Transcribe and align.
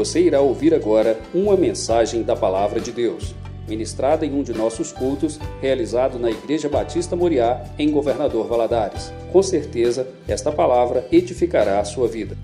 Você 0.00 0.18
irá 0.18 0.40
ouvir 0.40 0.72
agora 0.72 1.20
uma 1.34 1.58
mensagem 1.58 2.22
da 2.22 2.34
Palavra 2.34 2.80
de 2.80 2.90
Deus, 2.90 3.34
ministrada 3.68 4.24
em 4.24 4.32
um 4.32 4.42
de 4.42 4.54
nossos 4.54 4.92
cultos, 4.92 5.38
realizado 5.60 6.18
na 6.18 6.30
Igreja 6.30 6.70
Batista 6.70 7.14
Moriá, 7.14 7.62
em 7.78 7.90
Governador 7.90 8.48
Valadares. 8.48 9.12
Com 9.30 9.42
certeza, 9.42 10.08
esta 10.26 10.50
palavra 10.50 11.06
edificará 11.12 11.80
a 11.80 11.84
sua 11.84 12.08
vida. 12.08 12.34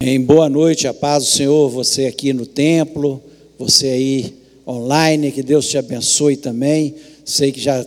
Em 0.00 0.20
boa 0.20 0.48
noite, 0.48 0.88
a 0.88 0.92
paz 0.92 1.26
do 1.26 1.30
Senhor, 1.30 1.70
você 1.70 2.06
aqui 2.06 2.32
no 2.32 2.44
templo, 2.44 3.22
você 3.56 3.86
aí 3.86 4.34
online, 4.66 5.30
que 5.30 5.44
Deus 5.44 5.68
te 5.68 5.78
abençoe 5.78 6.36
também. 6.36 6.96
Sei 7.24 7.52
que 7.52 7.60
já 7.60 7.86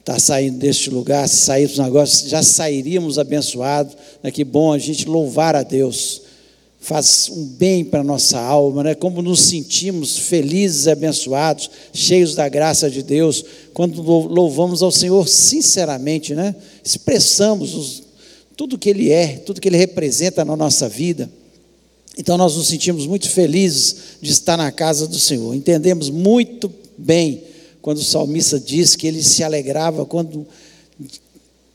está 0.00 0.18
saindo 0.18 0.58
deste 0.58 0.90
lugar, 0.90 1.28
se 1.28 1.36
sairmos 1.36 1.78
agora, 1.78 2.06
já 2.06 2.42
sairíamos 2.42 3.16
abençoados. 3.16 3.96
Né? 4.20 4.32
Que 4.32 4.42
bom 4.42 4.72
a 4.72 4.78
gente 4.78 5.08
louvar 5.08 5.54
a 5.54 5.62
Deus. 5.62 6.21
Faz 6.82 7.30
um 7.30 7.44
bem 7.44 7.84
para 7.84 8.00
a 8.00 8.04
nossa 8.04 8.40
alma, 8.40 8.82
né? 8.82 8.94
como 8.94 9.22
nos 9.22 9.40
sentimos 9.42 10.18
felizes 10.18 10.86
e 10.86 10.90
abençoados, 10.90 11.70
cheios 11.94 12.34
da 12.34 12.48
graça 12.48 12.90
de 12.90 13.04
Deus, 13.04 13.44
quando 13.72 14.02
louvamos 14.02 14.82
ao 14.82 14.90
Senhor 14.90 15.28
sinceramente, 15.28 16.34
né? 16.34 16.56
expressamos 16.84 17.74
os, 17.74 18.02
tudo 18.56 18.76
que 18.76 18.90
Ele 18.90 19.10
é, 19.10 19.36
tudo 19.38 19.60
que 19.60 19.68
Ele 19.68 19.76
representa 19.76 20.44
na 20.44 20.56
nossa 20.56 20.88
vida. 20.88 21.30
Então 22.18 22.36
nós 22.36 22.56
nos 22.56 22.66
sentimos 22.66 23.06
muito 23.06 23.30
felizes 23.30 23.96
de 24.20 24.32
estar 24.32 24.56
na 24.56 24.72
casa 24.72 25.06
do 25.06 25.18
Senhor. 25.18 25.54
Entendemos 25.54 26.10
muito 26.10 26.70
bem 26.98 27.44
quando 27.80 27.98
o 27.98 28.04
salmista 28.04 28.58
diz 28.60 28.94
que 28.94 29.06
ele 29.06 29.22
se 29.22 29.42
alegrava 29.42 30.04
quando 30.04 30.46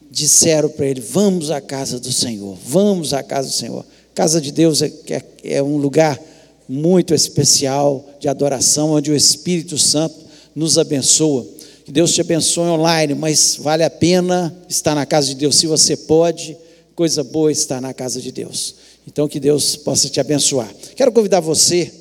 disseram 0.09 0.69
para 0.69 0.85
ele: 0.85 1.01
Vamos 1.01 1.51
à 1.51 1.59
casa 1.59 1.99
do 1.99 2.11
Senhor, 2.11 2.57
vamos 2.65 3.13
à 3.13 3.23
casa 3.23 3.49
do 3.49 3.53
Senhor. 3.53 3.85
Casa 4.17 4.41
de 4.41 4.51
Deus 4.51 4.81
é, 4.81 4.91
é, 5.11 5.23
é 5.43 5.61
um 5.61 5.77
lugar 5.77 6.19
muito 6.67 7.13
especial 7.13 8.03
de 8.19 8.27
adoração, 8.27 8.93
onde 8.93 9.11
o 9.11 9.15
Espírito 9.15 9.77
Santo 9.77 10.15
nos 10.55 10.79
abençoa. 10.79 11.45
Que 11.85 11.91
Deus 11.91 12.15
te 12.15 12.21
abençoe 12.21 12.67
online, 12.67 13.13
mas 13.13 13.57
vale 13.59 13.83
a 13.83 13.91
pena 13.91 14.57
estar 14.67 14.95
na 14.95 15.05
casa 15.05 15.27
de 15.27 15.35
Deus. 15.35 15.57
Se 15.57 15.67
você 15.67 15.95
pode, 15.95 16.57
coisa 16.95 17.23
boa 17.23 17.51
estar 17.51 17.79
na 17.79 17.93
casa 17.93 18.19
de 18.19 18.31
Deus. 18.31 18.77
Então, 19.05 19.27
que 19.27 19.39
Deus 19.39 19.75
possa 19.75 20.09
te 20.09 20.19
abençoar. 20.19 20.73
Quero 20.95 21.11
convidar 21.11 21.39
você 21.39 21.93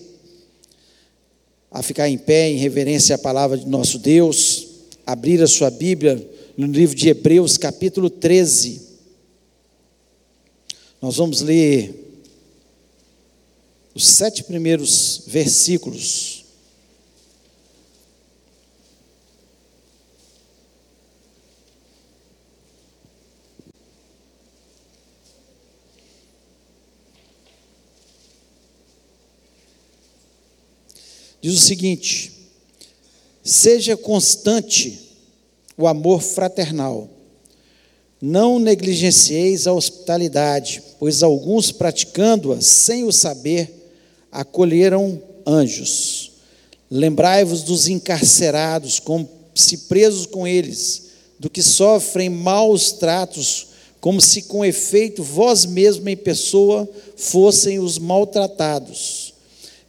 a 1.70 1.82
ficar 1.82 2.08
em 2.08 2.16
pé 2.16 2.48
em 2.48 2.56
reverência 2.56 3.14
à 3.14 3.18
palavra 3.18 3.58
de 3.58 3.66
nosso 3.66 3.98
Deus, 3.98 4.68
abrir 5.04 5.42
a 5.42 5.46
sua 5.46 5.68
Bíblia 5.68 6.26
no 6.56 6.66
livro 6.66 6.96
de 6.96 7.10
Hebreus, 7.10 7.58
capítulo 7.58 8.08
13. 8.08 8.86
Nós 11.02 11.16
vamos 11.18 11.42
ler 11.42 12.05
os 13.96 14.04
sete 14.08 14.44
primeiros 14.44 15.22
versículos. 15.26 16.44
Diz 31.40 31.54
o 31.54 31.60
seguinte: 31.60 32.32
seja 33.42 33.96
constante 33.96 35.16
o 35.74 35.86
amor 35.86 36.20
fraternal. 36.20 37.08
Não 38.20 38.58
negligencieis 38.58 39.66
a 39.66 39.72
hospitalidade, 39.72 40.82
pois 40.98 41.22
alguns 41.22 41.72
praticando-a 41.72 42.60
sem 42.60 43.04
o 43.04 43.12
saber 43.12 43.75
acolheram 44.30 45.20
anjos. 45.46 46.32
Lembrai-vos 46.90 47.62
dos 47.62 47.88
encarcerados, 47.88 48.98
como 48.98 49.28
se 49.54 49.78
presos 49.78 50.26
com 50.26 50.46
eles, 50.46 51.04
do 51.38 51.50
que 51.50 51.62
sofrem 51.62 52.28
maus 52.28 52.92
tratos, 52.92 53.68
como 54.00 54.20
se 54.20 54.42
com 54.42 54.64
efeito 54.64 55.22
vós 55.22 55.66
mesmos 55.66 56.06
em 56.06 56.16
pessoa 56.16 56.88
fossem 57.16 57.78
os 57.78 57.98
maltratados 57.98 59.26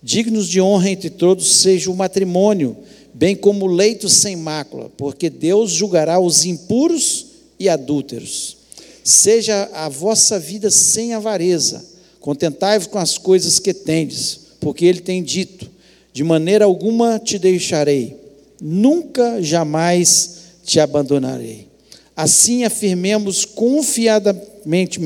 Dignos 0.02 0.48
de 0.48 0.62
honra 0.62 0.92
entre 0.92 1.09
todos 1.09 1.58
seja 1.58 1.90
o 1.90 1.96
matrimônio, 1.96 2.78
bem 3.14 3.36
como 3.36 3.66
o 3.66 3.68
leito 3.68 4.08
sem 4.08 4.36
mácula, 4.36 4.92
porque 4.96 5.30
Deus 5.30 5.72
julgará 5.72 6.19
os 6.19 6.46
impuros 6.46 7.25
e 7.59 7.68
adúlteros. 7.68 8.58
Seja 9.04 9.69
a 9.74 9.90
vossa 9.90 10.40
vida 10.40 10.69
sem 10.69 11.14
avareza, 11.14 11.84
contentai-vos 12.28 12.88
com 12.88 13.00
as 13.00 13.18
coisas 13.18 13.58
que 13.58 13.74
tendes, 13.74 14.40
porque 14.60 14.84
Ele 14.84 15.00
tem 15.00 15.24
dito: 15.24 15.72
de 16.12 16.26
maneira 16.26 16.66
alguma 16.66 17.18
te 17.18 17.40
deixarei, 17.40 18.18
nunca 18.62 19.42
jamais 19.42 20.40
te 20.66 20.78
abandonarei. 20.78 21.70
Assim 22.18 22.66
afirmemos 22.66 23.46
confiadamente: 23.46 25.00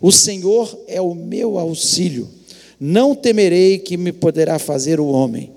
o 0.00 0.10
Senhor 0.10 0.84
é 0.88 1.02
o 1.02 1.14
meu 1.14 1.58
auxílio 1.58 2.38
não 2.80 3.14
temerei 3.14 3.78
que 3.78 3.96
me 3.96 4.12
poderá 4.12 4.58
fazer 4.58 5.00
o 5.00 5.08
homem. 5.08 5.50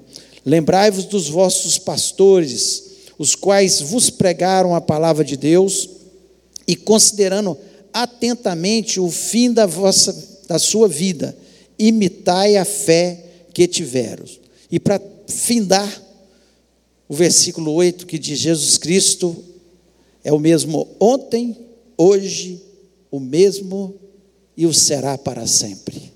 Lembrai-vos 0.45 1.05
dos 1.05 1.29
vossos 1.29 1.77
pastores, 1.77 2.83
os 3.17 3.35
quais 3.35 3.79
vos 3.79 4.09
pregaram 4.09 4.75
a 4.75 4.81
palavra 4.81 5.23
de 5.23 5.37
Deus, 5.37 5.87
e 6.67 6.75
considerando 6.75 7.57
atentamente 7.93 8.99
o 8.99 9.09
fim 9.09 9.53
da, 9.53 9.65
vossa, 9.65 10.30
da 10.51 10.59
sua 10.59 10.87
vida, 10.87 11.35
imitai 11.79 12.57
a 12.57 12.65
fé 12.65 13.23
que 13.53 13.65
tiveram. 13.67 14.25
E 14.69 14.79
para 14.79 15.01
findar, 15.27 15.89
o 17.07 17.15
versículo 17.15 17.71
8 17.71 18.05
que 18.05 18.19
diz: 18.19 18.39
Jesus 18.39 18.77
Cristo 18.77 19.35
é 20.23 20.31
o 20.31 20.39
mesmo 20.39 20.87
ontem, 20.99 21.57
hoje, 21.97 22.61
o 23.09 23.19
mesmo 23.19 23.95
e 24.57 24.65
o 24.65 24.73
será 24.73 25.17
para 25.17 25.47
sempre. 25.47 26.11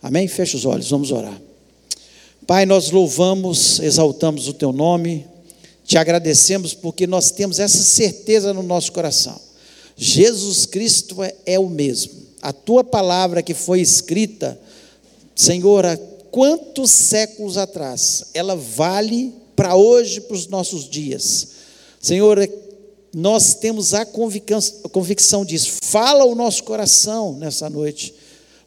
Amém? 0.00 0.28
Feche 0.28 0.56
os 0.56 0.64
olhos, 0.64 0.88
vamos 0.88 1.10
orar. 1.10 1.40
Pai, 2.46 2.66
nós 2.66 2.90
louvamos, 2.90 3.80
exaltamos 3.80 4.46
o 4.46 4.52
teu 4.52 4.72
nome, 4.72 5.26
te 5.84 5.98
agradecemos 5.98 6.72
porque 6.72 7.06
nós 7.06 7.32
temos 7.32 7.58
essa 7.58 7.82
certeza 7.82 8.54
no 8.54 8.62
nosso 8.62 8.92
coração. 8.92 9.40
Jesus 9.96 10.66
Cristo 10.66 11.22
é, 11.22 11.34
é 11.46 11.58
o 11.58 11.68
mesmo. 11.68 12.21
A 12.42 12.52
tua 12.52 12.84
palavra 12.84 13.42
que 13.42 13.54
foi 13.54 13.80
escrita, 13.80 14.60
Senhor, 15.34 15.86
há 15.86 15.96
quantos 16.30 16.90
séculos 16.90 17.56
atrás, 17.56 18.24
ela 18.34 18.56
vale 18.56 19.32
para 19.56 19.76
hoje, 19.76 20.20
para 20.20 20.34
os 20.34 20.48
nossos 20.48 20.90
dias. 20.90 21.48
Senhor, 22.00 22.38
nós 23.14 23.54
temos 23.54 23.94
a 23.94 24.04
convicção, 24.04 25.44
disso. 25.44 25.74
Fala 25.84 26.24
o 26.24 26.34
nosso 26.34 26.64
coração 26.64 27.38
nessa 27.38 27.70
noite. 27.70 28.12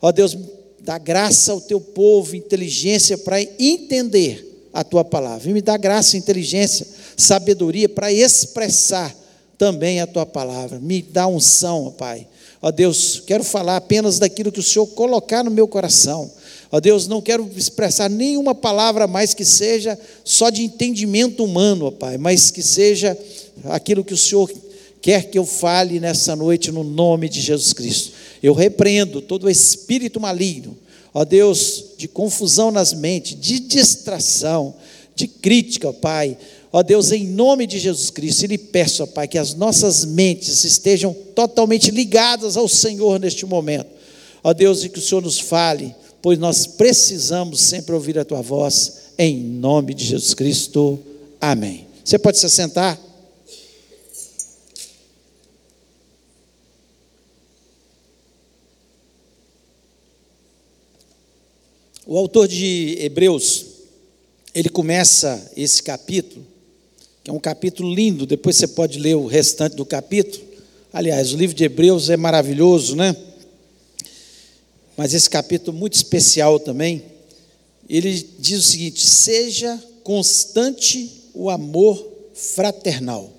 Ó 0.02 0.12
Deus, 0.12 0.38
Dá 0.85 1.00
graça 1.00 1.52
ao 1.52 1.59
teu 1.59 1.81
povo, 1.81 2.35
inteligência 2.35 3.18
para 3.18 3.41
entender 3.41 4.69
a 4.72 4.84
tua 4.84 5.03
palavra. 5.03 5.50
E 5.50 5.53
me 5.53 5.59
dá 5.59 5.75
graça, 5.78 6.16
inteligência, 6.16 6.85
sabedoria 7.18 7.90
para 7.90 8.14
expressar 8.14 9.14
também 9.58 10.00
a 10.00 10.06
tua 10.06 10.28
palavra. 10.28 10.80
Me 10.80 11.02
dá 11.02 11.25
unção, 11.25 11.91
Pai. 11.97 12.28
Ó 12.66 12.72
Deus, 12.72 13.22
quero 13.28 13.44
falar 13.44 13.78
apenas 13.78 14.18
daquilo 14.18 14.52
que 14.52 14.59
o 14.59 14.64
Senhor 14.64 14.88
colocar 14.88 15.44
no 15.44 15.52
meu 15.52 15.68
coração. 15.68 16.31
Ó 16.72 16.80
Deus, 16.80 17.08
não 17.08 17.22
quero 17.22 17.48
expressar 17.56 18.09
nenhuma 18.09 18.56
palavra 18.56 19.06
mais 19.06 19.36
que 19.36 19.46
seja 19.46 19.96
só 20.24 20.50
de 20.50 20.64
entendimento 20.64 21.44
humano, 21.44 21.86
ó 21.86 21.92
Pai, 21.92 22.18
mas 22.18 22.50
que 22.50 22.64
seja 22.64 23.16
aquilo 23.66 24.03
que 24.03 24.16
o 24.16 24.18
Senhor 24.18 24.52
quer 25.00 25.30
que 25.30 25.38
eu 25.38 25.46
fale 25.46 26.00
nessa 26.00 26.36
noite 26.36 26.72
no 26.72 26.84
nome 26.84 27.30
de 27.30 27.40
Jesus 27.40 27.72
Cristo. 27.72 28.14
Eu 28.42 28.56
repreendo 28.56 29.22
todo 29.22 29.47
espírito 29.47 30.20
maligno, 30.20 30.76
ó 31.14 31.23
Deus, 31.23 31.91
de 32.00 32.08
confusão 32.08 32.72
nas 32.72 32.94
mentes, 32.94 33.40
de 33.40 33.59
distração, 33.59 34.73
de 35.16 35.28
crítica, 35.28 35.90
ó 35.90 35.94
Pai. 35.94 36.35
Ó 36.78 36.84
Deus, 36.84 37.14
em 37.14 37.26
nome 37.26 37.66
de 37.66 37.80
Jesus 37.80 38.10
Cristo, 38.10 38.44
e 38.44 38.48
lhe 38.48 38.58
peço, 38.58 39.02
ó 39.02 39.06
Pai, 39.06 39.30
que 39.30 39.38
as 39.38 39.54
nossas 39.54 40.04
mentes 40.04 40.66
estejam 40.66 41.14
totalmente 41.34 41.90
ligadas 41.90 42.58
ao 42.58 42.68
Senhor 42.68 43.18
neste 43.18 43.46
momento. 43.46 43.88
Ó 44.44 44.54
Deus, 44.54 44.84
e 44.84 44.90
que 44.90 45.00
o 45.00 45.02
Senhor 45.02 45.22
nos 45.22 45.40
fale, 45.40 45.96
pois 46.22 46.38
nós 46.38 46.68
precisamos 46.68 47.62
sempre 47.62 47.96
ouvir 47.96 48.20
a 48.20 48.26
tua 48.26 48.42
voz, 48.42 49.14
em 49.18 49.38
nome 49.38 49.94
de 49.94 50.04
Jesus 50.04 50.34
Cristo. 50.34 51.00
Amém. 51.40 51.88
Você 52.04 52.20
pode 52.20 52.38
se 52.38 52.46
assentar? 52.46 53.00
O 62.06 62.18
autor 62.18 62.50
de 62.50 62.98
Hebreus, 63.00 63.66
ele 64.54 64.68
começa 64.68 65.54
esse 65.56 65.82
capítulo, 65.82 66.54
que 67.26 67.32
é 67.32 67.34
um 67.34 67.40
capítulo 67.40 67.92
lindo, 67.92 68.28
depois 68.28 68.56
você 68.56 68.68
pode 68.68 69.00
ler 69.00 69.16
o 69.16 69.26
restante 69.26 69.76
do 69.76 69.84
capítulo. 69.84 70.46
Aliás, 70.94 71.34
o 71.34 71.38
livro 71.38 71.56
de 71.56 71.64
Hebreus 71.64 72.12
é 72.12 72.16
maravilhoso, 72.16 72.96
né? 72.96 73.16
mas 74.96 75.12
esse 75.12 75.28
capítulo 75.28 75.76
muito 75.76 75.96
especial 75.96 76.60
também, 76.60 77.04
ele 77.90 78.14
diz 78.38 78.60
o 78.60 78.62
seguinte: 78.62 79.04
seja 79.04 79.84
constante 80.04 81.10
o 81.34 81.50
amor 81.50 82.08
fraternal. 82.36 83.34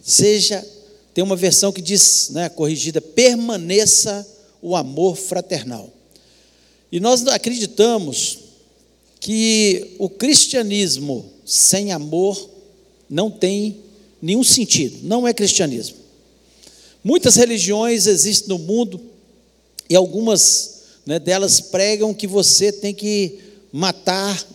Seja, 0.00 0.64
tem 1.12 1.24
uma 1.24 1.34
versão 1.34 1.72
que 1.72 1.82
diz, 1.82 2.28
né, 2.30 2.48
corrigida, 2.48 3.00
permaneça 3.00 4.24
o 4.62 4.76
amor 4.76 5.16
fraternal. 5.16 5.92
E 6.92 7.00
nós 7.00 7.26
acreditamos 7.26 8.38
que 9.18 9.96
o 9.98 10.08
cristianismo 10.08 11.28
sem 11.44 11.90
amor 11.90 12.57
não 13.08 13.30
tem 13.30 13.78
nenhum 14.20 14.44
sentido, 14.44 14.98
não 15.02 15.26
é 15.26 15.32
cristianismo. 15.32 15.96
Muitas 17.02 17.36
religiões 17.36 18.06
existem 18.06 18.48
no 18.48 18.58
mundo 18.58 19.00
e 19.88 19.96
algumas 19.96 20.82
né, 21.06 21.18
delas 21.18 21.60
pregam 21.60 22.12
que 22.12 22.26
você 22.26 22.70
tem 22.70 22.92
que 22.92 23.38
matar 23.72 24.46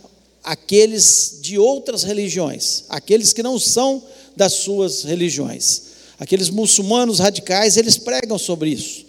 aqueles 0.43 1.39
de 1.41 1.57
outras 1.57 2.03
religiões, 2.03 2.83
aqueles 2.89 3.31
que 3.31 3.41
não 3.41 3.57
são 3.57 4.03
das 4.35 4.53
suas 4.53 5.03
religiões. 5.03 5.93
Aqueles 6.19 6.49
muçulmanos 6.49 7.19
radicais, 7.19 7.75
eles 7.75 7.97
pregam 7.97 8.37
sobre 8.37 8.69
isso. 8.69 9.05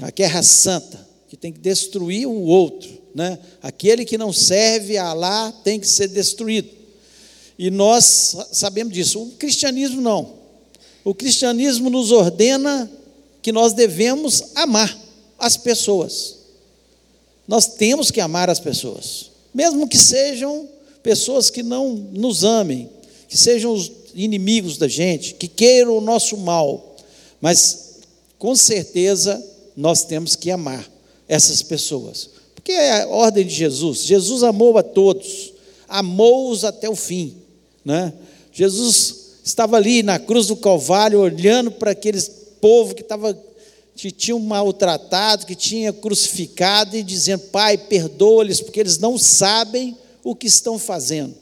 A 0.00 0.10
guerra 0.10 0.42
santa, 0.42 1.06
que 1.28 1.36
tem 1.36 1.52
que 1.52 1.58
destruir 1.58 2.26
o 2.26 2.42
outro, 2.42 2.90
né? 3.14 3.38
Aquele 3.62 4.04
que 4.04 4.18
não 4.18 4.32
serve 4.32 4.98
a 4.98 5.06
Alá 5.06 5.50
tem 5.64 5.80
que 5.80 5.88
ser 5.88 6.08
destruído. 6.08 6.68
E 7.58 7.70
nós 7.70 8.36
sabemos 8.52 8.92
disso. 8.92 9.22
O 9.22 9.30
cristianismo 9.32 10.00
não. 10.00 10.34
O 11.04 11.14
cristianismo 11.14 11.88
nos 11.88 12.10
ordena 12.12 12.90
que 13.40 13.52
nós 13.52 13.72
devemos 13.72 14.42
amar 14.54 14.98
as 15.38 15.56
pessoas. 15.56 16.36
Nós 17.46 17.66
temos 17.66 18.10
que 18.10 18.20
amar 18.20 18.50
as 18.50 18.58
pessoas, 18.58 19.30
mesmo 19.54 19.88
que 19.88 19.96
sejam 19.96 20.68
pessoas 21.02 21.48
que 21.48 21.62
não 21.62 21.94
nos 21.94 22.42
amem, 22.42 22.90
que 23.28 23.36
sejam 23.36 23.72
os 23.72 23.92
inimigos 24.14 24.76
da 24.76 24.88
gente, 24.88 25.34
que 25.34 25.46
queiram 25.46 25.96
o 25.96 26.00
nosso 26.00 26.36
mal, 26.36 26.96
mas 27.40 28.00
com 28.38 28.56
certeza 28.56 29.40
nós 29.76 30.02
temos 30.02 30.34
que 30.34 30.50
amar 30.50 30.90
essas 31.28 31.62
pessoas, 31.62 32.30
porque 32.54 32.72
é 32.72 33.02
a 33.02 33.08
ordem 33.08 33.46
de 33.46 33.54
Jesus. 33.54 34.00
Jesus 34.00 34.42
amou 34.42 34.76
a 34.76 34.82
todos, 34.82 35.52
amou-os 35.88 36.64
até 36.64 36.90
o 36.90 36.96
fim, 36.96 37.36
né? 37.86 38.12
Jesus 38.52 39.36
estava 39.44 39.76
ali 39.76 40.02
na 40.02 40.18
cruz 40.18 40.48
do 40.48 40.56
Calvário, 40.56 41.20
olhando 41.20 41.70
para 41.70 41.92
aqueles 41.92 42.28
povo 42.60 42.96
que 42.96 43.02
estava 43.02 43.38
que 43.94 44.10
tinham 44.10 44.38
maltratado, 44.40 45.46
que 45.46 45.54
tinha 45.54 45.92
crucificado 45.92 46.96
e 46.96 47.02
dizendo: 47.02 47.44
Pai, 47.44 47.78
perdoa-lhes, 47.78 48.60
porque 48.60 48.80
eles 48.80 48.98
não 48.98 49.16
sabem 49.16 49.96
o 50.24 50.34
que 50.34 50.48
estão 50.48 50.78
fazendo. 50.78 51.34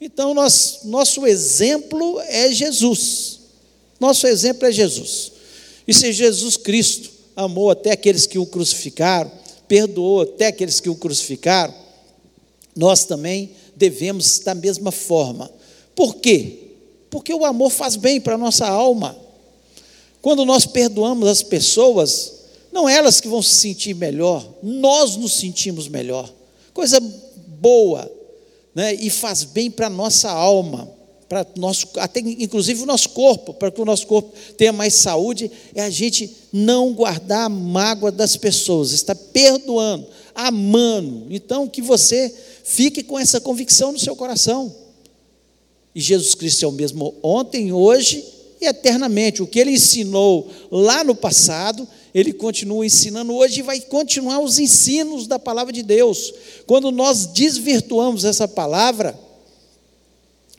Então, 0.00 0.34
nosso 0.34 1.26
exemplo 1.26 2.20
é 2.26 2.52
Jesus. 2.52 3.38
Nosso 4.00 4.26
exemplo 4.26 4.66
é 4.66 4.72
Jesus. 4.72 5.32
E 5.86 5.94
se 5.94 6.12
Jesus 6.12 6.56
Cristo 6.56 7.10
amou 7.36 7.70
até 7.70 7.92
aqueles 7.92 8.26
que 8.26 8.38
o 8.38 8.44
crucificaram, 8.44 9.30
perdoou 9.68 10.22
até 10.22 10.48
aqueles 10.48 10.80
que 10.80 10.90
o 10.90 10.96
crucificaram, 10.96 11.72
nós 12.76 13.04
também 13.04 13.52
devemos 13.76 14.40
da 14.40 14.54
mesma 14.54 14.90
forma. 14.90 15.50
Por 15.94 16.16
quê? 16.16 16.58
Porque 17.10 17.32
o 17.32 17.44
amor 17.44 17.70
faz 17.70 17.96
bem 17.96 18.20
para 18.20 18.34
a 18.34 18.38
nossa 18.38 18.66
alma. 18.66 19.16
Quando 20.20 20.44
nós 20.44 20.66
perdoamos 20.66 21.28
as 21.28 21.42
pessoas, 21.42 22.32
não 22.72 22.88
elas 22.88 23.20
que 23.20 23.28
vão 23.28 23.42
se 23.42 23.54
sentir 23.56 23.94
melhor, 23.94 24.44
nós 24.62 25.16
nos 25.16 25.34
sentimos 25.34 25.86
melhor. 25.86 26.32
Coisa 26.72 26.98
boa, 27.46 28.10
né? 28.74 28.94
e 28.94 29.10
faz 29.10 29.44
bem 29.44 29.70
para 29.70 29.86
a 29.86 29.90
nossa 29.90 30.30
alma, 30.30 30.90
para 31.28 31.46
nosso, 31.56 31.88
até 31.96 32.20
inclusive 32.20 32.82
o 32.82 32.86
nosso 32.86 33.10
corpo, 33.10 33.54
para 33.54 33.70
que 33.70 33.80
o 33.80 33.84
nosso 33.84 34.06
corpo 34.06 34.32
tenha 34.56 34.72
mais 34.72 34.94
saúde, 34.94 35.50
é 35.74 35.82
a 35.82 35.90
gente 35.90 36.34
não 36.52 36.92
guardar 36.92 37.46
a 37.46 37.48
mágoa 37.48 38.10
das 38.10 38.36
pessoas, 38.36 38.92
está 38.92 39.14
perdoando, 39.14 40.06
amando. 40.34 41.26
Então, 41.30 41.68
que 41.68 41.80
você 41.80 42.34
fique 42.64 43.02
com 43.02 43.18
essa 43.18 43.40
convicção 43.40 43.92
no 43.92 43.98
seu 43.98 44.16
coração. 44.16 44.83
E 45.94 46.00
Jesus 46.00 46.34
Cristo 46.34 46.64
é 46.64 46.68
o 46.68 46.72
mesmo 46.72 47.14
ontem, 47.22 47.72
hoje 47.72 48.24
e 48.60 48.66
eternamente. 48.66 49.42
O 49.42 49.46
que 49.46 49.60
ele 49.60 49.70
ensinou 49.70 50.50
lá 50.70 51.04
no 51.04 51.14
passado, 51.14 51.86
ele 52.12 52.32
continua 52.32 52.84
ensinando 52.84 53.32
hoje 53.34 53.60
e 53.60 53.62
vai 53.62 53.80
continuar 53.80 54.40
os 54.40 54.58
ensinos 54.58 55.26
da 55.26 55.38
palavra 55.38 55.72
de 55.72 55.82
Deus. 55.82 56.32
Quando 56.66 56.90
nós 56.90 57.26
desvirtuamos 57.26 58.24
essa 58.24 58.48
palavra, 58.48 59.18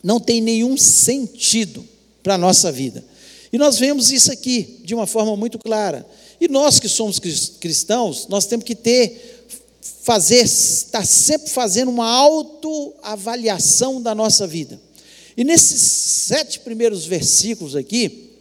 não 0.04 0.20
tem 0.20 0.40
nenhum 0.40 0.78
sentido 0.78 1.86
para 2.24 2.36
a 2.36 2.38
nossa 2.38 2.72
vida. 2.72 3.04
E 3.52 3.58
nós 3.58 3.78
vemos 3.78 4.12
isso 4.12 4.32
aqui 4.32 4.82
de 4.84 4.94
uma 4.94 5.08
forma 5.08 5.36
muito 5.36 5.58
clara. 5.60 6.06
E 6.40 6.48
nós 6.48 6.80
que 6.80 6.90
somos 6.90 7.20
cristãos, 7.20 8.28
nós 8.28 8.46
temos 8.46 8.66
que 8.66 8.76
ter, 8.76 9.48
fazer, 10.02 10.44
estar 10.44 11.06
sempre 11.06 11.50
fazendo 11.50 11.90
uma 11.90 12.08
autoavaliação 12.08 14.02
da 14.02 14.14
nossa 14.14 14.46
vida. 14.46 14.80
E 15.38 15.44
nesses 15.44 15.82
sete 15.82 16.60
primeiros 16.60 17.06
versículos 17.06 17.76
aqui, 17.76 18.32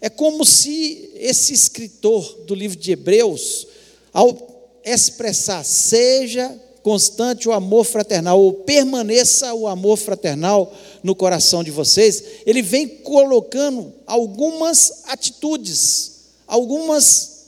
é 0.00 0.08
como 0.08 0.44
se 0.44 1.10
esse 1.14 1.52
escritor 1.52 2.42
do 2.46 2.54
livro 2.54 2.78
de 2.78 2.92
Hebreus, 2.92 3.66
ao 4.12 4.80
expressar, 4.84 5.64
seja 5.64 6.60
constante 6.82 7.48
o 7.48 7.52
amor 7.52 7.84
fraternal, 7.84 8.38
ou 8.38 8.52
permaneça 8.52 9.54
o 9.54 9.66
amor 9.66 9.96
fraternal 9.96 10.72
no 11.02 11.14
coração 11.14 11.64
de 11.64 11.70
vocês, 11.70 12.22
ele 12.44 12.60
vem 12.60 12.86
colocando 12.86 13.92
algumas 14.06 15.04
atitudes, 15.06 16.12
algumas 16.46 17.46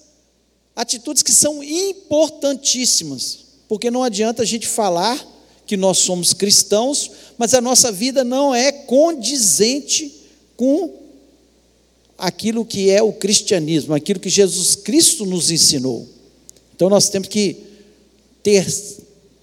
atitudes 0.75 1.23
que 1.23 1.32
são 1.32 1.62
importantíssimas, 1.62 3.41
porque 3.69 3.91
não 3.91 4.03
adianta 4.03 4.43
a 4.43 4.47
gente 4.47 4.67
falar 4.67 5.35
que 5.66 5.76
nós 5.76 5.98
somos 5.98 6.32
cristãos, 6.32 7.10
mas 7.36 7.52
a 7.54 7.60
nossa 7.60 7.90
vida 7.90 8.22
não 8.22 8.54
é 8.54 8.70
condizente 8.70 10.14
com 10.56 10.92
aquilo 12.16 12.64
que 12.64 12.90
é 12.90 13.02
o 13.02 13.12
cristianismo, 13.12 13.94
aquilo 13.94 14.20
que 14.20 14.30
Jesus 14.30 14.74
Cristo 14.74 15.26
nos 15.26 15.50
ensinou. 15.50 16.08
Então 16.74 16.88
nós 16.88 17.08
temos 17.08 17.28
que 17.28 17.56
ter 18.43 18.67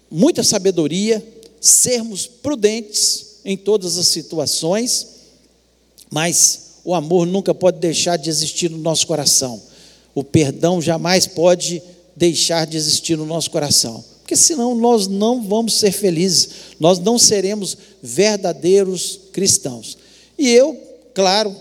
muita 0.10 0.44
sabedoria, 0.44 1.24
sermos 1.60 2.26
prudentes 2.26 3.38
em 3.46 3.58
todas 3.58 3.98
as 3.98 4.08
situações, 4.08 5.08
mas 6.10 6.64
o 6.86 6.94
amor 6.94 7.26
nunca 7.26 7.54
pode 7.54 7.80
deixar 7.80 8.18
de 8.18 8.30
existir 8.30 8.70
no 8.70 8.78
nosso 8.78 9.06
coração. 9.08 9.62
O 10.16 10.24
perdão 10.24 10.82
jamais 10.82 11.26
pode 11.26 11.82
deixar 12.16 12.66
de 12.66 12.78
existir 12.78 13.18
no 13.18 13.26
nosso 13.26 13.50
coração, 13.50 14.04
porque 14.24 14.36
senão 14.36 14.74
nós 14.74 15.08
não 15.08 15.44
vamos 15.44 15.76
ser 15.76 15.92
felizes, 15.92 16.50
nós 16.80 16.98
não 16.98 17.20
seremos 17.20 17.78
verdadeiros 18.02 19.20
cristãos. 19.32 19.98
E 20.40 20.50
eu, 20.50 20.76
claro, 21.14 21.56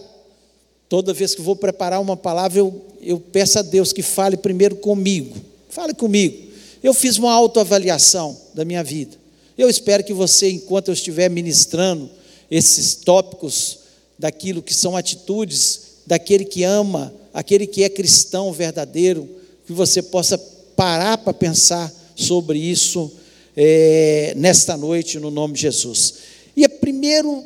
Toda 0.93 1.15
vez 1.15 1.35
que 1.35 1.41
vou 1.41 1.57
preparar 1.57 2.03
uma 2.03 2.19
palavra, 2.19 2.59
eu, 2.59 2.85
eu 3.01 3.19
peço 3.19 3.59
a 3.59 3.63
Deus 3.63 3.95
que 3.95 4.03
fale 4.03 4.37
primeiro 4.37 4.77
comigo. 4.77 5.35
Fale 5.71 5.95
comigo. 5.95 6.51
Eu 6.83 6.93
fiz 6.93 7.17
uma 7.17 7.33
autoavaliação 7.33 8.39
da 8.53 8.63
minha 8.63 8.85
vida. 8.85 9.17
Eu 9.57 9.71
espero 9.71 10.05
que 10.05 10.13
você, 10.13 10.51
enquanto 10.51 10.89
eu 10.89 10.93
estiver 10.93 11.31
ministrando 11.31 12.11
esses 12.51 12.95
tópicos 12.95 13.79
daquilo 14.19 14.61
que 14.61 14.75
são 14.75 14.95
atitudes 14.95 15.81
daquele 16.07 16.45
que 16.45 16.63
ama, 16.63 17.11
aquele 17.33 17.67
que 17.67 17.83
é 17.83 17.89
cristão 17.89 18.53
verdadeiro, 18.53 19.27
que 19.67 19.73
você 19.73 20.03
possa 20.03 20.37
parar 20.77 21.17
para 21.17 21.33
pensar 21.33 21.91
sobre 22.15 22.59
isso 22.59 23.11
é, 23.57 24.35
nesta 24.37 24.77
noite, 24.77 25.19
no 25.19 25.31
nome 25.31 25.55
de 25.55 25.63
Jesus. 25.63 26.15
E 26.57 26.65
a, 26.65 26.69
primeiro, 26.69 27.45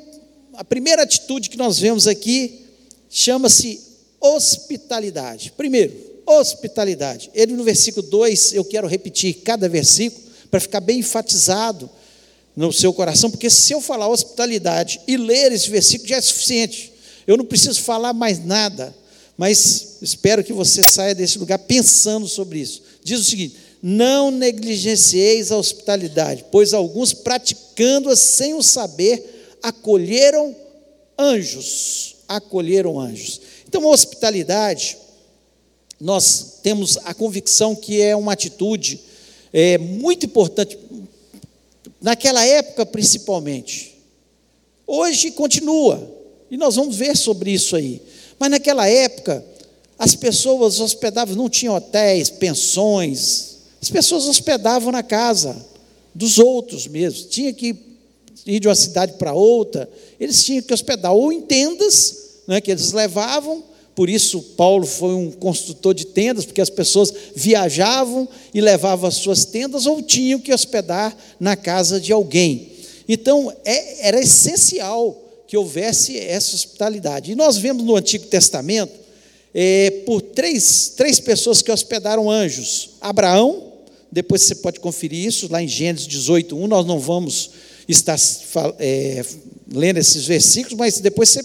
a 0.55 0.65
primeira 0.65 1.03
atitude 1.03 1.51
que 1.51 1.57
nós 1.57 1.79
vemos 1.79 2.07
aqui 2.07 2.61
chama-se 3.11 3.81
hospitalidade. 4.21 5.53
Primeiro, 5.57 5.95
hospitalidade. 6.27 7.31
Ele 7.35 7.53
no 7.55 7.65
versículo 7.65 8.07
2, 8.07 8.55
eu 8.55 8.65
quero 8.65 8.87
repetir 8.87 9.35
cada 9.45 9.69
versículo 9.69 10.25
para 10.51 10.61
ficar 10.61 10.81
bem 10.81 10.99
enfatizado 11.01 11.89
no 12.57 12.73
seu 12.73 12.93
coração, 12.93 13.31
porque 13.31 13.51
se 13.51 13.73
eu 13.73 13.81
falar 13.83 14.09
hospitalidade 14.09 15.01
e 15.07 15.17
ler 15.17 15.53
esse 15.53 15.69
versículo 15.69 16.09
já 16.09 16.17
é 16.17 16.21
suficiente. 16.21 16.93
Eu 17.27 17.37
não 17.37 17.45
preciso 17.45 17.83
falar 17.83 18.15
mais 18.15 18.43
nada, 18.43 18.95
mas 19.37 19.99
espero 20.01 20.43
que 20.43 20.53
você 20.53 20.83
saia 20.83 21.15
desse 21.15 21.39
lugar 21.39 21.59
pensando 21.59 22.27
sobre 22.27 22.61
isso. 22.61 22.83
Diz 23.05 23.21
o 23.21 23.25
seguinte: 23.25 23.57
não 23.83 24.30
negligencieis 24.30 25.52
a 25.52 25.56
hospitalidade, 25.56 26.45
pois 26.50 26.73
alguns 26.73 27.12
praticando-a 27.12 28.16
sem 28.16 28.54
o 28.54 28.62
saber 28.62 29.56
acolheram 29.62 30.54
anjos 31.18 32.16
acolheram 32.28 32.99
anjos. 32.99 33.40
Então, 33.68 33.85
a 33.85 33.92
hospitalidade, 33.92 34.97
nós 36.00 36.59
temos 36.62 36.99
a 37.04 37.14
convicção 37.14 37.75
que 37.75 38.00
é 38.00 38.14
uma 38.14 38.33
atitude 38.33 39.00
é 39.52 39.78
muito 39.78 40.26
importante, 40.26 40.78
naquela 42.00 42.45
época 42.45 42.85
principalmente. 42.85 43.97
Hoje 44.87 45.30
continua, 45.30 46.14
e 46.50 46.56
nós 46.56 46.76
vamos 46.76 46.97
ver 46.97 47.16
sobre 47.16 47.52
isso 47.52 47.75
aí. 47.75 48.02
Mas 48.38 48.50
naquela 48.50 48.87
época, 48.87 49.45
as 49.99 50.14
pessoas 50.14 50.78
hospedavam, 50.78 51.35
não 51.35 51.49
tinham 51.49 51.75
hotéis, 51.75 52.28
pensões, 52.28 53.56
as 53.87 53.90
pessoas 53.90 54.26
hospedavam 54.26 54.90
na 54.90 55.02
casa 55.05 55.57
dos 56.12 56.38
outros 56.40 56.88
mesmo. 56.88 57.28
Tinha 57.28 57.52
que 57.52 57.76
ir 58.45 58.59
de 58.59 58.66
uma 58.66 58.75
cidade 58.75 59.12
para 59.12 59.33
outra, 59.33 59.88
eles 60.19 60.45
tinham 60.45 60.61
que 60.61 60.75
hospedar 60.75 61.12
ou 61.12 61.33
em 61.33 61.40
tendas, 61.40 62.40
né, 62.49 62.61
que 62.61 62.73
eles 62.73 62.90
levavam. 62.90 63.62
Por 63.95 64.11
isso, 64.11 64.43
Paulo 64.57 64.85
foi 64.85 65.14
um 65.14 65.31
construtor 65.31 65.95
de 65.95 66.05
tendas, 66.05 66.45
porque 66.45 66.61
as 66.61 66.69
pessoas 66.69 67.14
viajavam 67.37 68.28
e 68.52 68.61
levavam 68.61 69.09
as 69.09 69.14
suas 69.14 69.45
tendas 69.45 69.87
ou 69.87 70.02
tinham 70.02 70.40
que 70.40 70.52
hospedar 70.52 71.16
na 71.38 71.55
casa 71.55 72.00
de 72.00 72.12
alguém. 72.12 72.73
Então, 73.09 73.55
é, 73.64 74.09
era 74.09 74.21
essencial 74.21 75.16
que 75.47 75.57
houvesse 75.57 76.19
essa 76.19 76.57
hospitalidade. 76.57 77.31
E 77.31 77.37
nós 77.37 77.57
vemos 77.57 77.85
no 77.85 77.95
Antigo 77.95 78.26
Testamento 78.26 78.93
é, 79.55 80.02
por 80.05 80.21
três, 80.21 80.93
três 80.97 81.21
pessoas 81.21 81.62
que 81.62 81.71
hospedaram 81.71 82.28
anjos: 82.28 82.90
Abraão, 83.00 83.66
depois 84.17 84.45
você 84.45 84.55
pode 84.55 84.81
conferir 84.81 85.27
isso 85.27 85.47
lá 85.53 85.63
em 85.63 85.69
Gênesis 85.69 86.07
18, 86.07 86.57
1. 86.57 86.67
Nós 86.67 86.87
não 86.87 86.99
vamos 86.99 87.51
estar 87.87 88.17
é, 88.79 89.23
lendo 89.71 89.99
esses 89.99 90.25
versículos, 90.25 90.79
mas 90.79 91.01
depois 91.01 91.29
você 91.29 91.45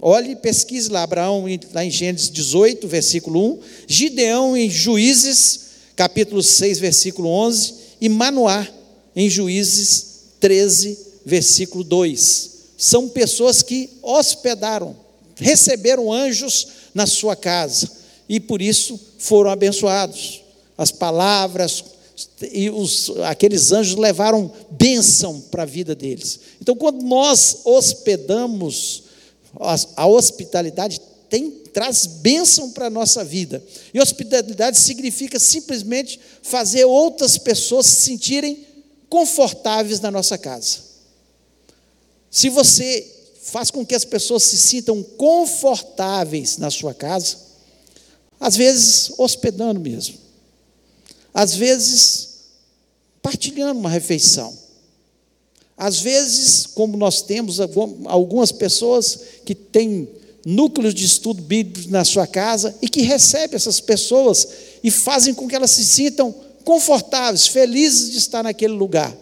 olhe 0.00 0.30
e 0.30 0.36
pesquise 0.36 0.88
lá. 0.88 1.02
Abraão, 1.02 1.46
lá 1.74 1.84
em 1.84 1.90
Gênesis 1.90 2.30
18, 2.30 2.86
versículo 2.86 3.54
1. 3.54 3.58
Gideão, 3.88 4.56
em 4.56 4.70
Juízes, 4.70 5.62
capítulo 5.96 6.44
6, 6.44 6.78
versículo 6.78 7.28
11. 7.28 7.74
E 8.00 8.08
Manoá, 8.08 8.68
em 9.16 9.28
Juízes 9.28 10.20
13, 10.38 10.96
versículo 11.26 11.82
2. 11.82 12.50
São 12.78 13.08
pessoas 13.08 13.64
que 13.64 13.90
hospedaram, 14.00 14.94
receberam 15.34 16.12
anjos 16.12 16.68
na 16.94 17.04
sua 17.04 17.34
casa 17.34 17.90
e 18.28 18.38
por 18.38 18.62
isso 18.62 18.96
foram 19.18 19.50
abençoados. 19.50 20.40
As 20.80 20.90
palavras 20.90 21.84
e 22.50 22.70
os, 22.70 23.10
aqueles 23.28 23.70
anjos 23.70 23.96
levaram 23.96 24.50
bênção 24.70 25.38
para 25.38 25.64
a 25.64 25.66
vida 25.66 25.94
deles. 25.94 26.40
Então, 26.58 26.74
quando 26.74 27.02
nós 27.02 27.58
hospedamos, 27.66 29.02
a 29.94 30.06
hospitalidade 30.06 30.98
tem, 31.28 31.50
traz 31.50 32.06
bênção 32.06 32.70
para 32.70 32.86
a 32.86 32.90
nossa 32.90 33.22
vida. 33.22 33.62
E 33.92 34.00
hospitalidade 34.00 34.80
significa 34.80 35.38
simplesmente 35.38 36.18
fazer 36.42 36.86
outras 36.86 37.36
pessoas 37.36 37.84
se 37.84 38.00
sentirem 38.00 38.66
confortáveis 39.06 40.00
na 40.00 40.10
nossa 40.10 40.38
casa. 40.38 40.78
Se 42.30 42.48
você 42.48 43.06
faz 43.42 43.70
com 43.70 43.84
que 43.84 43.94
as 43.94 44.06
pessoas 44.06 44.44
se 44.44 44.56
sintam 44.56 45.02
confortáveis 45.02 46.56
na 46.56 46.70
sua 46.70 46.94
casa, 46.94 47.36
às 48.40 48.56
vezes 48.56 49.12
hospedando 49.18 49.78
mesmo, 49.78 50.29
às 51.32 51.54
vezes 51.54 52.28
partilhando 53.22 53.78
uma 53.78 53.90
refeição, 53.90 54.56
às 55.80 55.98
vezes, 55.98 56.66
como 56.66 56.94
nós 56.94 57.22
temos 57.22 57.58
algumas 57.58 58.52
pessoas 58.52 59.18
que 59.46 59.54
têm 59.54 60.06
núcleos 60.44 60.92
de 60.92 61.06
estudo 61.06 61.42
bíblico 61.42 61.90
na 61.90 62.04
sua 62.04 62.26
casa 62.26 62.74
e 62.82 62.88
que 62.88 63.00
recebem 63.00 63.56
essas 63.56 63.80
pessoas 63.80 64.46
e 64.84 64.90
fazem 64.90 65.32
com 65.32 65.48
que 65.48 65.54
elas 65.54 65.70
se 65.70 65.84
sintam 65.84 66.34
confortáveis, 66.64 67.46
felizes 67.46 68.10
de 68.10 68.18
estar 68.18 68.42
naquele 68.42 68.74
lugar. 68.74 69.16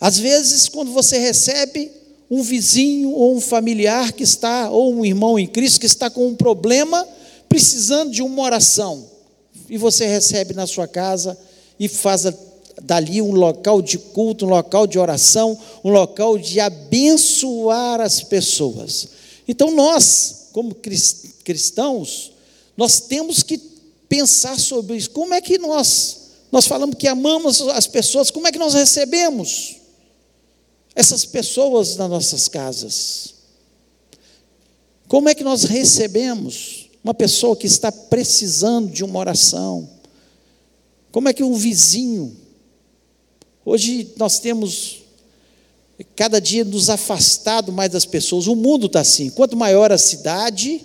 Às 0.00 0.16
vezes, 0.16 0.68
quando 0.68 0.92
você 0.92 1.18
recebe 1.18 1.90
um 2.30 2.42
vizinho 2.42 3.10
ou 3.10 3.36
um 3.36 3.40
familiar 3.40 4.12
que 4.12 4.22
está, 4.22 4.70
ou 4.70 4.94
um 4.94 5.04
irmão 5.04 5.36
em 5.36 5.46
Cristo 5.48 5.80
que 5.80 5.86
está 5.86 6.08
com 6.08 6.28
um 6.28 6.36
problema, 6.36 7.06
precisando 7.48 8.12
de 8.12 8.22
uma 8.22 8.42
oração, 8.42 9.10
e 9.70 9.78
você 9.78 10.04
recebe 10.04 10.52
na 10.52 10.66
sua 10.66 10.88
casa 10.88 11.38
e 11.78 11.86
faz 11.86 12.26
dali 12.82 13.22
um 13.22 13.30
local 13.30 13.80
de 13.80 13.98
culto, 13.98 14.44
um 14.44 14.48
local 14.48 14.84
de 14.86 14.98
oração, 14.98 15.56
um 15.84 15.90
local 15.90 16.36
de 16.36 16.58
abençoar 16.58 18.00
as 18.00 18.20
pessoas. 18.20 19.08
Então 19.46 19.70
nós, 19.70 20.48
como 20.52 20.74
cristãos, 21.44 22.32
nós 22.76 23.00
temos 23.00 23.44
que 23.44 23.58
pensar 24.08 24.58
sobre 24.58 24.96
isso. 24.96 25.10
Como 25.10 25.32
é 25.32 25.40
que 25.40 25.56
nós, 25.56 26.30
nós 26.50 26.66
falamos 26.66 26.96
que 26.96 27.06
amamos 27.06 27.60
as 27.60 27.86
pessoas, 27.86 28.28
como 28.30 28.48
é 28.48 28.52
que 28.52 28.58
nós 28.58 28.74
recebemos 28.74 29.76
essas 30.96 31.24
pessoas 31.24 31.94
nas 31.96 32.10
nossas 32.10 32.48
casas? 32.48 33.34
Como 35.06 35.28
é 35.28 35.34
que 35.34 35.44
nós 35.44 35.62
recebemos 35.62 36.79
uma 37.02 37.14
pessoa 37.14 37.56
que 37.56 37.66
está 37.66 37.90
precisando 37.90 38.90
de 38.90 39.02
uma 39.04 39.18
oração? 39.18 39.88
Como 41.10 41.28
é 41.28 41.32
que 41.32 41.42
um 41.42 41.54
vizinho? 41.54 42.36
Hoje 43.64 44.12
nós 44.16 44.38
temos 44.38 45.00
cada 46.16 46.40
dia 46.40 46.64
nos 46.64 46.88
afastado 46.88 47.72
mais 47.72 47.90
das 47.90 48.04
pessoas. 48.04 48.46
O 48.46 48.56
mundo 48.56 48.86
está 48.86 49.00
assim. 49.00 49.30
Quanto 49.30 49.56
maior 49.56 49.92
a 49.92 49.98
cidade, 49.98 50.82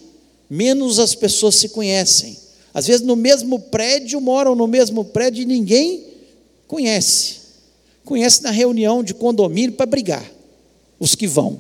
menos 0.50 1.00
as 1.00 1.16
pessoas 1.16 1.56
se 1.56 1.70
conhecem. 1.70 2.38
Às 2.74 2.88
vezes 2.88 3.06
no 3.06 3.16
mesmo 3.16 3.60
prédio, 3.60 4.20
moram 4.20 4.56
no 4.56 4.68
mesmo 4.68 5.06
prédio 5.06 5.44
e 5.44 5.46
ninguém 5.46 6.04
conhece. 6.68 7.38
Conhece 8.04 8.44
na 8.44 8.52
reunião 8.52 9.04
de 9.04 9.14
condomínio 9.14 9.74
para 9.74 9.86
brigar. 9.86 10.30
Os 11.00 11.16
que 11.16 11.28
vão. 11.28 11.60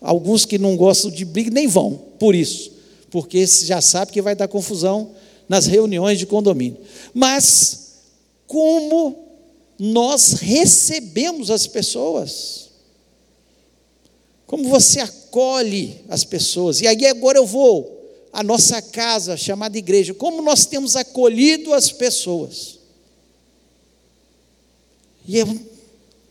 Alguns 0.00 0.44
que 0.44 0.58
não 0.58 0.76
gostam 0.76 1.10
de 1.10 1.24
briga 1.24 1.50
nem 1.50 1.66
vão, 1.66 2.00
por 2.18 2.34
isso. 2.34 2.75
Porque 3.10 3.46
já 3.46 3.80
sabe 3.80 4.12
que 4.12 4.22
vai 4.22 4.34
dar 4.34 4.48
confusão 4.48 5.14
nas 5.48 5.66
reuniões 5.66 6.18
de 6.18 6.26
condomínio. 6.26 6.78
Mas, 7.14 7.94
como 8.46 9.24
nós 9.78 10.32
recebemos 10.32 11.50
as 11.50 11.66
pessoas? 11.66 12.70
Como 14.46 14.68
você 14.68 15.00
acolhe 15.00 16.00
as 16.08 16.24
pessoas? 16.24 16.80
E 16.80 16.86
aí 16.86 17.06
agora 17.06 17.38
eu 17.38 17.46
vou 17.46 17.96
a 18.32 18.42
nossa 18.42 18.82
casa 18.82 19.36
chamada 19.36 19.78
igreja, 19.78 20.12
como 20.12 20.42
nós 20.42 20.66
temos 20.66 20.94
acolhido 20.94 21.72
as 21.72 21.90
pessoas. 21.90 22.78
E 25.26 25.40
é, 25.40 25.44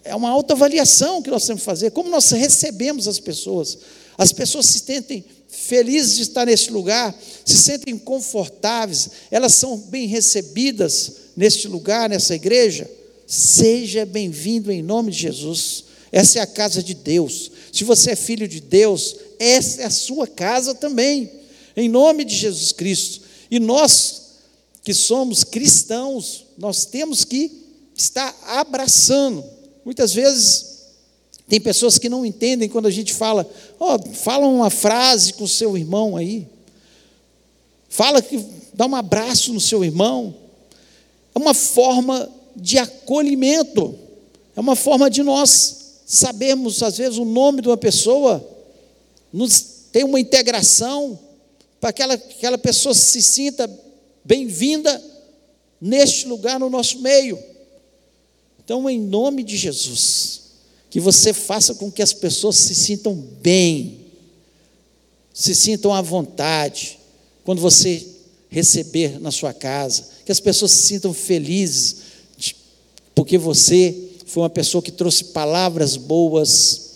é 0.03 0.15
uma 0.15 0.29
autoavaliação 0.29 1.22
que 1.22 1.32
nós 1.32 1.46
temos 1.46 1.62
que 1.62 1.65
fazer, 1.65 1.91
como 1.91 2.10
nós 2.10 2.29
recebemos 2.32 3.08
as 3.08 3.20
pessoas. 3.20 3.79
As 4.17 4.32
pessoas 4.32 4.67
se 4.67 4.79
sentem 4.79 5.25
felizes 5.67 6.15
de 6.15 6.22
estar 6.24 6.45
neste 6.45 6.72
lugar, 6.72 7.15
se 7.43 7.57
sentem 7.57 7.98
confortáveis, 7.98 9.10
elas 9.31 9.55
são 9.55 9.77
bem 9.77 10.07
recebidas 10.07 11.12
neste 11.36 11.67
lugar, 11.67 12.10
nessa 12.10 12.36
igreja. 12.36 12.89
Seja 13.27 14.05
bem-vindo 14.05 14.72
em 14.72 14.84
nome 14.84 15.12
de 15.12 15.19
Jesus. 15.19 15.86
Essa 16.12 16.39
é 16.39 16.41
a 16.41 16.48
casa 16.48 16.84
de 16.84 16.93
Deus. 16.93 17.51
Se 17.74 17.84
você 17.84 18.12
é 18.12 18.15
filho 18.15 18.48
de 18.48 18.62
Deus, 18.62 19.15
essa 19.39 19.81
é 19.81 19.86
a 19.86 19.89
sua 19.89 20.27
casa 20.27 20.75
também 20.75 21.31
em 21.75 21.89
nome 21.89 22.24
de 22.24 22.36
Jesus 22.36 22.72
Cristo. 22.72 23.22
E 23.50 23.60
nós 23.60 24.22
que 24.84 24.93
somos 24.93 25.43
cristãos, 25.43 26.45
nós 26.57 26.86
temos 26.86 27.25
que 27.25 27.51
estar 27.95 28.36
abraçando. 28.45 29.43
Muitas 29.84 30.13
vezes 30.13 30.75
tem 31.47 31.61
pessoas 31.61 31.97
que 31.97 32.09
não 32.09 32.25
entendem 32.25 32.67
quando 32.67 32.87
a 32.87 32.91
gente 32.91 33.13
fala, 33.13 33.47
ó, 33.79 33.95
oh, 33.95 34.13
fala 34.13 34.47
uma 34.47 34.69
frase 34.69 35.33
com 35.33 35.43
o 35.43 35.47
seu 35.47 35.77
irmão 35.77 36.17
aí. 36.17 36.47
Fala 37.87 38.21
que 38.21 38.43
dá 38.73 38.85
um 38.87 38.95
abraço 38.95 39.53
no 39.53 39.61
seu 39.61 39.83
irmão. 39.83 40.35
É 41.33 41.39
uma 41.39 41.53
forma 41.53 42.29
de 42.55 42.77
acolhimento. 42.77 43.97
É 44.55 44.59
uma 44.59 44.75
forma 44.75 45.09
de 45.09 45.21
nós 45.21 45.85
sabermos 46.05 46.81
às 46.83 46.97
vezes 46.97 47.17
o 47.17 47.25
nome 47.25 47.61
de 47.61 47.67
uma 47.67 47.77
pessoa, 47.77 48.47
nos 49.33 49.75
tem 49.91 50.03
uma 50.03 50.19
integração 50.19 51.17
para 51.79 51.91
que 51.91 52.01
aquela, 52.01 52.13
aquela 52.13 52.57
pessoa 52.57 52.93
se 52.93 53.21
sinta 53.21 53.69
bem-vinda 54.23 55.01
neste 55.79 56.27
lugar, 56.27 56.59
no 56.59 56.69
nosso 56.69 56.99
meio. 56.99 57.41
Então, 58.63 58.89
em 58.89 58.99
nome 58.99 59.43
de 59.43 59.55
Jesus, 59.57 60.44
que 60.95 60.99
você 61.01 61.33
faça 61.33 61.75
com 61.75 61.91
que 61.91 62.01
as 62.01 62.13
pessoas 62.13 62.55
se 62.55 62.73
sintam 62.73 63.13
bem, 63.13 63.97
se 65.33 65.53
sintam 65.53 65.93
à 65.93 66.01
vontade, 66.01 66.97
quando 67.43 67.59
você 67.59 68.07
receber 68.47 69.19
na 69.19 69.29
sua 69.29 69.53
casa, 69.53 70.07
que 70.25 70.31
as 70.31 70.39
pessoas 70.39 70.71
se 70.71 70.87
sintam 70.87 71.13
felizes, 71.13 71.97
porque 73.13 73.37
você 73.37 73.93
foi 74.25 74.43
uma 74.43 74.49
pessoa 74.49 74.81
que 74.81 74.89
trouxe 74.89 75.25
palavras 75.25 75.97
boas. 75.97 76.91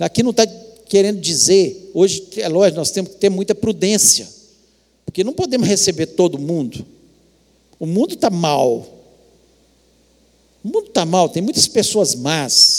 Aqui 0.00 0.22
não 0.22 0.30
está 0.30 0.46
querendo 0.88 1.20
dizer, 1.20 1.90
hoje 1.92 2.26
é 2.38 2.48
lógico, 2.48 2.78
nós 2.78 2.90
temos 2.90 3.10
que 3.12 3.18
ter 3.18 3.28
muita 3.28 3.54
prudência, 3.54 4.26
porque 5.04 5.22
não 5.22 5.34
podemos 5.34 5.68
receber 5.68 6.06
todo 6.06 6.38
mundo. 6.38 6.86
O 7.78 7.84
mundo 7.84 8.14
está 8.14 8.30
mal, 8.30 8.94
O 10.64 10.68
mundo 10.68 10.86
está 10.86 11.04
mal, 11.04 11.28
tem 11.28 11.42
muitas 11.42 11.68
pessoas 11.68 12.14
más, 12.14 12.73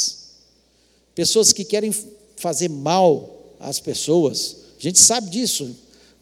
pessoas 1.16 1.54
que 1.54 1.64
querem 1.64 1.94
fazer 2.36 2.70
mal 2.70 3.56
às 3.60 3.80
pessoas. 3.80 4.58
A 4.78 4.84
gente 4.84 5.00
sabe 5.00 5.30
disso. 5.30 5.76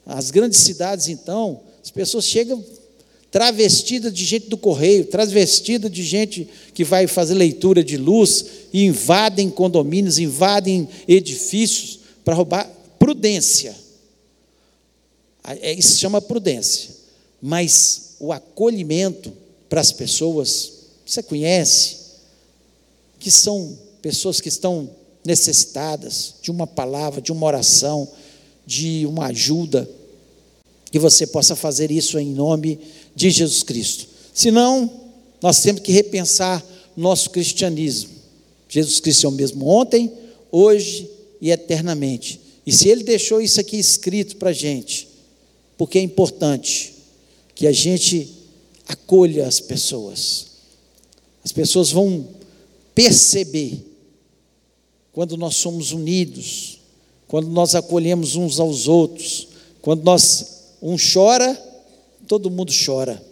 As 0.05 0.31
grandes 0.31 0.59
cidades, 0.59 1.07
então, 1.07 1.61
as 1.83 1.89
pessoas 1.89 2.25
chegam 2.25 2.63
travestidas 3.31 4.13
de 4.13 4.23
gente 4.23 4.47
do 4.47 4.57
correio, 4.57 5.05
travestidas 5.05 5.91
de 5.91 6.03
gente 6.03 6.47
que 6.71 6.83
vai 6.83 7.07
fazer 7.07 7.33
leitura 7.33 7.83
de 7.83 7.97
luz 7.97 8.45
e 8.71 8.85
invadem 8.85 9.49
condomínios, 9.49 10.19
invadem 10.19 10.87
edifícios 11.07 11.99
para 12.23 12.35
roubar 12.35 12.69
prudência. 12.99 13.75
É, 15.43 15.73
isso 15.73 15.93
se 15.93 15.99
chama 15.99 16.21
prudência. 16.21 16.91
Mas 17.41 18.15
o 18.19 18.31
acolhimento 18.31 19.33
para 19.67 19.81
as 19.81 19.91
pessoas, 19.91 20.73
você 21.05 21.23
conhece, 21.23 21.97
que 23.19 23.31
são 23.31 23.77
pessoas 24.03 24.41
que 24.41 24.49
estão 24.49 24.89
necessitadas 25.25 26.35
de 26.41 26.51
uma 26.51 26.67
palavra, 26.67 27.21
de 27.21 27.31
uma 27.31 27.47
oração, 27.47 28.05
de 28.67 29.05
uma 29.07 29.27
ajuda, 29.27 29.89
que 30.91 30.99
você 30.99 31.25
possa 31.25 31.55
fazer 31.55 31.89
isso 31.89 32.19
em 32.19 32.33
nome 32.33 32.77
de 33.15 33.31
Jesus 33.31 33.63
Cristo. 33.63 34.05
Senão, 34.33 34.91
nós 35.41 35.61
temos 35.61 35.81
que 35.81 35.93
repensar 35.93 36.63
nosso 36.97 37.29
cristianismo. 37.29 38.09
Jesus 38.67 38.99
Cristo 38.99 39.25
é 39.25 39.29
o 39.29 39.31
mesmo 39.31 39.67
ontem, 39.67 40.11
hoje 40.51 41.09
e 41.39 41.49
eternamente. 41.49 42.41
E 42.65 42.73
se 42.73 42.89
Ele 42.89 43.03
deixou 43.03 43.39
isso 43.39 43.57
aqui 43.61 43.77
escrito 43.77 44.35
para 44.35 44.49
a 44.49 44.53
gente, 44.53 45.07
porque 45.77 45.97
é 45.97 46.01
importante 46.01 46.93
que 47.55 47.65
a 47.67 47.71
gente 47.71 48.29
acolha 48.85 49.47
as 49.47 49.61
pessoas. 49.61 50.47
As 51.41 51.53
pessoas 51.53 51.89
vão 51.89 52.27
perceber 52.93 53.92
quando 55.13 55.37
nós 55.37 55.55
somos 55.55 55.91
unidos, 55.91 56.79
quando 57.27 57.47
nós 57.49 57.75
acolhemos 57.75 58.35
uns 58.35 58.59
aos 58.59 58.87
outros, 58.87 59.47
quando 59.81 60.03
nós 60.03 60.53
um 60.81 60.97
chora, 60.97 61.57
todo 62.27 62.51
mundo 62.51 62.73
chora. 62.85 63.23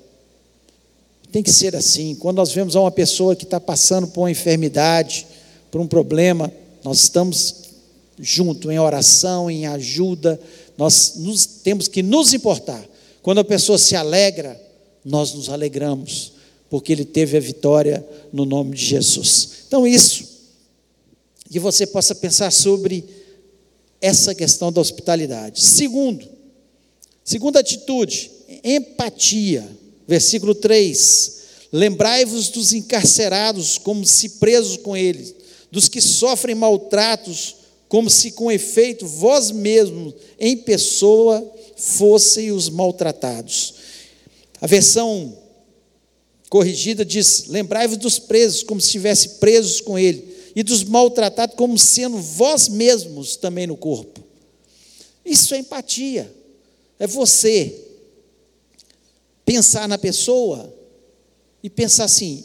Tem 1.32 1.44
que 1.44 1.52
ser 1.52 1.76
assim. 1.76 2.16
Quando 2.16 2.38
nós 2.38 2.52
vemos 2.52 2.76
uma 2.76 2.92
pessoa 2.92 3.36
que 3.36 3.44
está 3.44 3.60
passando 3.60 4.08
por 4.08 4.22
uma 4.22 4.32
enfermidade, 4.32 5.28
por 5.70 5.82
um 5.82 5.88
problema, 5.88 6.52
nós 6.84 7.04
estamos 7.04 7.56
junto 8.20 8.72
em 8.72 8.80
oração, 8.80 9.50
em 9.50 9.66
ajuda. 9.66 10.40
Nós 10.78 11.14
nos, 11.18 11.46
temos 11.46 11.88
que 11.88 12.02
nos 12.04 12.34
importar. 12.34 12.84
Quando 13.22 13.40
a 13.40 13.44
pessoa 13.44 13.78
se 13.78 13.96
alegra, 13.96 14.60
nós 15.04 15.34
nos 15.34 15.50
alegramos, 15.50 16.34
porque 16.70 16.92
ele 16.92 17.06
teve 17.06 17.38
a 17.38 17.42
vitória 17.42 18.06
no 18.32 18.46
nome 18.46 18.76
de 18.76 18.86
Jesus. 18.86 19.50
Então, 19.68 19.86
isso, 19.86 20.31
que 21.52 21.60
você 21.60 21.86
possa 21.86 22.16
pensar 22.16 22.50
sobre 22.50 23.04
essa 24.00 24.34
questão 24.34 24.72
da 24.72 24.80
hospitalidade. 24.80 25.62
Segundo, 25.62 26.26
segunda 27.26 27.60
atitude, 27.60 28.32
empatia. 28.64 29.70
Versículo 30.08 30.56
3: 30.56 31.42
Lembrai-vos 31.74 32.48
dos 32.48 32.72
encarcerados, 32.72 33.78
como 33.78 34.06
se 34.06 34.30
presos 34.30 34.78
com 34.78 34.96
eles, 34.96 35.36
dos 35.70 35.90
que 35.90 36.00
sofrem 36.00 36.56
maltratos, 36.56 37.58
como 37.90 38.10
se 38.10 38.32
com 38.32 38.50
efeito 38.50 39.06
vós 39.06 39.52
mesmos, 39.52 40.14
em 40.40 40.56
pessoa, 40.56 41.46
fossem 41.76 42.54
os 42.54 42.70
maltratados. 42.70 43.74
A 44.62 44.68
versão 44.68 45.38
corrigida 46.50 47.04
diz: 47.04 47.48
Lembrai-vos 47.48 47.98
dos 47.98 48.20
presos, 48.20 48.64
como 48.64 48.80
se 48.80 48.88
estivesse 48.88 49.30
presos 49.32 49.82
com 49.82 50.00
ele 50.00 50.31
e 50.56 50.64
dos 50.64 50.84
maltratados 50.84 51.56
como 51.56 51.78
sendo 51.78 52.18
vós 52.18 52.68
mesmos 52.68 53.36
também 53.36 53.68
no 53.68 53.78
corpo. 53.78 54.22
Isso 55.26 55.54
é 55.54 55.60
empatia. 55.60 56.34
É 57.00 57.08
você 57.08 57.88
pensar 59.46 59.88
na 59.88 59.98
pessoa 59.98 60.74
e 61.64 61.70
pensar 61.70 62.06
assim: 62.06 62.44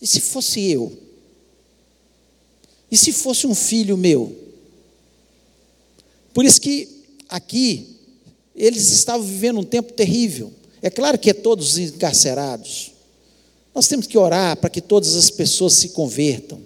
e 0.00 0.06
se 0.06 0.20
fosse 0.20 0.60
eu? 0.70 0.92
E 2.90 2.96
se 2.96 3.12
fosse 3.12 3.46
um 3.46 3.54
filho 3.54 3.96
meu? 3.96 4.36
Por 6.32 6.44
isso 6.44 6.60
que 6.60 6.88
aqui 7.28 7.96
eles 8.54 8.90
estavam 8.90 9.26
vivendo 9.26 9.60
um 9.60 9.64
tempo 9.64 9.92
terrível. 9.92 10.52
É 10.82 10.90
claro 10.90 11.18
que 11.18 11.30
é 11.30 11.34
todos 11.34 11.78
encarcerados. 11.78 12.92
Nós 13.74 13.88
temos 13.88 14.06
que 14.06 14.16
orar 14.16 14.56
para 14.56 14.70
que 14.70 14.80
todas 14.80 15.16
as 15.16 15.30
pessoas 15.30 15.72
se 15.74 15.88
convertam. 15.90 16.60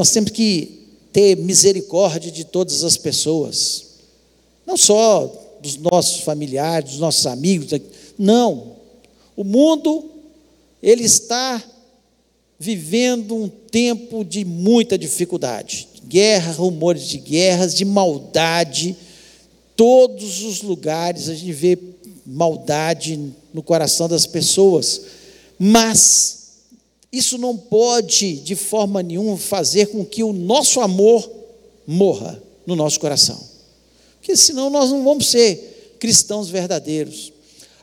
Nós 0.00 0.12
temos 0.12 0.30
que 0.30 0.78
ter 1.12 1.36
misericórdia 1.36 2.32
de 2.32 2.42
todas 2.42 2.84
as 2.84 2.96
pessoas, 2.96 3.84
não 4.66 4.74
só 4.74 5.58
dos 5.60 5.76
nossos 5.76 6.22
familiares, 6.22 6.92
dos 6.92 7.00
nossos 7.00 7.26
amigos, 7.26 7.78
não. 8.18 8.76
O 9.36 9.44
mundo 9.44 10.10
ele 10.82 11.04
está 11.04 11.62
vivendo 12.58 13.34
um 13.36 13.46
tempo 13.46 14.24
de 14.24 14.42
muita 14.42 14.96
dificuldade, 14.96 15.86
guerra, 16.08 16.52
rumores 16.52 17.06
de 17.06 17.18
guerras, 17.18 17.74
de 17.74 17.84
maldade, 17.84 18.96
todos 19.76 20.42
os 20.42 20.62
lugares 20.62 21.28
a 21.28 21.34
gente 21.34 21.52
vê 21.52 21.78
maldade 22.24 23.34
no 23.52 23.62
coração 23.62 24.08
das 24.08 24.24
pessoas, 24.24 25.02
mas 25.58 26.39
isso 27.12 27.36
não 27.38 27.56
pode, 27.56 28.36
de 28.36 28.54
forma 28.54 29.02
nenhuma, 29.02 29.36
fazer 29.36 29.86
com 29.86 30.04
que 30.04 30.22
o 30.22 30.32
nosso 30.32 30.80
amor 30.80 31.28
morra 31.86 32.40
no 32.64 32.76
nosso 32.76 33.00
coração. 33.00 33.40
Porque 34.18 34.36
senão 34.36 34.70
nós 34.70 34.90
não 34.90 35.02
vamos 35.02 35.26
ser 35.26 35.96
cristãos 35.98 36.48
verdadeiros. 36.48 37.32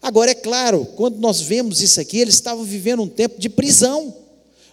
Agora, 0.02 0.32
é 0.32 0.36
claro, 0.36 0.86
quando 0.96 1.18
nós 1.18 1.42
vemos 1.42 1.82
isso 1.82 2.00
aqui, 2.00 2.20
eles 2.20 2.36
estavam 2.36 2.64
vivendo 2.64 3.02
um 3.02 3.08
tempo 3.08 3.40
de 3.40 3.50
prisão. 3.50 4.16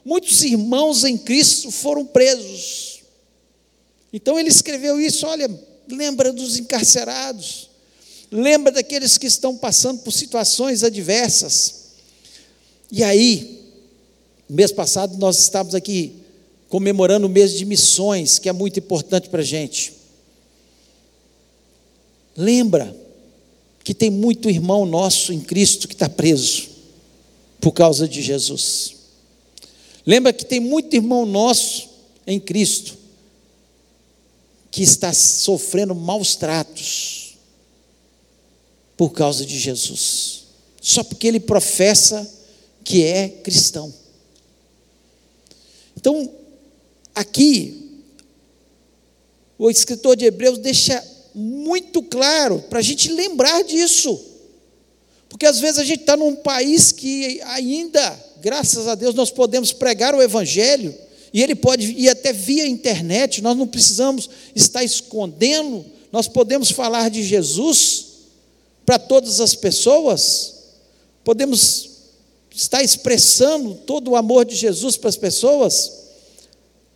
Muitos 0.05 0.43
irmãos 0.43 1.03
em 1.03 1.17
Cristo 1.19 1.71
foram 1.71 2.05
presos. 2.05 3.01
Então 4.13 4.39
ele 4.39 4.51
escreveu 4.51 5.01
isso: 5.01 5.27
olha, 5.27 5.51
lembra 5.89 6.33
dos 6.33 6.59
encarcerados, 6.59 7.71
lembra 8.31 8.71
daqueles 8.71 9.19
que 9.19 9.27
estão 9.27 9.57
passando 9.57 10.01
por 10.03 10.13
situações 10.13 10.85
adversas. 10.85 11.83
E 12.93 13.03
aí, 13.03 13.54
Mês 14.49 14.71
passado 14.73 15.17
nós 15.17 15.39
estávamos 15.39 15.75
aqui 15.75 16.15
comemorando 16.69 17.27
o 17.27 17.31
mês 17.31 17.53
de 17.53 17.65
missões, 17.65 18.39
que 18.39 18.49
é 18.49 18.53
muito 18.53 18.79
importante 18.79 19.29
para 19.29 19.41
a 19.41 19.45
gente. 19.45 19.95
Lembra 22.37 22.95
que 23.83 23.95
tem 23.95 24.11
muito 24.11 24.51
irmão 24.51 24.85
nosso 24.85 25.33
em 25.33 25.41
Cristo 25.41 25.87
que 25.87 25.95
está 25.95 26.09
preso 26.09 26.69
por 27.61 27.73
causa 27.73 28.09
de 28.09 28.23
Jesus. 28.23 28.97
Lembra 30.07 30.33
que 30.33 30.45
tem 30.45 30.61
muito 30.61 30.95
irmão 30.95 31.25
nosso 31.25 31.89
em 32.27 32.41
Cristo 32.41 32.97
que 34.71 34.83
está 34.83 35.13
sofrendo 35.13 35.95
maus 35.95 36.35
tratos 36.35 37.37
por 38.97 39.11
causa 39.11 39.47
de 39.47 39.59
Jesus, 39.59 40.45
só 40.81 41.05
porque 41.05 41.27
ele 41.27 41.41
professa 41.41 42.29
que 42.83 43.05
é 43.05 43.29
cristão. 43.29 43.93
Então, 46.05 46.31
aqui, 47.15 48.03
o 49.57 49.71
escritor 49.71 50.15
de 50.15 50.27
Hebreus 50.27 50.59
deixa 50.59 51.03
muito 51.35 52.03
claro 52.03 52.63
para 52.69 52.81
a 52.81 52.83
gente 52.83 53.11
lembrar 53.11 53.65
disso. 53.65 54.23
Porque 55.31 55.47
às 55.47 55.61
vezes 55.61 55.79
a 55.79 55.85
gente 55.85 56.01
está 56.01 56.15
num 56.15 56.37
país 56.37 56.93
que 56.93 57.41
ainda, 57.45 58.23
graças 58.43 58.87
a 58.87 58.95
Deus, 58.95 59.15
nós 59.15 59.31
podemos 59.31 59.73
pregar 59.73 60.15
o 60.15 60.21
Evangelho, 60.21 60.95
e 61.33 61.43
ele 61.43 61.55
pode 61.55 61.91
ir 61.93 62.11
até 62.11 62.35
via 62.35 62.67
internet, 62.67 63.41
nós 63.41 63.57
não 63.57 63.67
precisamos 63.67 64.29
estar 64.55 64.85
escondendo, 64.85 65.87
nós 66.13 66.29
podemos 66.29 66.71
falar 66.71 67.09
de 67.09 67.23
Jesus 67.23 68.05
para 68.85 68.99
todas 68.99 69.41
as 69.41 69.55
pessoas, 69.55 70.53
podemos 71.25 71.94
está 72.55 72.83
expressando 72.83 73.75
todo 73.75 74.13
o 74.13 74.17
amor 74.17 74.45
de 74.45 74.55
Jesus 74.55 74.97
para 74.97 75.09
as 75.09 75.17
pessoas, 75.17 75.93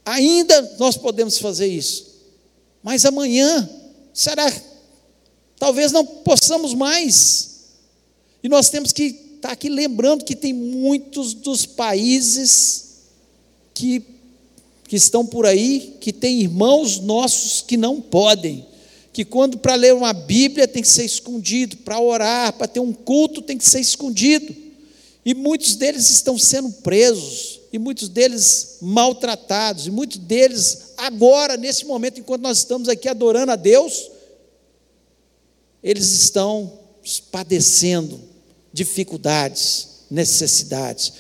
ainda 0.05 0.77
nós 0.79 0.97
podemos 0.97 1.39
fazer 1.39 1.67
isso. 1.67 2.07
Mas 2.83 3.05
amanhã, 3.05 3.69
será? 4.15 4.51
Talvez 5.59 5.91
não 5.91 6.07
possamos 6.07 6.75
mais. 6.75 7.59
E 8.43 8.49
nós 8.49 8.71
temos 8.71 8.93
que 8.93 9.29
estar 9.37 9.51
aqui 9.51 9.69
lembrando 9.69 10.25
que 10.25 10.37
tem 10.37 10.53
muitos 10.53 11.35
dos 11.35 11.67
países 11.67 12.85
que, 13.75 14.03
que 14.87 14.97
estão 14.97 15.27
por 15.27 15.45
aí, 15.45 15.97
que 16.01 16.13
tem 16.13 16.41
irmãos 16.41 17.01
nossos 17.01 17.63
que 17.63 17.77
não 17.77 18.01
podem. 18.01 18.65
Que 19.13 19.25
quando 19.25 19.59
para 19.59 19.75
ler 19.75 19.93
uma 19.93 20.13
Bíblia 20.13 20.69
tem 20.69 20.83
que 20.83 20.89
ser 20.89 21.05
escondido, 21.05 21.79
para 21.79 22.01
orar, 22.01 22.53
para 22.53 22.69
ter 22.69 22.79
um 22.79 22.93
culto 22.93 23.43
tem 23.43 23.59
que 23.59 23.69
ser 23.69 23.81
escondido. 23.81 24.68
E 25.29 25.35
muitos 25.35 25.77
deles 25.77 26.09
estão 26.09 26.39
sendo 26.39 26.73
presos, 26.73 27.61
e 27.71 27.79
muitos 27.79 28.09
deles 28.09 28.79
maltratados, 28.81 29.87
e 29.87 29.91
muitos 29.91 30.17
deles 30.17 30.95
agora, 30.97 31.55
nesse 31.55 31.85
momento, 31.85 32.19
enquanto 32.19 32.41
nós 32.41 32.57
estamos 32.57 32.89
aqui 32.89 33.11
adorando 33.11 33.53
a 33.53 33.57
Deus, 33.57 34.11
eles 35.83 36.13
estão 36.13 36.79
padecendo 37.31 38.19
dificuldades, 38.73 39.89
necessidades, 40.11 41.13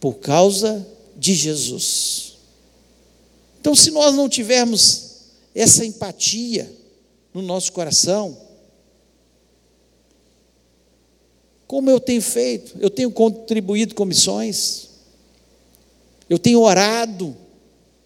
por 0.00 0.14
causa 0.14 0.86
de 1.18 1.34
Jesus. 1.34 2.38
Então, 3.60 3.74
se 3.74 3.90
nós 3.90 4.14
não 4.14 4.30
tivermos 4.30 5.10
essa 5.54 5.84
empatia 5.84 6.74
no 7.34 7.42
nosso 7.42 7.70
coração, 7.70 8.34
como 11.70 11.88
eu 11.88 12.00
tenho 12.00 12.20
feito? 12.20 12.76
Eu 12.80 12.90
tenho 12.90 13.12
contribuído 13.12 13.94
com 13.94 14.04
missões, 14.04 14.88
eu 16.28 16.36
tenho 16.36 16.60
orado 16.62 17.36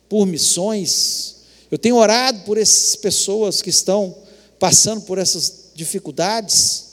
por 0.06 0.26
missões, 0.26 1.36
eu 1.70 1.78
tenho 1.78 1.96
orado 1.96 2.40
por 2.40 2.58
essas 2.58 2.94
pessoas 2.94 3.62
que 3.62 3.70
estão 3.70 4.14
passando 4.58 5.00
por 5.00 5.16
essas 5.16 5.70
dificuldades. 5.74 6.88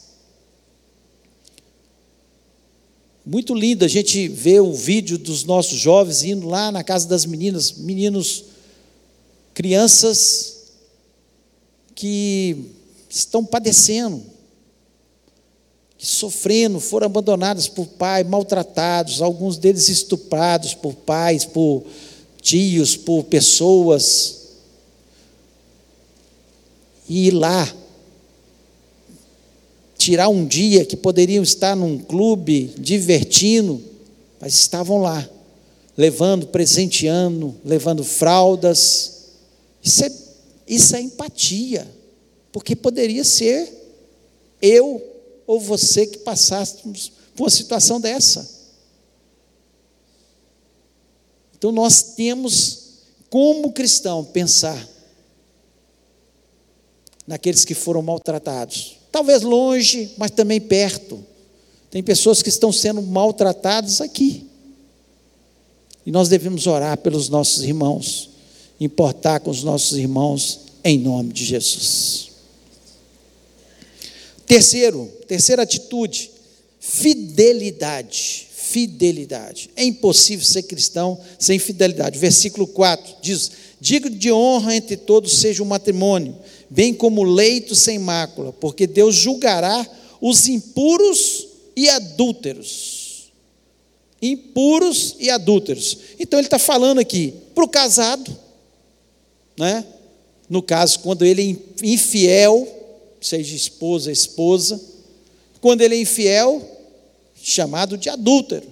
Muito 3.25 3.53
lindo 3.53 3.83
a 3.83 3.89
gente 3.89 4.29
ver 4.29 4.61
o 4.61 4.71
vídeo 4.71 5.17
dos 5.17 5.43
nossos 5.43 5.77
jovens 5.77 6.23
indo 6.23 6.47
lá 6.47 6.71
na 6.71 6.85
casa 6.85 7.05
das 7.05 7.25
meninas, 7.25 7.73
meninos, 7.73 8.45
crianças 9.53 10.71
que 11.93 12.71
estão 13.09 13.43
padecendo, 13.43 14.23
sofrendo, 16.01 16.79
foram 16.79 17.05
abandonados 17.05 17.67
por 17.67 17.85
pai, 17.85 18.23
maltratados, 18.23 19.21
alguns 19.21 19.57
deles 19.57 19.87
estuprados 19.87 20.73
por 20.73 20.95
pais, 20.95 21.45
por 21.45 21.83
tios, 22.41 22.97
por 22.97 23.25
pessoas. 23.25 24.39
E 27.07 27.27
ir 27.27 27.31
lá, 27.31 27.71
tirar 29.95 30.27
um 30.29 30.43
dia 30.43 30.83
que 30.85 30.97
poderiam 30.97 31.43
estar 31.43 31.75
num 31.75 31.99
clube 31.99 32.73
divertindo, 32.79 33.79
mas 34.39 34.55
estavam 34.55 34.97
lá, 34.97 35.29
levando, 35.95 36.47
presenteando, 36.47 37.55
levando 37.63 38.03
fraldas. 38.03 39.25
Isso 39.83 40.03
é, 40.03 40.11
isso 40.67 40.95
é 40.95 41.01
empatia, 41.01 41.87
porque 42.51 42.75
poderia 42.75 43.23
ser 43.23 43.71
eu 44.59 45.10
ou 45.51 45.59
você 45.59 46.07
que 46.07 46.19
passássemos 46.19 47.11
por 47.35 47.43
uma 47.43 47.49
situação 47.49 47.99
dessa. 47.99 48.49
Então 51.57 51.73
nós 51.73 52.01
temos, 52.15 53.01
como 53.29 53.73
cristão, 53.73 54.23
pensar 54.23 54.87
naqueles 57.27 57.65
que 57.65 57.73
foram 57.73 58.01
maltratados. 58.01 58.95
Talvez 59.11 59.41
longe, 59.41 60.13
mas 60.17 60.31
também 60.31 60.61
perto. 60.61 61.21
Tem 61.89 62.01
pessoas 62.01 62.41
que 62.41 62.47
estão 62.47 62.71
sendo 62.71 63.01
maltratadas 63.01 63.99
aqui. 63.99 64.47
E 66.05 66.11
nós 66.13 66.29
devemos 66.29 66.65
orar 66.65 66.97
pelos 66.97 67.27
nossos 67.27 67.61
irmãos, 67.61 68.29
importar 68.79 69.41
com 69.41 69.51
os 69.51 69.65
nossos 69.65 69.97
irmãos, 69.97 70.61
em 70.81 70.97
nome 70.97 71.33
de 71.33 71.43
Jesus. 71.43 72.30
Terceiro, 74.51 75.09
terceira 75.29 75.61
atitude, 75.61 76.29
fidelidade. 76.77 78.49
Fidelidade. 78.51 79.69
É 79.77 79.85
impossível 79.85 80.45
ser 80.45 80.63
cristão 80.63 81.17
sem 81.39 81.57
fidelidade. 81.57 82.19
Versículo 82.19 82.67
4 82.67 83.15
diz: 83.21 83.49
Digo 83.79 84.09
de 84.09 84.29
honra 84.29 84.75
entre 84.75 84.97
todos 84.97 85.37
seja 85.37 85.63
o 85.63 85.65
matrimônio, 85.65 86.35
bem 86.69 86.93
como 86.93 87.23
leito 87.23 87.75
sem 87.75 87.97
mácula, 87.97 88.51
porque 88.51 88.85
Deus 88.85 89.15
julgará 89.15 89.87
os 90.19 90.49
impuros 90.49 91.47
e 91.73 91.87
adúlteros. 91.87 93.31
Impuros 94.21 95.15
e 95.17 95.29
adúlteros. 95.29 95.97
Então 96.19 96.37
ele 96.37 96.47
está 96.47 96.59
falando 96.59 96.99
aqui 96.99 97.33
para 97.55 97.63
o 97.63 97.69
casado, 97.69 98.37
né? 99.57 99.85
no 100.49 100.61
caso, 100.61 100.99
quando 100.99 101.23
ele 101.23 101.57
é 101.81 101.87
infiel, 101.87 102.80
seja 103.21 103.55
esposa, 103.55 104.11
esposa. 104.11 104.81
Quando 105.61 105.81
ele 105.81 105.95
é 105.95 106.01
infiel, 106.01 106.61
chamado 107.35 107.95
de 107.95 108.09
adúltero. 108.09 108.67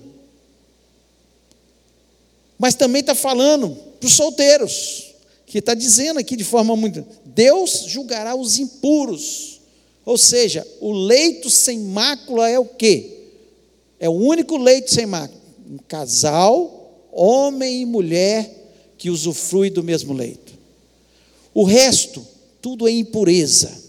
Mas 2.57 2.73
também 2.73 3.01
está 3.01 3.13
falando 3.13 3.77
para 3.99 4.07
os 4.07 4.13
solteiros, 4.13 5.13
que 5.45 5.59
está 5.59 5.73
dizendo 5.73 6.19
aqui 6.19 6.35
de 6.35 6.43
forma 6.43 6.75
muito. 6.75 7.05
Deus 7.23 7.85
julgará 7.87 8.35
os 8.35 8.57
impuros. 8.57 9.61
Ou 10.03 10.17
seja, 10.17 10.67
o 10.81 10.91
leito 10.91 11.49
sem 11.49 11.79
mácula 11.79 12.49
é 12.49 12.57
o 12.57 12.65
quê? 12.65 13.17
É 13.99 14.09
o 14.09 14.13
único 14.13 14.57
leito 14.57 14.91
sem 14.91 15.05
mácula. 15.05 15.39
Um 15.69 15.77
casal, 15.77 17.07
homem 17.11 17.81
e 17.81 17.85
mulher, 17.85 18.49
que 18.97 19.09
usufrui 19.09 19.69
do 19.69 19.83
mesmo 19.83 20.13
leito. 20.13 20.53
O 21.53 21.63
resto, 21.63 22.25
tudo 22.61 22.87
é 22.87 22.91
impureza 22.91 23.88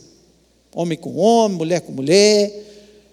homem 0.74 0.96
com 0.96 1.16
homem, 1.16 1.58
mulher 1.58 1.80
com 1.80 1.92
mulher, 1.92 2.52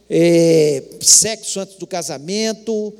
é, 0.09 0.83
sexo 1.01 1.59
antes 1.59 1.75
do 1.75 1.87
casamento, 1.87 2.93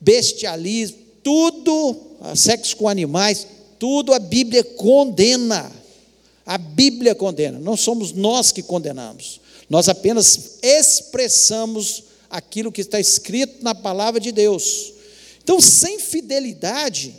bestialismo, 0.00 0.98
tudo, 1.22 1.96
sexo 2.34 2.76
com 2.76 2.88
animais, 2.88 3.46
tudo 3.78 4.12
a 4.12 4.18
Bíblia 4.18 4.62
condena. 4.62 5.70
A 6.46 6.56
Bíblia 6.56 7.14
condena, 7.14 7.58
não 7.58 7.76
somos 7.76 8.12
nós 8.12 8.52
que 8.52 8.62
condenamos, 8.62 9.38
nós 9.68 9.86
apenas 9.88 10.58
expressamos 10.62 12.04
aquilo 12.30 12.72
que 12.72 12.80
está 12.80 12.98
escrito 12.98 13.62
na 13.62 13.74
palavra 13.74 14.18
de 14.18 14.32
Deus. 14.32 14.94
Então, 15.42 15.60
sem 15.60 15.98
fidelidade, 15.98 17.14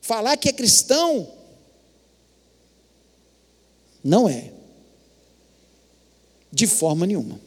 falar 0.00 0.36
que 0.36 0.48
é 0.48 0.52
cristão 0.52 1.39
não 4.02 4.28
é. 4.28 4.52
De 6.52 6.66
forma 6.66 7.06
nenhuma. 7.06 7.40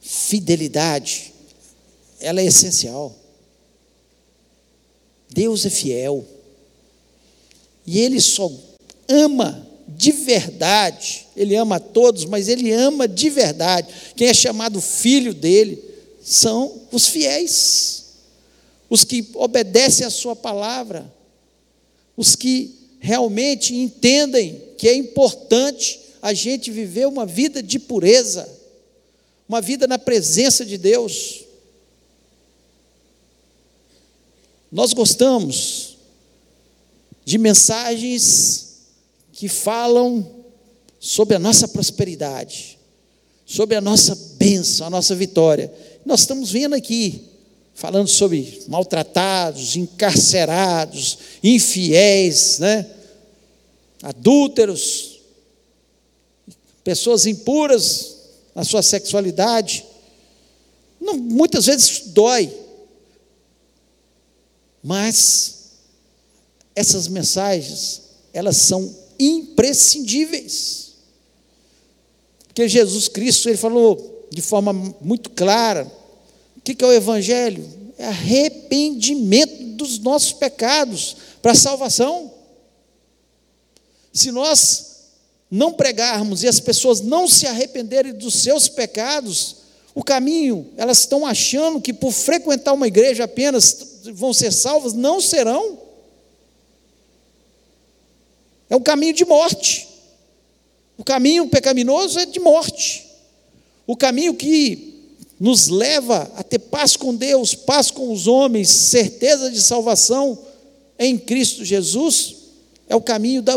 Fidelidade, 0.00 1.32
ela 2.20 2.40
é 2.40 2.44
essencial. 2.44 3.14
Deus 5.28 5.66
é 5.66 5.70
fiel. 5.70 6.24
E 7.86 8.00
Ele 8.00 8.20
só 8.20 8.50
ama 9.08 9.66
de 9.88 10.12
verdade. 10.12 11.26
Ele 11.36 11.54
ama 11.54 11.76
a 11.76 11.80
todos, 11.80 12.24
mas 12.24 12.48
Ele 12.48 12.72
ama 12.72 13.06
de 13.06 13.30
verdade. 13.30 13.88
Quem 14.16 14.28
é 14.28 14.34
chamado 14.34 14.80
filho 14.80 15.32
dele 15.32 15.82
são 16.22 16.82
os 16.90 17.06
fiéis, 17.06 18.04
os 18.90 19.04
que 19.04 19.30
obedecem 19.34 20.04
a 20.04 20.10
Sua 20.10 20.34
palavra, 20.34 21.12
os 22.16 22.34
que 22.34 22.75
realmente 22.98 23.74
entendem 23.74 24.62
que 24.76 24.88
é 24.88 24.94
importante 24.94 26.00
a 26.20 26.32
gente 26.32 26.70
viver 26.70 27.06
uma 27.06 27.24
vida 27.24 27.62
de 27.62 27.78
pureza, 27.78 28.48
uma 29.48 29.60
vida 29.60 29.86
na 29.86 29.98
presença 29.98 30.64
de 30.64 30.76
Deus. 30.76 31.44
Nós 34.70 34.92
gostamos 34.92 35.96
de 37.24 37.38
mensagens 37.38 38.78
que 39.32 39.48
falam 39.48 40.44
sobre 40.98 41.36
a 41.36 41.38
nossa 41.38 41.68
prosperidade, 41.68 42.78
sobre 43.44 43.76
a 43.76 43.80
nossa 43.80 44.14
bênção, 44.36 44.86
a 44.86 44.90
nossa 44.90 45.14
vitória. 45.14 45.72
Nós 46.04 46.20
estamos 46.20 46.50
vendo 46.50 46.74
aqui 46.74 47.35
falando 47.76 48.08
sobre 48.08 48.64
maltratados, 48.68 49.76
encarcerados, 49.76 51.18
infiéis, 51.42 52.58
né? 52.58 52.90
adúlteros, 54.02 55.20
pessoas 56.82 57.26
impuras 57.26 58.16
na 58.54 58.64
sua 58.64 58.82
sexualidade. 58.82 59.84
Não, 60.98 61.18
muitas 61.18 61.66
vezes 61.66 62.00
dói, 62.06 62.50
mas 64.82 65.72
essas 66.74 67.08
mensagens, 67.08 68.02
elas 68.32 68.56
são 68.56 68.96
imprescindíveis. 69.18 70.94
Porque 72.46 72.66
Jesus 72.70 73.06
Cristo, 73.06 73.50
ele 73.50 73.58
falou 73.58 74.28
de 74.30 74.40
forma 74.40 74.72
muito 74.72 75.28
clara, 75.28 75.90
que, 76.66 76.74
que 76.74 76.84
é 76.84 76.88
o 76.88 76.92
Evangelho? 76.92 77.64
É 77.96 78.06
arrependimento 78.06 79.62
dos 79.76 80.00
nossos 80.00 80.32
pecados 80.32 81.16
para 81.40 81.54
salvação. 81.54 82.34
Se 84.12 84.32
nós 84.32 84.96
não 85.48 85.72
pregarmos 85.72 86.42
e 86.42 86.48
as 86.48 86.58
pessoas 86.58 87.00
não 87.00 87.28
se 87.28 87.46
arrependerem 87.46 88.12
dos 88.12 88.42
seus 88.42 88.68
pecados, 88.68 89.58
O 89.96 90.04
caminho, 90.04 90.70
elas 90.76 90.98
estão 90.98 91.24
achando 91.24 91.80
que 91.80 91.90
por 91.90 92.12
frequentar 92.12 92.74
uma 92.74 92.86
igreja 92.86 93.24
apenas 93.24 94.02
vão 94.12 94.30
ser 94.34 94.52
salvas, 94.52 94.92
não 94.92 95.22
serão. 95.22 95.78
É 98.68 98.76
um 98.76 98.80
caminho 98.82 99.14
de 99.14 99.24
morte. 99.24 99.88
O 100.98 101.02
caminho 101.02 101.48
pecaminoso 101.48 102.18
é 102.18 102.26
de 102.26 102.38
morte. 102.38 103.06
O 103.86 103.96
caminho 103.96 104.34
que 104.34 104.95
nos 105.38 105.68
leva 105.68 106.30
a 106.36 106.42
ter 106.42 106.58
paz 106.58 106.96
com 106.96 107.14
Deus, 107.14 107.54
paz 107.54 107.90
com 107.90 108.12
os 108.12 108.26
homens, 108.26 108.68
certeza 108.70 109.50
de 109.50 109.60
salvação 109.60 110.38
em 110.98 111.18
Cristo 111.18 111.64
Jesus, 111.64 112.36
é 112.88 112.96
o 112.96 113.00
caminho 113.00 113.42
da 113.42 113.54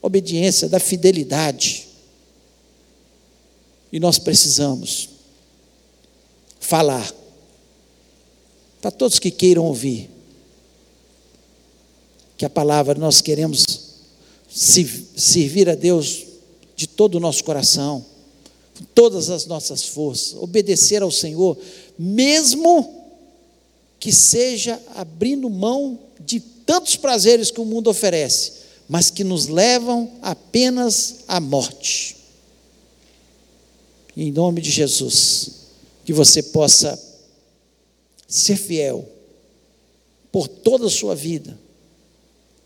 obediência, 0.00 0.68
da 0.68 0.78
fidelidade. 0.78 1.88
E 3.92 3.98
nós 3.98 4.18
precisamos 4.18 5.08
falar 6.60 7.12
para 8.80 8.90
todos 8.90 9.18
que 9.18 9.30
queiram 9.30 9.64
ouvir 9.64 10.10
que 12.36 12.44
a 12.44 12.50
palavra 12.50 12.94
nós 12.94 13.20
queremos 13.20 13.64
servir 14.48 15.68
a 15.68 15.74
Deus 15.74 16.24
de 16.76 16.86
todo 16.86 17.14
o 17.16 17.20
nosso 17.20 17.42
coração, 17.44 18.04
com 18.76 18.84
todas 18.94 19.30
as 19.30 19.46
nossas 19.46 19.84
forças, 19.84 20.34
obedecer 20.34 21.02
ao 21.02 21.10
Senhor, 21.10 21.56
mesmo 21.98 23.02
que 24.00 24.12
seja 24.12 24.80
abrindo 24.94 25.48
mão 25.48 25.98
de 26.20 26.40
tantos 26.40 26.96
prazeres 26.96 27.50
que 27.50 27.60
o 27.60 27.64
mundo 27.64 27.88
oferece, 27.88 28.64
mas 28.88 29.10
que 29.10 29.24
nos 29.24 29.46
levam 29.46 30.10
apenas 30.20 31.20
à 31.28 31.40
morte. 31.40 32.16
Em 34.16 34.30
nome 34.30 34.60
de 34.60 34.70
Jesus, 34.70 35.50
que 36.04 36.12
você 36.12 36.42
possa 36.42 37.00
ser 38.28 38.56
fiel 38.56 39.08
por 40.30 40.48
toda 40.48 40.86
a 40.86 40.90
sua 40.90 41.14
vida, 41.14 41.58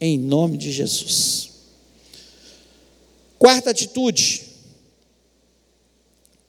em 0.01 0.19
nome 0.19 0.57
de 0.57 0.73
Jesus. 0.73 1.51
Quarta 3.39 3.71
atitude, 3.71 4.48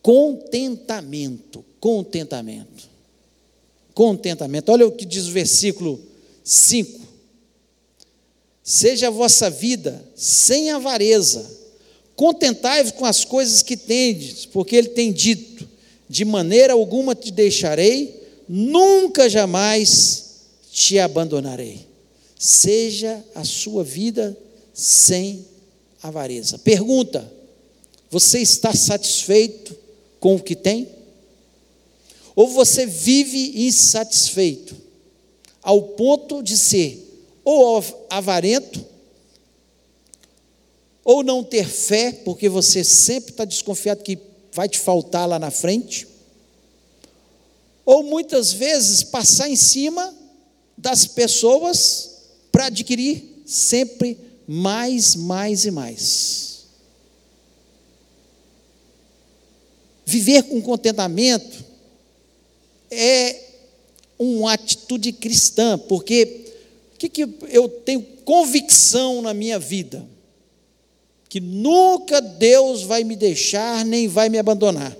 contentamento. 0.01 1.63
Contentamento. 1.79 2.89
Contentamento. 3.93 4.71
Olha 4.71 4.87
o 4.87 4.91
que 4.91 5.05
diz 5.05 5.27
o 5.27 5.31
versículo 5.31 5.99
5. 6.43 6.99
Seja 8.63 9.07
a 9.07 9.11
vossa 9.11 9.49
vida 9.49 10.03
sem 10.15 10.69
avareza, 10.69 11.49
contentai-vos 12.15 12.91
com 12.91 13.05
as 13.05 13.25
coisas 13.25 13.63
que 13.63 13.75
tendes, 13.75 14.45
porque 14.45 14.75
ele 14.75 14.89
tem 14.89 15.11
dito: 15.11 15.67
de 16.07 16.23
maneira 16.23 16.73
alguma 16.73 17.15
te 17.15 17.31
deixarei, 17.31 18.21
nunca 18.47 19.29
jamais 19.29 20.25
te 20.71 20.99
abandonarei. 20.99 21.87
Seja 22.37 23.23
a 23.33 23.43
sua 23.43 23.83
vida 23.83 24.37
sem 24.73 25.45
avareza. 26.01 26.57
Pergunta: 26.59 27.31
você 28.09 28.39
está 28.39 28.73
satisfeito 28.73 29.75
com 30.19 30.35
o 30.35 30.41
que 30.41 30.55
tem? 30.55 30.87
Ou 32.35 32.47
você 32.47 32.85
vive 32.85 33.65
insatisfeito, 33.65 34.75
ao 35.61 35.81
ponto 35.81 36.41
de 36.41 36.57
ser 36.57 37.05
ou 37.43 37.83
avarento, 38.09 38.85
ou 41.03 41.23
não 41.23 41.43
ter 41.43 41.67
fé, 41.67 42.11
porque 42.11 42.47
você 42.47 42.83
sempre 42.83 43.31
está 43.31 43.43
desconfiado 43.43 44.03
que 44.03 44.19
vai 44.51 44.69
te 44.69 44.77
faltar 44.77 45.27
lá 45.27 45.39
na 45.39 45.49
frente, 45.49 46.07
ou 47.85 48.03
muitas 48.03 48.51
vezes 48.53 49.01
passar 49.03 49.49
em 49.49 49.55
cima 49.55 50.13
das 50.77 51.07
pessoas 51.07 52.11
para 52.51 52.67
adquirir 52.67 53.41
sempre 53.45 54.17
mais, 54.47 55.15
mais 55.15 55.65
e 55.65 55.71
mais. 55.71 56.48
Viver 60.09 60.41
com 60.41 60.59
contentamento 60.59 61.63
é 62.89 63.39
uma 64.17 64.53
atitude 64.53 65.11
cristã, 65.11 65.77
porque 65.77 66.47
o 66.95 66.97
que, 66.97 67.09
que 67.09 67.29
eu 67.49 67.69
tenho 67.69 68.01
convicção 68.25 69.21
na 69.21 69.35
minha 69.35 69.59
vida? 69.59 70.03
Que 71.29 71.39
nunca 71.39 72.19
Deus 72.19 72.81
vai 72.81 73.03
me 73.03 73.15
deixar 73.15 73.85
nem 73.85 74.07
vai 74.07 74.29
me 74.29 74.39
abandonar. 74.39 74.97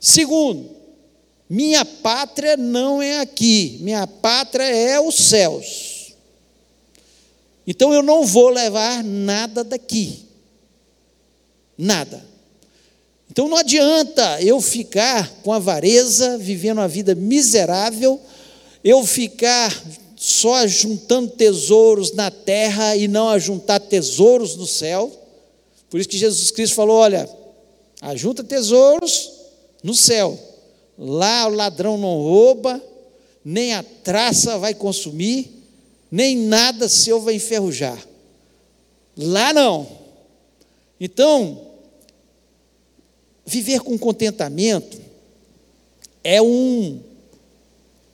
Segundo, 0.00 0.70
minha 1.50 1.84
pátria 1.84 2.56
não 2.56 3.02
é 3.02 3.20
aqui, 3.20 3.76
minha 3.82 4.06
pátria 4.06 4.64
é 4.64 4.98
os 4.98 5.16
céus. 5.16 6.14
Então 7.66 7.92
eu 7.92 8.02
não 8.02 8.24
vou 8.24 8.48
levar 8.48 9.04
nada 9.04 9.62
daqui. 9.62 10.24
Nada. 11.76 12.31
Então 13.32 13.48
não 13.48 13.56
adianta 13.56 14.42
eu 14.42 14.60
ficar 14.60 15.26
com 15.42 15.54
avareza, 15.54 16.36
vivendo 16.36 16.76
uma 16.76 16.86
vida 16.86 17.14
miserável, 17.14 18.20
eu 18.84 19.02
ficar 19.06 19.74
só 20.14 20.66
juntando 20.66 21.30
tesouros 21.30 22.12
na 22.12 22.30
terra 22.30 22.94
e 22.94 23.08
não 23.08 23.30
ajuntar 23.30 23.80
tesouros 23.80 24.54
no 24.54 24.66
céu. 24.66 25.10
Por 25.88 25.98
isso 25.98 26.10
que 26.10 26.18
Jesus 26.18 26.50
Cristo 26.50 26.74
falou: 26.74 26.96
olha, 26.96 27.26
ajunta 28.02 28.44
tesouros 28.44 29.32
no 29.82 29.94
céu. 29.94 30.38
Lá 30.98 31.46
o 31.46 31.54
ladrão 31.54 31.96
não 31.96 32.20
rouba, 32.20 32.82
nem 33.42 33.72
a 33.72 33.82
traça 33.82 34.58
vai 34.58 34.74
consumir, 34.74 35.50
nem 36.10 36.36
nada 36.36 36.86
seu 36.86 37.18
vai 37.18 37.36
enferrujar. 37.36 37.98
Lá 39.16 39.54
não. 39.54 39.88
Então, 41.00 41.71
viver 43.44 43.80
com 43.80 43.98
contentamento 43.98 45.00
é 46.24 46.40
um 46.40 47.00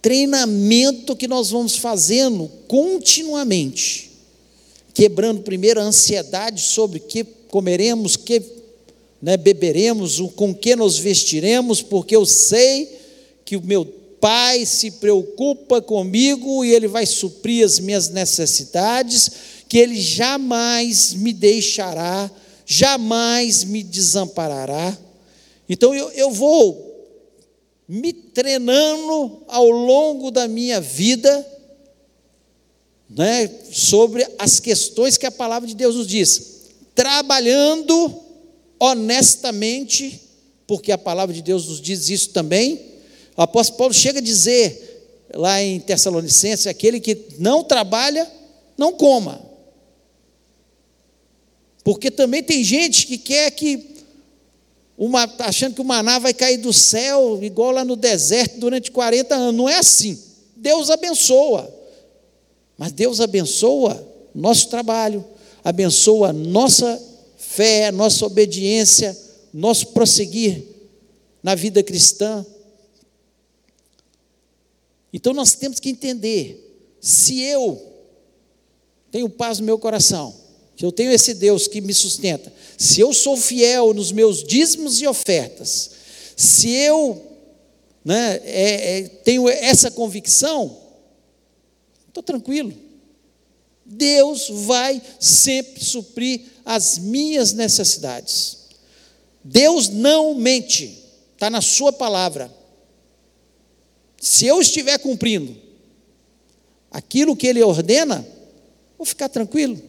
treinamento 0.01 1.17
que 1.17 1.29
nós 1.29 1.51
vamos 1.51 1.77
fazendo 1.77 2.51
continuamente, 2.67 4.11
quebrando 4.95 5.43
primeiro 5.43 5.81
a 5.81 5.85
ansiedade 5.85 6.61
sobre 6.63 6.99
o 6.99 7.03
que 7.03 7.25
comeremos, 7.49 8.17
que 8.17 8.43
né, 9.21 9.37
beberemos, 9.37 10.21
com 10.37 10.55
que 10.55 10.77
nos 10.77 10.99
vestiremos, 10.99 11.83
porque 11.83 12.15
eu 12.15 12.25
sei 12.25 12.89
que 13.45 13.57
o 13.57 13.63
meu 13.63 13.85
Pai 14.21 14.67
se 14.67 14.91
preocupa 14.93 15.81
comigo 15.81 16.65
e 16.65 16.73
Ele 16.73 16.89
vai 16.89 17.07
suprir 17.07 17.65
as 17.65 17.79
minhas 17.79 18.09
necessidades, 18.09 19.31
que 19.69 19.79
Ele 19.79 20.01
jamais 20.01 21.15
me 21.15 21.33
deixará, 21.33 22.29
jamais 22.67 23.63
me 23.63 23.83
desamparará. 23.83 24.97
Então 25.69 25.95
eu, 25.95 26.11
eu 26.11 26.31
vou 26.31 26.87
me 27.87 28.13
treinando 28.13 29.43
ao 29.49 29.69
longo 29.69 30.31
da 30.31 30.47
minha 30.47 30.81
vida, 30.81 31.47
né, 33.09 33.51
sobre 33.73 34.27
as 34.39 34.61
questões 34.61 35.17
que 35.17 35.27
a 35.27 35.31
palavra 35.31 35.67
de 35.67 35.75
Deus 35.75 35.97
nos 35.97 36.07
diz, 36.07 36.69
trabalhando 36.95 38.23
honestamente, 38.79 40.21
porque 40.67 40.93
a 40.93 40.99
palavra 40.99 41.35
de 41.35 41.43
Deus 41.43 41.67
nos 41.67 41.81
diz 41.81 42.09
isso 42.11 42.31
também 42.31 42.89
o 43.39 43.43
apóstolo 43.43 43.79
Paulo 43.79 43.95
chega 43.95 44.19
a 44.19 44.23
dizer, 44.23 45.31
lá 45.33 45.63
em 45.63 45.79
Tessalonicenses, 45.79 46.67
aquele 46.67 46.99
que 46.99 47.17
não 47.39 47.63
trabalha, 47.63 48.29
não 48.77 48.93
coma. 48.93 49.41
Porque 51.85 52.11
também 52.11 52.43
tem 52.43 52.65
gente 52.65 53.07
que 53.07 53.17
quer 53.17 53.53
que, 53.53 53.77
uma, 54.99 55.33
achando 55.39 55.77
que 55.77 55.81
o 55.81 55.85
maná 55.85 56.19
vai 56.19 56.35
cair 56.35 56.57
do 56.57 56.73
céu, 56.73 57.39
igual 57.41 57.71
lá 57.71 57.85
no 57.85 57.95
deserto, 57.95 58.59
durante 58.59 58.91
40 58.91 59.33
anos. 59.33 59.55
Não 59.55 59.69
é 59.69 59.79
assim. 59.79 60.21
Deus 60.57 60.91
abençoa. 60.91 61.73
Mas 62.77 62.91
Deus 62.91 63.21
abençoa 63.21 64.05
nosso 64.35 64.69
trabalho, 64.69 65.25
abençoa 65.63 66.33
nossa 66.33 67.01
fé, 67.37 67.93
nossa 67.93 68.27
obediência, 68.27 69.17
nosso 69.53 69.89
prosseguir 69.89 70.65
na 71.43 71.55
vida 71.55 71.81
cristã. 71.83 72.45
Então 75.13 75.33
nós 75.33 75.55
temos 75.55 75.79
que 75.79 75.91
entender: 75.91 76.97
se 77.01 77.41
eu 77.41 77.81
tenho 79.13 79.29
paz 79.29 79.61
no 79.61 79.67
meu 79.67 79.79
coração, 79.79 80.35
se 80.79 80.85
eu 80.85 80.93
tenho 80.93 81.11
esse 81.11 81.35
Deus 81.35 81.67
que 81.67 81.81
me 81.81 81.93
sustenta, 81.93 82.53
se 82.77 83.01
eu 83.01 83.13
sou 83.13 83.37
fiel 83.37 83.93
nos 83.93 84.13
meus 84.13 84.45
dízimos 84.45 85.01
e 85.01 85.09
ofertas, 85.09 85.91
se 86.37 86.71
eu 86.71 87.21
né, 88.05 88.41
é, 88.45 88.99
é, 88.99 89.03
tenho 89.09 89.49
essa 89.49 89.91
convicção, 89.91 90.79
estou 92.07 92.23
tranquilo. 92.23 92.73
Deus 93.85 94.47
vai 94.49 95.03
sempre 95.19 95.83
suprir 95.85 96.43
as 96.65 96.97
minhas 96.97 97.53
necessidades. 97.53 98.59
Deus 99.43 99.89
não 99.89 100.33
mente, 100.37 100.97
está 101.33 101.51
na 101.51 101.61
Sua 101.61 101.93
palavra. 101.93 102.55
Se 104.21 104.47
eu 104.47 104.61
estiver 104.61 104.97
cumprindo 104.99 105.57
aquilo 106.89 107.35
que 107.35 107.49
Ele 107.49 107.65
ordena, 107.65 108.25
vou 108.97 109.05
ficar 109.05 109.29
tranquilo, 109.29 109.88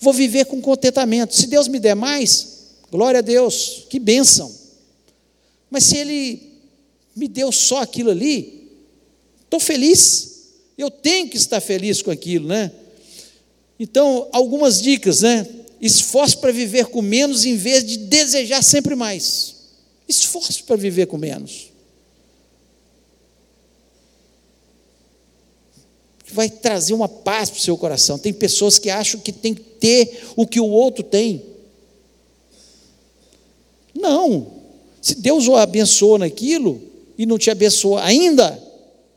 vou 0.00 0.12
viver 0.12 0.46
com 0.46 0.60
contentamento. 0.60 1.34
Se 1.34 1.46
Deus 1.46 1.68
me 1.68 1.78
der 1.78 1.94
mais, 1.94 2.48
glória 2.90 3.18
a 3.18 3.22
Deus, 3.22 3.86
que 3.88 3.98
bênção. 3.98 4.52
Mas 5.70 5.84
se 5.84 5.96
Ele 5.96 6.54
me 7.16 7.28
deu 7.28 7.50
só 7.50 7.82
aquilo 7.82 8.10
ali, 8.10 8.70
estou 9.42 9.60
feliz. 9.60 10.34
Eu 10.76 10.90
tenho 10.90 11.28
que 11.28 11.36
estar 11.36 11.60
feliz 11.60 12.02
com 12.02 12.10
aquilo, 12.10 12.48
né? 12.48 12.72
Então, 13.78 14.28
algumas 14.32 14.80
dicas, 14.80 15.20
né? 15.22 15.46
Esforço 15.80 16.38
para 16.38 16.52
viver 16.52 16.86
com 16.86 17.02
menos 17.02 17.44
em 17.44 17.56
vez 17.56 17.84
de 17.84 17.96
desejar 17.96 18.62
sempre 18.62 18.94
mais. 18.94 19.54
Esforço 20.08 20.64
para 20.64 20.76
viver 20.76 21.06
com 21.06 21.16
menos. 21.16 21.72
Vai 26.32 26.48
trazer 26.50 26.94
uma 26.94 27.08
paz 27.08 27.50
para 27.50 27.58
o 27.58 27.62
seu 27.62 27.76
coração. 27.76 28.18
Tem 28.18 28.32
pessoas 28.32 28.78
que 28.78 28.90
acham 28.90 29.20
que 29.20 29.30
tem 29.30 29.54
que 29.54 29.62
ter 29.84 30.22
o 30.34 30.46
que 30.46 30.58
o 30.58 30.66
outro 30.66 31.04
tem. 31.04 31.42
Não. 33.94 34.46
Se 35.02 35.16
Deus 35.16 35.46
o 35.46 35.56
abençoou 35.56 36.16
naquilo 36.16 36.80
e 37.18 37.26
não 37.26 37.36
te 37.36 37.50
abençoou 37.50 37.98
ainda, 37.98 38.58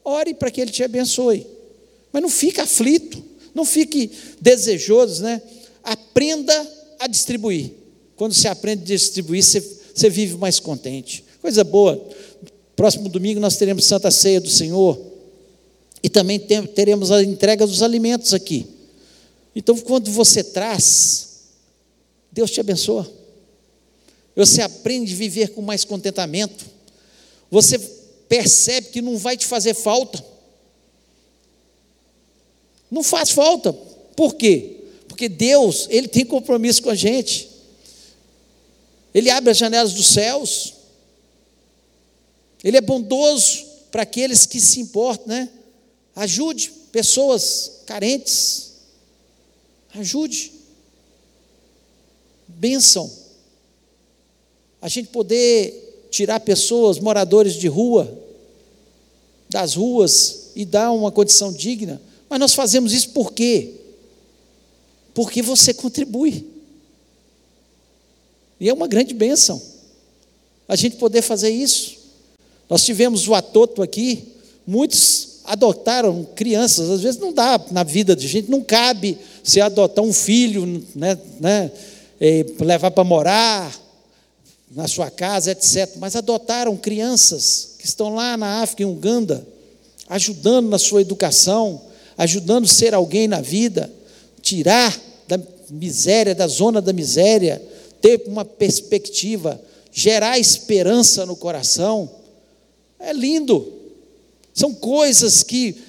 ore 0.04 0.34
para 0.34 0.52
que 0.52 0.60
Ele 0.60 0.70
te 0.70 0.84
abençoe. 0.84 1.48
Mas 2.12 2.22
não 2.22 2.30
fique 2.30 2.60
aflito, 2.60 3.24
não 3.56 3.64
fique 3.64 4.12
desejoso, 4.42 5.24
né? 5.24 5.42
Aprenda 5.82 6.54
a 7.00 7.08
distribuir. 7.08 7.72
Quando 8.18 8.34
você 8.34 8.50
aprende 8.50 8.82
a 8.82 8.98
distribuir, 8.98 9.42
você, 9.42 9.62
você 9.96 10.10
vive 10.10 10.36
mais 10.36 10.60
contente. 10.60 11.24
Coisa 11.42 11.64
boa. 11.64 12.06
Próximo 12.76 13.08
domingo 13.08 13.40
nós 13.40 13.56
teremos 13.56 13.86
Santa 13.86 14.12
Ceia 14.12 14.42
do 14.42 14.50
Senhor. 14.50 15.00
E 16.04 16.10
também 16.10 16.40
teremos 16.40 17.10
a 17.10 17.24
entrega 17.24 17.66
dos 17.66 17.82
alimentos 17.82 18.34
aqui. 18.34 18.77
Então, 19.58 19.76
quando 19.76 20.12
você 20.12 20.44
traz, 20.44 21.30
Deus 22.32 22.52
te 22.52 22.60
abençoa. 22.60 23.12
Você 24.36 24.62
aprende 24.62 25.12
a 25.12 25.18
viver 25.18 25.50
com 25.50 25.64
mais 25.64 25.84
contentamento. 25.84 26.64
Você 27.50 27.80
percebe 28.30 28.90
que 28.90 29.02
não 29.02 29.18
vai 29.18 29.36
te 29.36 29.48
fazer 29.48 29.74
falta. 29.74 30.24
Não 32.92 33.02
faz 33.02 33.32
falta. 33.32 33.74
Por 34.16 34.36
quê? 34.36 34.84
Porque 35.08 35.28
Deus, 35.28 35.88
Ele 35.90 36.08
tem 36.08 36.24
compromisso 36.24 36.84
com 36.84 36.92
a 36.92 36.96
gente. 36.96 37.50
Ele 39.12 39.32
abre 39.32 39.50
as 39.50 39.58
janelas 39.58 39.92
dos 39.92 40.10
céus. 40.10 40.76
Ele 42.64 42.78
é 42.78 42.82
bondoso 42.82 43.66
para 43.90 44.04
aqueles 44.04 44.46
que 44.46 44.62
se 44.62 44.80
importam, 44.82 45.30
né? 45.30 45.50
Ajude 46.16 46.72
pessoas 46.92 47.82
carentes. 47.88 48.67
Ajude. 49.98 50.52
Bênção. 52.48 53.12
A 54.82 54.88
gente 54.88 55.10
poder 55.10 56.08
tirar 56.12 56.40
pessoas, 56.40 57.00
moradores 57.00 57.54
de 57.54 57.68
rua, 57.68 58.18
das 59.50 59.76
ruas 59.76 60.52
e 60.56 60.66
dar 60.66 60.92
uma 60.92 61.12
condição 61.12 61.52
digna. 61.52 62.02
Mas 62.30 62.40
nós 62.40 62.54
fazemos 62.54 62.94
isso 62.94 63.10
por 63.10 63.34
quê? 63.34 63.78
porque 65.18 65.42
você 65.42 65.74
contribui. 65.74 66.46
E 68.60 68.70
é 68.70 68.74
uma 68.74 68.88
grande 68.88 69.16
bênção 69.16 69.60
a 70.68 70.76
gente 70.76 70.98
poder 70.98 71.24
fazer 71.24 71.50
isso. 71.50 71.98
Nós 72.70 72.86
tivemos 72.86 73.28
o 73.28 73.34
Atoto 73.34 73.82
aqui, 73.82 74.26
muitos 74.68 75.40
adotaram 75.44 76.24
crianças, 76.36 76.92
às 76.92 77.02
vezes 77.02 77.20
não 77.20 77.34
dá 77.34 77.60
na 77.72 77.82
vida 77.82 78.16
de 78.16 78.28
gente, 78.28 78.52
não 78.52 78.62
cabe 78.62 79.18
se 79.48 79.62
adotar 79.62 80.04
um 80.04 80.12
filho, 80.12 80.84
né, 80.94 81.18
né, 81.40 81.72
levar 82.60 82.92
para 82.92 83.04
morar 83.06 83.74
na 84.70 84.90
sua 84.90 85.10
casa, 85.10 85.52
etc. 85.52 85.96
Mas 86.00 86.18
adotaram 86.18 86.76
crianças 86.76 87.76
que 87.80 87.86
estão 87.86 88.14
lá 88.14 88.36
na 88.36 88.62
África, 88.62 88.84
em 88.84 88.86
Uganda, 88.86 89.48
ajudando 90.10 90.68
na 90.68 90.78
sua 90.78 91.00
educação, 91.00 91.82
ajudando 92.18 92.66
a 92.66 92.68
ser 92.68 92.94
alguém 92.94 93.26
na 93.26 93.40
vida, 93.40 93.90
tirar 94.42 95.00
da 95.30 95.40
miséria, 95.70 96.36
da 96.36 96.48
zona 96.48 96.82
da 96.82 96.92
miséria, 96.92 97.62
ter 98.02 98.24
uma 98.28 98.44
perspectiva, 98.44 99.62
gerar 99.94 100.38
esperança 100.38 101.26
no 101.26 101.38
coração. 101.38 102.10
É 103.00 103.14
lindo. 103.14 103.74
São 104.54 104.74
coisas 104.74 105.42
que 105.42 105.87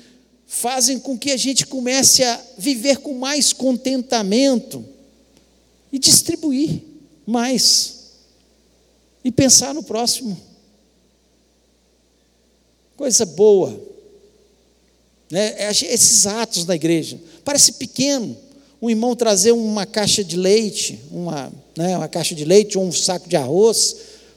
fazem 0.51 0.99
com 0.99 1.17
que 1.17 1.31
a 1.31 1.37
gente 1.37 1.67
comece 1.67 2.25
a 2.25 2.41
viver 2.57 2.97
com 2.97 3.13
mais 3.13 3.53
contentamento 3.53 4.83
e 5.93 5.99
distribuir 5.99 6.83
mais 7.27 7.99
e 9.23 9.31
pensar 9.31 9.75
no 9.75 9.83
próximo. 9.83 10.41
Coisa 12.97 13.27
boa. 13.27 13.79
Né? 15.31 15.55
É, 15.59 15.71
esses 15.71 16.27
atos 16.27 16.65
na 16.65 16.75
igreja. 16.75 17.21
Parece 17.45 17.73
pequeno, 17.73 18.35
um 18.81 18.89
irmão 18.89 19.15
trazer 19.15 19.53
uma 19.53 19.85
caixa 19.85 20.25
de 20.25 20.37
leite, 20.37 20.99
uma, 21.11 21.53
né, 21.77 21.95
uma 21.95 22.09
caixa 22.09 22.35
de 22.35 22.47
leite 22.47 22.79
ou 22.79 22.85
um 22.85 22.93
saco 22.93 23.29
de 23.29 23.37
arroz. 23.37 23.97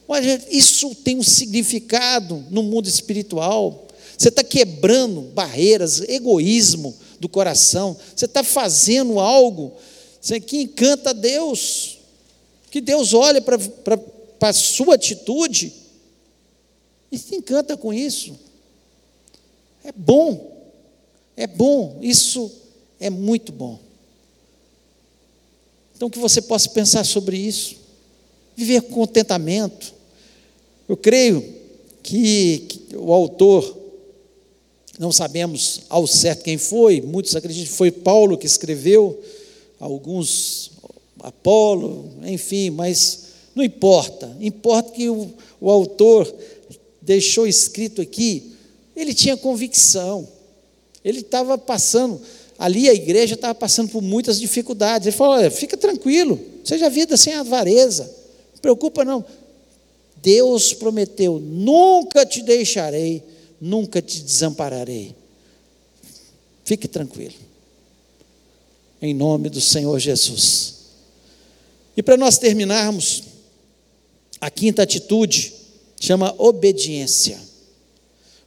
Olha, 0.09 0.43
isso 0.51 0.93
tem 0.93 1.17
um 1.17 1.23
significado 1.23 2.43
no 2.49 2.61
mundo 2.61 2.89
espiritual. 2.89 3.87
Você 4.21 4.29
está 4.29 4.43
quebrando 4.43 5.21
barreiras, 5.21 6.01
egoísmo 6.01 6.95
do 7.19 7.27
coração. 7.27 7.97
Você 8.15 8.25
está 8.25 8.43
fazendo 8.43 9.19
algo 9.19 9.73
que 10.45 10.61
encanta 10.61 11.11
Deus. 11.11 11.97
Que 12.69 12.79
Deus 12.79 13.15
olha 13.15 13.41
para 13.41 13.57
a 14.41 14.53
sua 14.53 14.93
atitude 14.93 15.73
e 17.11 17.17
se 17.17 17.35
encanta 17.35 17.75
com 17.75 17.91
isso. 17.91 18.37
É 19.83 19.91
bom. 19.91 20.55
É 21.35 21.47
bom. 21.47 21.97
Isso 21.99 22.51
é 22.99 23.09
muito 23.09 23.51
bom. 23.51 23.79
Então, 25.95 26.11
que 26.11 26.19
você 26.19 26.43
possa 26.43 26.69
pensar 26.69 27.03
sobre 27.05 27.37
isso, 27.37 27.75
viver 28.55 28.83
com 28.83 28.93
contentamento. 28.93 29.95
Eu 30.87 30.95
creio 30.95 31.43
que, 32.03 32.59
que 32.69 32.95
o 32.95 33.11
autor, 33.11 33.80
não 35.01 35.11
sabemos 35.11 35.81
ao 35.89 36.05
certo 36.05 36.43
quem 36.43 36.59
foi, 36.59 37.01
muitos 37.01 37.35
acreditam 37.35 37.71
que 37.71 37.75
foi 37.75 37.89
Paulo 37.89 38.37
que 38.37 38.45
escreveu, 38.45 39.19
alguns 39.79 40.73
Apolo, 41.19 42.07
enfim, 42.23 42.69
mas 42.69 43.23
não 43.55 43.63
importa, 43.63 44.37
importa 44.39 44.91
que 44.91 45.09
o, 45.09 45.33
o 45.59 45.71
autor 45.71 46.31
deixou 47.01 47.47
escrito 47.47 47.99
aqui, 47.99 48.51
ele 48.95 49.15
tinha 49.15 49.35
convicção, 49.35 50.27
ele 51.03 51.21
estava 51.21 51.57
passando 51.57 52.21
ali 52.59 52.87
a 52.87 52.93
igreja 52.93 53.33
estava 53.33 53.55
passando 53.55 53.89
por 53.89 54.03
muitas 54.03 54.39
dificuldades. 54.39 55.07
Ele 55.07 55.15
falou: 55.15 55.33
olha, 55.33 55.49
fica 55.49 55.75
tranquilo, 55.75 56.39
seja 56.63 56.91
vida 56.91 57.17
sem 57.17 57.33
avareza, 57.33 58.03
não 58.53 58.61
preocupa 58.61 59.03
não. 59.03 59.25
Deus 60.21 60.73
prometeu: 60.73 61.39
nunca 61.39 62.23
te 62.23 62.43
deixarei, 62.43 63.23
nunca 63.61 64.01
te 64.01 64.21
desampararei. 64.21 65.15
Fique 66.65 66.87
tranquilo. 66.87 67.35
Em 68.99 69.13
nome 69.13 69.49
do 69.49 69.61
Senhor 69.61 69.99
Jesus. 69.99 70.75
E 71.95 72.01
para 72.01 72.17
nós 72.17 72.39
terminarmos, 72.39 73.23
a 74.39 74.49
quinta 74.49 74.81
atitude 74.81 75.53
chama 75.99 76.33
obediência. 76.39 77.39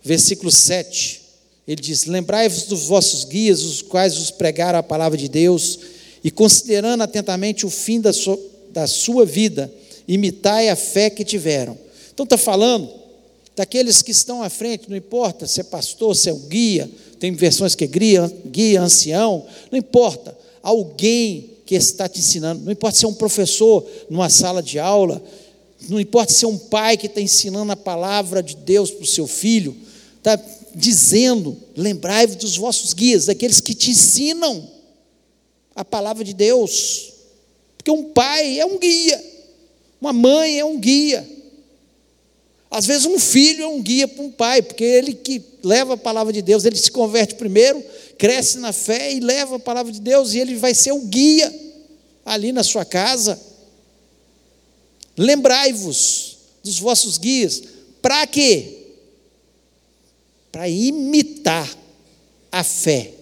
Versículo 0.02 0.50
7. 0.50 1.22
Ele 1.66 1.80
diz: 1.80 2.06
Lembrai-vos 2.06 2.64
dos 2.64 2.84
vossos 2.84 3.24
guias, 3.24 3.62
os 3.62 3.82
quais 3.82 4.16
vos 4.16 4.30
pregaram 4.30 4.78
a 4.78 4.82
palavra 4.82 5.16
de 5.16 5.28
Deus, 5.28 5.78
e 6.22 6.30
considerando 6.30 7.02
atentamente 7.02 7.64
o 7.64 7.70
fim 7.70 8.00
da 8.00 8.12
sua, 8.12 8.38
da 8.70 8.86
sua 8.86 9.24
vida, 9.24 9.72
imitai 10.06 10.68
a 10.68 10.76
fé 10.76 11.08
que 11.08 11.24
tiveram. 11.24 11.78
Então 12.12 12.24
está 12.24 12.36
falando 12.36 13.03
daqueles 13.56 14.02
que 14.02 14.10
estão 14.10 14.42
à 14.42 14.50
frente, 14.50 14.88
não 14.88 14.96
importa 14.96 15.46
se 15.46 15.60
é 15.60 15.64
pastor, 15.64 16.14
se 16.16 16.28
é 16.28 16.32
o 16.32 16.38
guia, 16.38 16.90
tem 17.18 17.32
versões 17.32 17.74
que 17.74 17.84
é 17.84 17.86
guia, 17.86 18.32
guia 18.46 18.82
ancião, 18.82 19.46
não 19.70 19.78
importa, 19.78 20.36
alguém 20.62 21.50
que 21.64 21.74
está 21.74 22.08
te 22.08 22.18
ensinando, 22.18 22.64
não 22.64 22.72
importa 22.72 22.98
se 22.98 23.04
é 23.04 23.08
um 23.08 23.14
professor 23.14 23.86
numa 24.10 24.28
sala 24.28 24.62
de 24.62 24.78
aula, 24.78 25.22
não 25.88 26.00
importa 26.00 26.32
se 26.32 26.44
é 26.44 26.48
um 26.48 26.58
pai 26.58 26.96
que 26.96 27.06
está 27.06 27.20
ensinando 27.20 27.70
a 27.72 27.76
palavra 27.76 28.42
de 28.42 28.56
Deus 28.56 28.90
para 28.90 29.04
o 29.04 29.06
seu 29.06 29.26
filho, 29.26 29.76
está 30.18 30.38
dizendo: 30.74 31.56
lembrai-vos 31.76 32.36
dos 32.36 32.56
vossos 32.56 32.92
guias, 32.92 33.26
daqueles 33.26 33.60
que 33.60 33.74
te 33.74 33.90
ensinam 33.90 34.68
a 35.74 35.84
palavra 35.84 36.24
de 36.24 36.32
Deus. 36.32 37.12
Porque 37.76 37.90
um 37.90 38.04
pai 38.12 38.58
é 38.58 38.64
um 38.64 38.78
guia. 38.78 39.22
Uma 40.00 40.12
mãe 40.12 40.58
é 40.58 40.64
um 40.64 40.78
guia. 40.78 41.26
Às 42.74 42.86
vezes 42.86 43.06
um 43.06 43.20
filho 43.20 43.62
é 43.62 43.68
um 43.68 43.80
guia 43.80 44.08
para 44.08 44.24
um 44.24 44.32
pai, 44.32 44.60
porque 44.60 44.82
ele 44.82 45.14
que 45.14 45.40
leva 45.62 45.94
a 45.94 45.96
palavra 45.96 46.32
de 46.32 46.42
Deus, 46.42 46.64
ele 46.64 46.74
se 46.74 46.90
converte 46.90 47.36
primeiro, 47.36 47.80
cresce 48.18 48.58
na 48.58 48.72
fé 48.72 49.12
e 49.12 49.20
leva 49.20 49.54
a 49.54 49.58
palavra 49.60 49.92
de 49.92 50.00
Deus, 50.00 50.34
e 50.34 50.40
ele 50.40 50.56
vai 50.56 50.74
ser 50.74 50.90
o 50.90 51.02
guia 51.02 51.54
ali 52.26 52.50
na 52.50 52.64
sua 52.64 52.84
casa. 52.84 53.40
Lembrai-vos 55.16 56.36
dos 56.64 56.80
vossos 56.80 57.16
guias. 57.16 57.62
Para 58.02 58.26
quê? 58.26 58.88
Para 60.50 60.68
imitar 60.68 61.72
a 62.50 62.64
fé. 62.64 63.12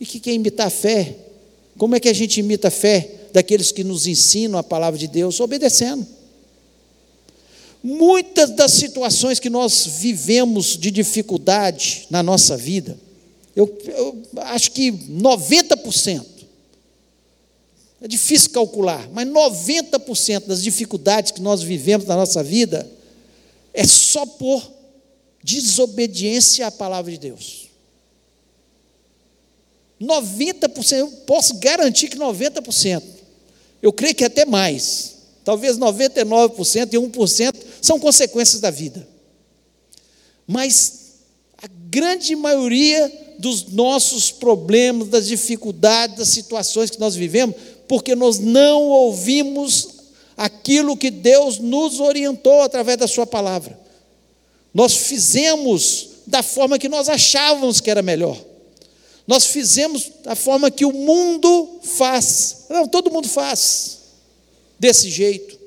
E 0.00 0.02
o 0.02 0.06
que 0.08 0.28
é 0.28 0.32
imitar 0.32 0.66
a 0.66 0.70
fé? 0.70 1.14
Como 1.78 1.94
é 1.94 2.00
que 2.00 2.08
a 2.08 2.12
gente 2.12 2.40
imita 2.40 2.66
a 2.66 2.72
fé 2.72 3.28
daqueles 3.32 3.70
que 3.70 3.84
nos 3.84 4.08
ensinam 4.08 4.58
a 4.58 4.64
palavra 4.64 4.98
de 4.98 5.06
Deus? 5.06 5.38
Obedecendo. 5.38 6.18
Muitas 7.82 8.50
das 8.50 8.72
situações 8.72 9.40
que 9.40 9.48
nós 9.48 9.86
vivemos 9.86 10.76
de 10.76 10.90
dificuldade 10.90 12.06
na 12.10 12.22
nossa 12.22 12.56
vida, 12.56 12.98
eu, 13.56 13.78
eu 13.86 14.22
acho 14.36 14.72
que 14.72 14.92
90%, 14.92 16.26
é 18.02 18.08
difícil 18.08 18.50
calcular, 18.50 19.08
mas 19.12 19.28
90% 19.28 20.46
das 20.46 20.62
dificuldades 20.62 21.32
que 21.32 21.42
nós 21.42 21.62
vivemos 21.62 22.06
na 22.06 22.16
nossa 22.16 22.42
vida 22.42 22.90
é 23.74 23.86
só 23.86 24.24
por 24.24 24.70
desobediência 25.42 26.66
à 26.66 26.70
palavra 26.70 27.10
de 27.12 27.18
Deus. 27.18 27.68
90%, 30.00 30.92
eu 30.96 31.08
posso 31.26 31.58
garantir 31.58 32.08
que 32.08 32.16
90%, 32.16 33.02
eu 33.82 33.92
creio 33.92 34.14
que 34.14 34.24
até 34.24 34.46
mais, 34.46 35.16
talvez 35.50 35.76
99% 35.78 36.92
e 36.92 36.96
1% 36.96 37.54
são 37.82 37.98
consequências 37.98 38.60
da 38.60 38.70
vida. 38.70 39.04
Mas 40.46 41.14
a 41.60 41.66
grande 41.90 42.36
maioria 42.36 43.34
dos 43.36 43.64
nossos 43.72 44.30
problemas, 44.30 45.08
das 45.08 45.26
dificuldades, 45.26 46.18
das 46.18 46.28
situações 46.28 46.88
que 46.88 47.00
nós 47.00 47.16
vivemos, 47.16 47.56
porque 47.88 48.14
nós 48.14 48.38
não 48.38 48.82
ouvimos 48.82 49.88
aquilo 50.36 50.96
que 50.96 51.10
Deus 51.10 51.58
nos 51.58 51.98
orientou 51.98 52.62
através 52.62 52.96
da 52.98 53.08
Sua 53.08 53.26
palavra. 53.26 53.76
Nós 54.72 54.94
fizemos 54.94 56.10
da 56.28 56.44
forma 56.44 56.78
que 56.78 56.88
nós 56.88 57.08
achávamos 57.08 57.80
que 57.80 57.90
era 57.90 58.02
melhor. 58.02 58.38
Nós 59.26 59.46
fizemos 59.46 60.12
da 60.22 60.36
forma 60.36 60.70
que 60.70 60.84
o 60.84 60.92
mundo 60.92 61.80
faz. 61.82 62.66
Não, 62.70 62.86
todo 62.86 63.10
mundo 63.10 63.28
faz 63.28 63.99
desse 64.80 65.10
jeito. 65.10 65.60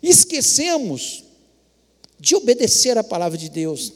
Esquecemos 0.00 1.24
de 2.18 2.36
obedecer 2.36 2.96
a 2.96 3.04
palavra 3.04 3.36
de 3.36 3.48
Deus. 3.50 3.92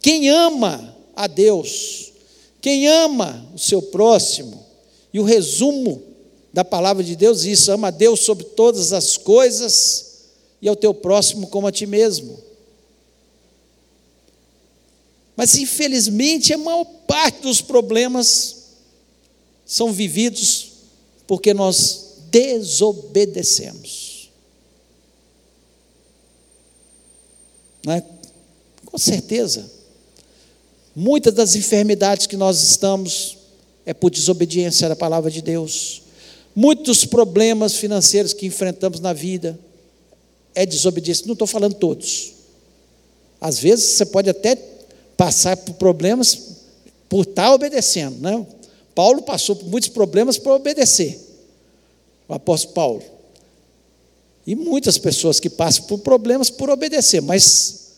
Quem 0.00 0.30
ama 0.30 0.96
a 1.14 1.26
Deus, 1.26 2.12
quem 2.60 2.88
ama 2.88 3.46
o 3.54 3.58
seu 3.58 3.82
próximo, 3.82 4.66
e 5.12 5.20
o 5.20 5.24
resumo 5.24 6.02
da 6.52 6.64
palavra 6.64 7.04
de 7.04 7.14
Deus 7.14 7.44
isso: 7.44 7.70
ama 7.70 7.88
a 7.88 7.92
Deus 7.92 8.20
sobre 8.20 8.44
todas 8.44 8.94
as 8.94 9.18
coisas 9.18 10.24
e 10.62 10.68
ao 10.68 10.74
teu 10.74 10.94
próximo 10.94 11.46
como 11.48 11.66
a 11.66 11.72
ti 11.72 11.84
mesmo. 11.84 12.38
Mas 15.36 15.54
infelizmente 15.56 16.52
a 16.52 16.58
maior 16.58 16.84
parte 17.06 17.42
dos 17.42 17.60
problemas 17.60 18.56
são 19.66 19.92
vividos 19.92 20.68
porque 21.26 21.54
nós 21.54 22.09
desobedecemos. 22.30 24.30
Não 27.84 27.94
é? 27.94 28.04
Com 28.84 28.98
certeza. 28.98 29.70
Muitas 30.94 31.34
das 31.34 31.54
enfermidades 31.54 32.26
que 32.26 32.36
nós 32.36 32.62
estamos 32.62 33.38
é 33.86 33.94
por 33.94 34.10
desobediência 34.10 34.88
da 34.88 34.96
palavra 34.96 35.30
de 35.30 35.40
Deus. 35.40 36.02
Muitos 36.54 37.04
problemas 37.04 37.76
financeiros 37.76 38.32
que 38.32 38.46
enfrentamos 38.46 39.00
na 39.00 39.12
vida 39.12 39.58
é 40.54 40.66
desobediência. 40.66 41.26
Não 41.26 41.34
estou 41.34 41.46
falando 41.46 41.74
todos. 41.74 42.32
Às 43.40 43.58
vezes 43.58 43.96
você 43.96 44.04
pode 44.04 44.28
até 44.28 44.56
passar 45.16 45.56
por 45.56 45.74
problemas 45.74 46.58
por 47.08 47.22
estar 47.22 47.52
obedecendo. 47.52 48.20
Né? 48.20 48.46
Paulo 48.94 49.22
passou 49.22 49.56
por 49.56 49.66
muitos 49.66 49.88
problemas 49.88 50.38
para 50.38 50.54
obedecer. 50.54 51.29
O 52.30 52.34
apóstolo 52.34 52.74
Paulo. 52.74 53.02
E 54.46 54.54
muitas 54.54 54.96
pessoas 54.96 55.40
que 55.40 55.50
passam 55.50 55.84
por 55.86 55.98
problemas 55.98 56.48
por 56.48 56.70
obedecer, 56.70 57.20
mas 57.20 57.96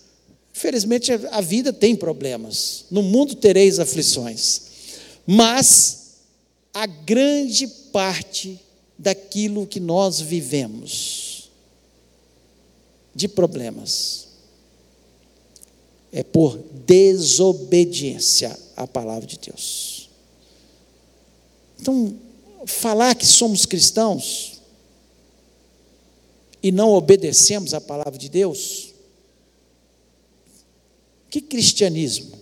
infelizmente 0.54 1.12
a 1.12 1.42
vida 1.42 1.70
tem 1.70 1.94
problemas. 1.94 2.86
No 2.90 3.02
mundo 3.02 3.34
tereis 3.34 3.78
aflições. 3.78 4.62
Mas 5.26 6.14
a 6.72 6.86
grande 6.86 7.68
parte 7.92 8.58
daquilo 8.98 9.66
que 9.66 9.78
nós 9.78 10.18
vivemos 10.18 11.50
de 13.14 13.28
problemas 13.28 14.28
é 16.10 16.22
por 16.22 16.58
desobediência 16.86 18.58
à 18.74 18.86
palavra 18.86 19.26
de 19.26 19.38
Deus. 19.38 20.08
Então, 21.78 22.14
falar 22.66 23.14
que 23.14 23.26
somos 23.26 23.66
cristãos 23.66 24.60
e 26.62 26.70
não 26.70 26.90
obedecemos 26.90 27.74
à 27.74 27.80
palavra 27.80 28.18
de 28.18 28.28
Deus? 28.28 28.92
Que 31.30 31.40
cristianismo? 31.40 32.38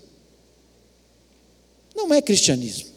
Não 1.95 2.13
é 2.13 2.21
cristianismo. 2.21 2.91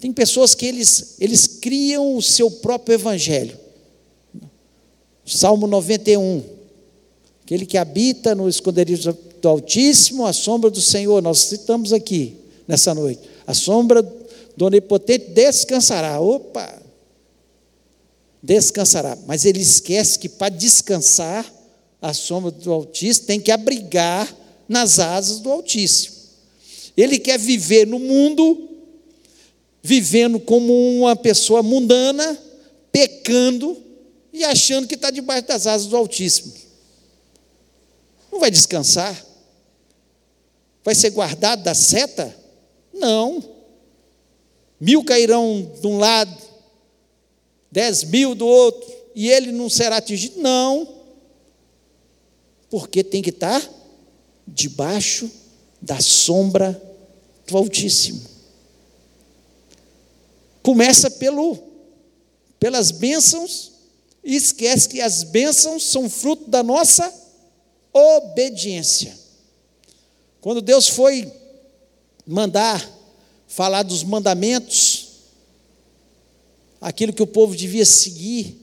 Tem 0.00 0.12
pessoas 0.12 0.54
que 0.54 0.66
eles, 0.66 1.16
eles 1.20 1.46
criam 1.46 2.16
o 2.16 2.22
seu 2.22 2.50
próprio 2.50 2.94
evangelho. 2.94 3.56
Salmo 5.24 5.66
91. 5.66 6.42
Aquele 7.44 7.66
que 7.66 7.78
habita 7.78 8.34
no 8.34 8.48
esconderijo 8.48 9.16
do 9.40 9.48
Altíssimo, 9.48 10.26
a 10.26 10.32
sombra 10.32 10.70
do 10.70 10.80
Senhor. 10.80 11.22
Nós 11.22 11.40
citamos 11.40 11.92
aqui 11.92 12.36
nessa 12.66 12.94
noite. 12.94 13.20
A 13.46 13.54
sombra 13.54 14.02
do 14.56 14.66
Onipotente 14.66 15.30
descansará. 15.30 16.20
Opa! 16.20 16.82
descansará. 18.42 19.16
Mas 19.26 19.44
ele 19.44 19.60
esquece 19.60 20.18
que 20.18 20.28
para 20.28 20.48
descansar, 20.48 21.50
a 22.00 22.12
sombra 22.12 22.50
do 22.50 22.72
Altíssimo 22.72 23.26
tem 23.26 23.40
que 23.40 23.52
abrigar 23.52 24.36
nas 24.68 24.98
asas 24.98 25.38
do 25.38 25.52
Altíssimo. 25.52 26.16
Ele 26.96 27.18
quer 27.18 27.38
viver 27.38 27.86
no 27.86 27.98
mundo, 27.98 28.68
vivendo 29.82 30.40
como 30.40 30.72
uma 30.98 31.14
pessoa 31.14 31.62
mundana, 31.62 32.36
pecando 32.90 33.80
e 34.32 34.44
achando 34.44 34.88
que 34.88 34.96
está 34.96 35.10
debaixo 35.10 35.46
das 35.46 35.66
asas 35.66 35.86
do 35.86 35.96
Altíssimo. 35.96 36.52
Não 38.30 38.40
vai 38.40 38.50
descansar? 38.50 39.24
Vai 40.84 40.94
ser 40.94 41.10
guardado 41.10 41.62
da 41.62 41.74
seta? 41.74 42.36
Não. 42.92 43.51
Mil 44.82 45.04
cairão 45.04 45.70
de 45.80 45.86
um 45.86 45.96
lado, 45.96 46.36
dez 47.70 48.02
mil 48.02 48.34
do 48.34 48.44
outro, 48.44 48.92
e 49.14 49.30
ele 49.30 49.52
não 49.52 49.70
será 49.70 49.98
atingido? 49.98 50.40
Não, 50.40 50.92
porque 52.68 53.04
tem 53.04 53.22
que 53.22 53.30
estar 53.30 53.62
debaixo 54.44 55.30
da 55.80 56.00
sombra 56.00 56.82
do 57.46 57.56
Altíssimo. 57.56 58.24
Começa 60.64 61.08
pelo, 61.12 61.56
pelas 62.58 62.90
bênçãos, 62.90 63.70
e 64.24 64.34
esquece 64.34 64.88
que 64.88 65.00
as 65.00 65.22
bênçãos 65.22 65.84
são 65.84 66.10
fruto 66.10 66.50
da 66.50 66.60
nossa 66.60 67.14
obediência. 67.92 69.16
Quando 70.40 70.60
Deus 70.60 70.88
foi 70.88 71.32
mandar 72.26 72.84
falar 73.52 73.82
dos 73.82 74.02
mandamentos, 74.02 75.08
aquilo 76.80 77.12
que 77.12 77.22
o 77.22 77.26
povo 77.26 77.54
devia 77.54 77.84
seguir. 77.84 78.56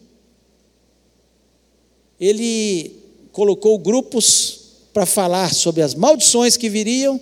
Ele 2.19 2.95
colocou 3.31 3.77
grupos 3.77 4.61
para 4.91 5.05
falar 5.05 5.53
sobre 5.53 5.83
as 5.83 5.93
maldições 5.93 6.57
que 6.57 6.67
viriam 6.71 7.21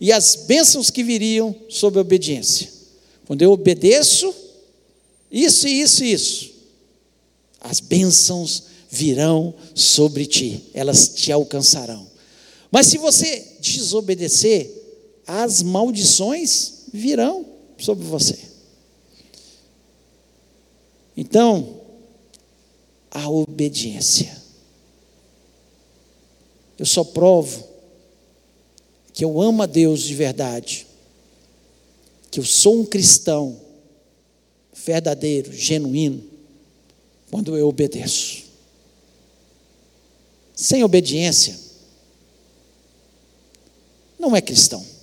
e 0.00 0.10
as 0.10 0.34
bênçãos 0.46 0.88
que 0.88 1.04
viriam 1.04 1.54
sobre 1.68 1.98
a 1.98 2.00
obediência. 2.00 2.72
Quando 3.26 3.42
eu 3.42 3.52
obedeço, 3.52 4.34
isso, 5.30 5.68
isso, 5.68 6.02
isso, 6.02 6.54
as 7.60 7.80
bênçãos 7.80 8.62
virão 8.88 9.52
sobre 9.74 10.24
ti, 10.24 10.64
elas 10.72 11.08
te 11.08 11.30
alcançarão. 11.30 12.08
Mas 12.70 12.86
se 12.86 12.96
você 12.96 13.56
desobedecer, 13.60 14.70
as 15.26 15.62
maldições 15.62 16.73
virão 16.94 17.44
sobre 17.76 18.06
você. 18.06 18.38
Então, 21.16 21.80
a 23.10 23.28
obediência. 23.28 24.40
Eu 26.78 26.86
só 26.86 27.02
provo 27.02 27.66
que 29.12 29.24
eu 29.24 29.40
amo 29.40 29.64
a 29.64 29.66
Deus 29.66 30.02
de 30.02 30.14
verdade, 30.14 30.86
que 32.30 32.38
eu 32.38 32.44
sou 32.44 32.80
um 32.80 32.86
cristão 32.86 33.60
verdadeiro, 34.72 35.52
genuíno, 35.52 36.22
quando 37.28 37.56
eu 37.56 37.68
obedeço. 37.68 38.44
Sem 40.54 40.84
obediência, 40.84 41.58
não 44.16 44.36
é 44.36 44.40
cristão. 44.40 44.93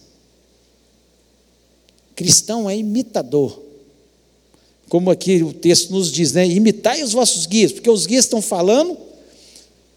Cristão 2.15 2.69
é 2.69 2.77
imitador. 2.77 3.61
Como 4.89 5.09
aqui 5.09 5.41
o 5.41 5.53
texto 5.53 5.91
nos 5.91 6.11
diz, 6.11 6.33
né? 6.33 6.45
Imitai 6.45 7.01
os 7.01 7.13
vossos 7.13 7.45
guias, 7.45 7.71
porque 7.71 7.89
os 7.89 8.05
guias 8.05 8.25
estão 8.25 8.41
falando 8.41 8.97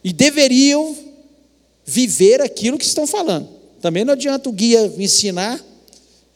e 0.03 0.12
deveriam 0.12 0.97
viver 1.85 2.41
aquilo 2.41 2.79
que 2.79 2.85
estão 2.85 3.07
falando. 3.07 3.49
Também 3.81 4.05
não 4.05 4.12
adianta 4.12 4.49
o 4.49 4.53
guia 4.53 4.93
ensinar 4.97 5.62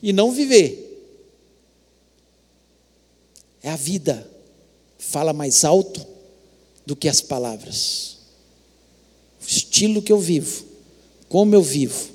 e 0.03 0.13
não 0.13 0.33
viver. 0.33 0.85
É 3.63 3.71
a 3.71 3.77
vida. 3.77 4.29
Fala 4.99 5.33
mais 5.33 5.65
alto 5.65 6.05
do 6.85 6.97
que 6.97 7.09
as 7.09 7.21
palavras. 7.21 8.19
O 9.41 9.47
estilo 9.47 10.03
que 10.03 10.13
eu 10.13 10.19
vivo, 10.19 10.65
como 11.29 11.55
eu 11.55 11.63
vivo, 11.63 12.09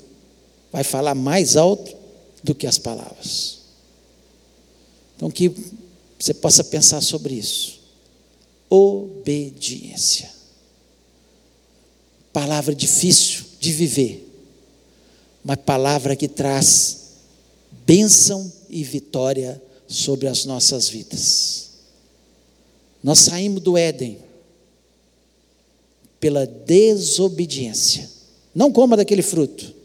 vai 0.71 0.83
falar 0.83 1.15
mais 1.15 1.55
alto 1.55 2.02
do 2.43 2.53
que 2.53 2.67
as 2.67 2.77
palavras. 2.77 3.59
Então, 5.15 5.31
que 5.31 5.49
você 6.19 6.33
possa 6.33 6.63
pensar 6.63 7.01
sobre 7.01 7.35
isso. 7.35 7.79
Obediência. 8.69 10.29
Palavra 12.31 12.73
difícil 12.73 13.45
de 13.59 13.71
viver, 13.71 14.27
mas 15.43 15.57
palavra 15.57 16.15
que 16.15 16.27
traz 16.27 17.11
bênção 17.85 18.51
e 18.69 18.83
vitória 18.83 19.61
sobre 19.87 20.27
as 20.27 20.45
nossas 20.45 20.89
vidas. 20.89 21.69
Nós 23.03 23.19
saímos 23.19 23.61
do 23.61 23.77
Éden 23.77 24.17
pela 26.19 26.47
desobediência. 26.47 28.09
Não 28.55 28.71
coma 28.71 28.95
daquele 28.97 29.21
fruto. 29.21 29.75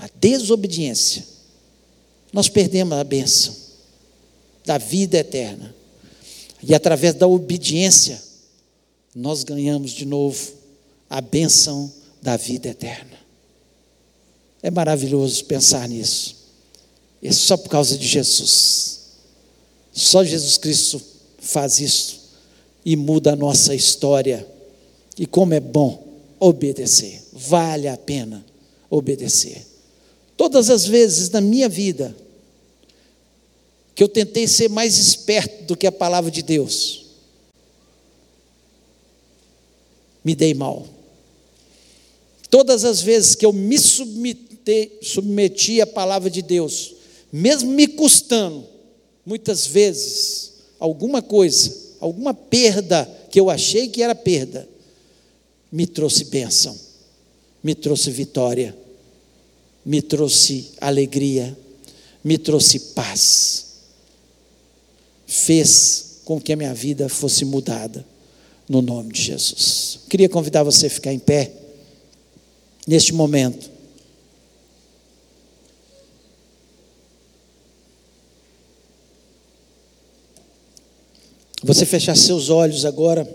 A 0.00 0.08
desobediência. 0.18 1.22
Nós 2.32 2.48
perdemos 2.48 2.96
a 2.96 3.04
bênção 3.04 3.54
da 4.64 4.78
vida 4.78 5.18
eterna. 5.18 5.74
E 6.62 6.74
através 6.74 7.14
da 7.14 7.26
obediência, 7.26 8.20
nós 9.14 9.44
ganhamos 9.44 9.90
de 9.90 10.06
novo 10.06 10.52
a 11.08 11.20
bênção 11.20 11.92
da 12.22 12.38
vida 12.38 12.68
eterna. 12.68 13.18
É 14.62 14.70
maravilhoso 14.70 15.44
pensar 15.44 15.86
nisso. 15.86 16.36
É 17.22 17.30
só 17.30 17.58
por 17.58 17.68
causa 17.68 17.98
de 17.98 18.06
Jesus. 18.06 19.00
Só 19.92 20.24
Jesus 20.24 20.56
Cristo 20.56 21.00
faz 21.38 21.78
isso 21.78 22.20
e 22.86 22.96
muda 22.96 23.32
a 23.32 23.36
nossa 23.36 23.74
história. 23.74 24.46
E 25.18 25.26
como 25.26 25.52
é 25.52 25.60
bom 25.60 26.02
obedecer. 26.38 27.22
Vale 27.34 27.86
a 27.86 27.98
pena 27.98 28.42
obedecer. 28.88 29.69
Todas 30.40 30.70
as 30.70 30.86
vezes 30.86 31.28
na 31.28 31.42
minha 31.42 31.68
vida 31.68 32.16
que 33.94 34.02
eu 34.02 34.08
tentei 34.08 34.48
ser 34.48 34.70
mais 34.70 34.96
esperto 34.96 35.64
do 35.64 35.76
que 35.76 35.86
a 35.86 35.92
palavra 35.92 36.30
de 36.30 36.40
Deus, 36.40 37.04
me 40.24 40.34
dei 40.34 40.54
mal. 40.54 40.88
Todas 42.48 42.86
as 42.86 43.02
vezes 43.02 43.34
que 43.34 43.44
eu 43.44 43.52
me 43.52 43.78
submeti, 43.78 44.92
submeti 45.02 45.78
à 45.82 45.86
palavra 45.86 46.30
de 46.30 46.40
Deus, 46.40 46.94
mesmo 47.30 47.70
me 47.72 47.86
custando, 47.86 48.66
muitas 49.26 49.66
vezes, 49.66 50.54
alguma 50.78 51.20
coisa, 51.20 51.76
alguma 52.00 52.32
perda 52.32 53.04
que 53.30 53.38
eu 53.38 53.50
achei 53.50 53.88
que 53.88 54.02
era 54.02 54.14
perda, 54.14 54.66
me 55.70 55.86
trouxe 55.86 56.24
bênção, 56.24 56.74
me 57.62 57.74
trouxe 57.74 58.10
vitória, 58.10 58.74
me 59.84 60.02
trouxe 60.02 60.72
alegria, 60.80 61.56
me 62.22 62.36
trouxe 62.36 62.78
paz, 62.94 63.66
fez 65.26 66.20
com 66.24 66.40
que 66.40 66.52
a 66.52 66.56
minha 66.56 66.74
vida 66.74 67.08
fosse 67.08 67.44
mudada, 67.44 68.06
no 68.68 68.82
nome 68.82 69.12
de 69.12 69.22
Jesus. 69.22 70.00
Queria 70.08 70.28
convidar 70.28 70.62
você 70.62 70.86
a 70.86 70.90
ficar 70.90 71.12
em 71.12 71.18
pé, 71.18 71.52
neste 72.86 73.12
momento. 73.12 73.70
Você 81.62 81.84
fechar 81.84 82.16
seus 82.16 82.48
olhos 82.48 82.84
agora. 82.84 83.28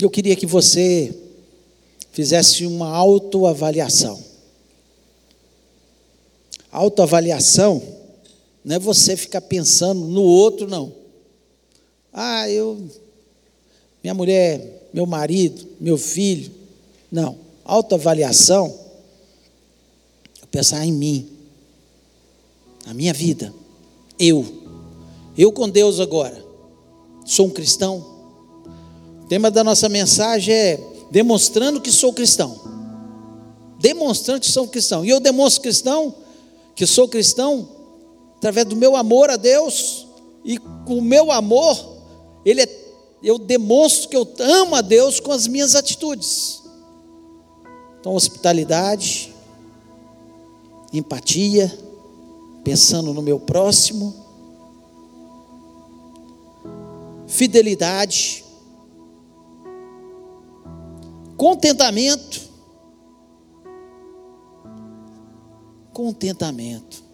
Eu 0.00 0.10
queria 0.10 0.34
que 0.34 0.46
você 0.46 1.27
fizesse 2.18 2.66
uma 2.66 2.88
autoavaliação. 2.88 4.20
Autoavaliação 6.68 7.80
não 8.64 8.74
é 8.74 8.78
você 8.80 9.16
ficar 9.16 9.40
pensando 9.40 10.00
no 10.00 10.24
outro, 10.24 10.66
não. 10.66 10.92
Ah, 12.12 12.50
eu, 12.50 12.90
minha 14.02 14.14
mulher, 14.14 14.88
meu 14.92 15.06
marido, 15.06 15.64
meu 15.78 15.96
filho. 15.96 16.50
Não. 17.08 17.38
Autoavaliação 17.64 18.76
é 20.42 20.46
pensar 20.46 20.84
em 20.84 20.92
mim 20.92 21.30
a 22.84 22.92
minha 22.92 23.14
vida. 23.14 23.54
Eu. 24.18 24.44
Eu 25.36 25.52
com 25.52 25.68
Deus 25.68 26.00
agora. 26.00 26.44
Sou 27.24 27.46
um 27.46 27.50
cristão. 27.50 28.04
O 29.22 29.28
tema 29.28 29.52
da 29.52 29.62
nossa 29.62 29.88
mensagem 29.88 30.52
é 30.52 30.97
demonstrando 31.10 31.80
que 31.80 31.90
sou 31.90 32.12
cristão. 32.12 32.60
Demonstrando 33.78 34.40
que 34.40 34.50
sou 34.50 34.68
cristão. 34.68 35.04
E 35.04 35.10
eu 35.10 35.20
demonstro 35.20 35.62
cristão, 35.62 36.14
que 36.74 36.86
sou 36.86 37.08
cristão, 37.08 37.68
através 38.36 38.66
do 38.66 38.76
meu 38.76 38.96
amor 38.96 39.30
a 39.30 39.36
Deus. 39.36 40.06
E 40.44 40.58
com 40.58 40.98
o 40.98 41.02
meu 41.02 41.30
amor, 41.30 41.96
ele 42.44 42.62
é, 42.62 42.68
eu 43.22 43.38
demonstro 43.38 44.08
que 44.08 44.16
eu 44.16 44.28
amo 44.38 44.74
a 44.74 44.80
Deus 44.80 45.20
com 45.20 45.32
as 45.32 45.46
minhas 45.46 45.74
atitudes. 45.74 46.62
Então, 48.00 48.14
hospitalidade, 48.14 49.34
empatia, 50.92 51.76
pensando 52.64 53.12
no 53.12 53.22
meu 53.22 53.40
próximo, 53.40 54.14
fidelidade, 57.26 58.44
contentamento, 61.38 62.40
contentamento. 65.92 67.04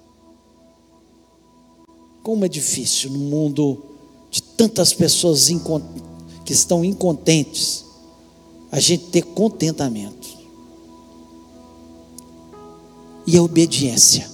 Como 2.22 2.43
é 2.43 2.49
difícil 2.49 3.11
no 3.11 3.18
mundo 3.18 3.85
de 4.31 4.43
tantas 4.43 4.95
pessoas 4.95 5.49
que 6.43 6.55
estão 6.55 6.83
incontentes, 6.83 7.85
a 8.72 8.81
gente 8.81 9.05
ter 9.11 9.22
contentamento 9.22 10.27
e 13.27 13.37
a 13.37 13.43
obediência. 13.43 14.29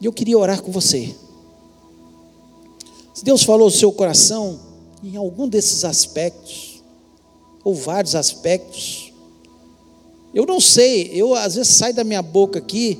E 0.00 0.06
eu 0.06 0.12
queria 0.14 0.38
orar 0.38 0.62
com 0.62 0.72
você. 0.72 1.14
Se 3.12 3.22
Deus 3.22 3.42
falou 3.42 3.66
no 3.66 3.70
seu 3.70 3.92
coração, 3.92 4.58
em 5.04 5.14
algum 5.14 5.46
desses 5.46 5.84
aspectos, 5.84 6.71
ou 7.64 7.74
vários 7.74 8.14
aspectos, 8.14 9.12
eu 10.34 10.46
não 10.46 10.60
sei, 10.60 11.10
eu 11.12 11.34
às 11.34 11.54
vezes 11.54 11.74
sai 11.74 11.92
da 11.92 12.04
minha 12.04 12.22
boca 12.22 12.58
aqui, 12.58 12.98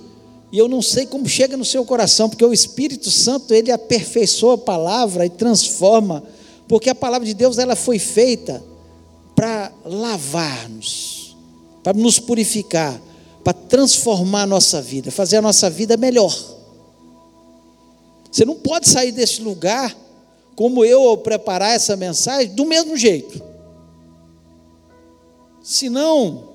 e 0.53 0.59
eu 0.59 0.69
não 0.69 0.83
sei 0.83 1.07
como 1.07 1.27
chega 1.27 1.57
no 1.57 1.65
seu 1.65 1.83
coração, 1.85 2.29
porque 2.29 2.45
o 2.45 2.53
Espírito 2.53 3.11
Santo, 3.11 3.55
ele 3.55 3.73
aperfeiçoa 3.73 4.55
a 4.55 4.59
palavra 4.59 5.25
e 5.25 5.31
transforma, 5.31 6.23
porque 6.69 6.91
a 6.91 6.95
palavra 6.95 7.27
de 7.27 7.33
Deus, 7.33 7.57
ela 7.57 7.75
foi 7.75 7.99
feita 7.99 8.63
para 9.35 9.73
lavar-nos, 9.85 11.35
para 11.83 11.95
nos 11.95 12.19
purificar, 12.19 13.01
para 13.43 13.55
transformar 13.55 14.43
a 14.43 14.47
nossa 14.47 14.83
vida, 14.83 15.11
fazer 15.11 15.39
a 15.39 15.43
nossa 15.43 15.71
vida 15.71 15.97
melhor. 15.97 16.37
Você 18.31 18.45
não 18.45 18.55
pode 18.55 18.89
sair 18.89 19.11
desse 19.11 19.41
lugar, 19.41 19.97
como 20.55 20.85
eu 20.85 21.09
ao 21.09 21.17
preparar 21.17 21.75
essa 21.75 21.97
mensagem, 21.97 22.55
do 22.55 22.67
mesmo 22.67 22.95
jeito. 22.95 23.52
Senão, 25.63 26.51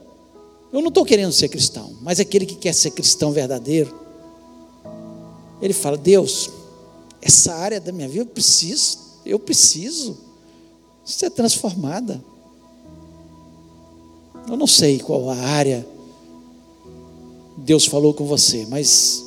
Eu 0.71 0.81
não 0.81 0.89
estou 0.89 1.05
querendo 1.05 1.31
ser 1.31 1.47
cristão, 1.47 1.95
mas 2.01 2.19
aquele 2.19 2.45
que 2.45 2.55
quer 2.55 2.73
ser 2.73 2.91
cristão 2.91 3.31
verdadeiro, 3.31 3.97
ele 5.61 5.73
fala: 5.73 5.97
Deus, 5.97 6.49
essa 7.21 7.55
área 7.55 7.79
da 7.79 7.91
minha 7.91 8.07
vida 8.07 8.23
eu 8.23 8.25
preciso, 8.25 8.97
eu 9.25 9.39
preciso 9.39 10.17
ser 11.05 11.29
transformada. 11.29 12.21
Eu 14.47 14.57
não 14.57 14.67
sei 14.67 14.99
qual 14.99 15.29
a 15.29 15.35
área 15.35 15.87
Deus 17.57 17.85
falou 17.85 18.13
com 18.13 18.25
você, 18.25 18.65
mas 18.69 19.23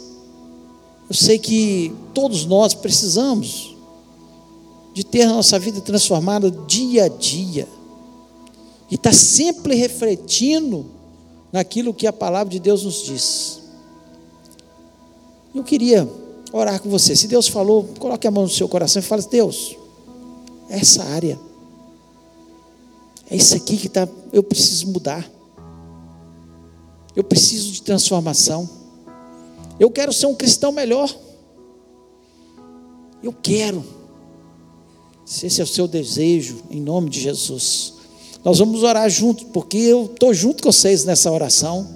eu 1.08 1.14
sei 1.14 1.38
que 1.38 1.94
todos 2.14 2.44
nós 2.44 2.74
precisamos 2.74 3.74
de 4.92 5.04
ter 5.04 5.22
a 5.22 5.28
nossa 5.30 5.58
vida 5.58 5.80
transformada 5.80 6.50
dia 6.50 7.04
a 7.04 7.08
dia 7.08 7.66
e 8.90 8.96
estar 8.96 9.10
tá 9.10 9.16
sempre 9.16 9.74
refletindo 9.74 10.86
naquilo 11.52 11.94
que 11.94 12.06
a 12.06 12.12
palavra 12.12 12.50
de 12.50 12.58
Deus 12.58 12.84
nos 12.84 13.02
diz. 13.04 13.60
Eu 15.54 15.62
queria 15.62 16.08
orar 16.52 16.80
com 16.80 16.88
você. 16.88 17.14
Se 17.14 17.28
Deus 17.28 17.48
falou, 17.48 17.84
coloque 17.98 18.26
a 18.26 18.30
mão 18.30 18.44
no 18.44 18.48
seu 18.48 18.68
coração 18.68 19.00
e 19.00 19.04
fale: 19.04 19.22
Deus, 19.30 19.76
é 20.68 20.78
essa 20.78 21.04
área, 21.04 21.38
é 23.30 23.36
isso 23.36 23.54
aqui 23.56 23.76
que 23.76 23.86
está. 23.86 24.08
Eu 24.32 24.42
preciso 24.42 24.88
mudar. 24.88 25.28
Eu 27.14 27.24
preciso 27.24 27.72
de 27.72 27.82
transformação. 27.82 28.68
Eu 29.78 29.90
quero 29.90 30.12
ser 30.12 30.26
um 30.26 30.34
cristão 30.34 30.72
melhor. 30.72 31.12
Eu 33.22 33.32
quero. 33.32 33.84
Se 35.24 35.46
esse 35.46 35.60
é 35.60 35.64
o 35.64 35.66
seu 35.66 35.86
desejo, 35.86 36.62
em 36.70 36.80
nome 36.80 37.08
de 37.08 37.20
Jesus. 37.20 37.99
Nós 38.44 38.58
vamos 38.58 38.82
orar 38.82 39.08
juntos, 39.10 39.44
porque 39.52 39.76
eu 39.76 40.06
estou 40.06 40.32
junto 40.32 40.62
com 40.62 40.72
vocês 40.72 41.04
nessa 41.04 41.30
oração. 41.30 41.86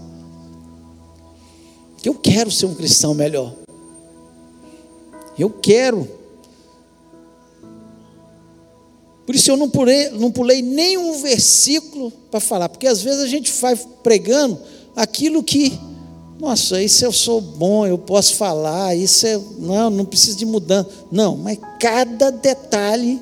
Eu 2.04 2.14
quero 2.14 2.50
ser 2.50 2.66
um 2.66 2.74
cristão 2.74 3.14
melhor. 3.14 3.54
Eu 5.38 5.48
quero. 5.48 6.06
Por 9.24 9.34
isso 9.34 9.50
eu 9.50 9.56
não 9.56 9.70
pulei, 9.70 10.10
não 10.10 10.30
pulei 10.30 10.60
nenhum 10.60 11.22
versículo 11.22 12.10
para 12.30 12.40
falar, 12.40 12.68
porque 12.68 12.86
às 12.86 13.00
vezes 13.00 13.22
a 13.22 13.26
gente 13.26 13.50
vai 13.52 13.74
pregando 14.02 14.58
aquilo 14.94 15.42
que, 15.42 15.78
nossa, 16.38 16.82
isso 16.82 17.06
eu 17.06 17.12
sou 17.12 17.40
bom, 17.40 17.86
eu 17.86 17.96
posso 17.96 18.34
falar, 18.34 18.94
isso 18.94 19.26
é, 19.26 19.40
não, 19.58 19.88
não 19.88 20.04
preciso 20.04 20.36
de 20.36 20.44
mudança. 20.44 20.90
Não, 21.10 21.38
mas 21.38 21.58
cada 21.80 22.30
detalhe 22.30 23.18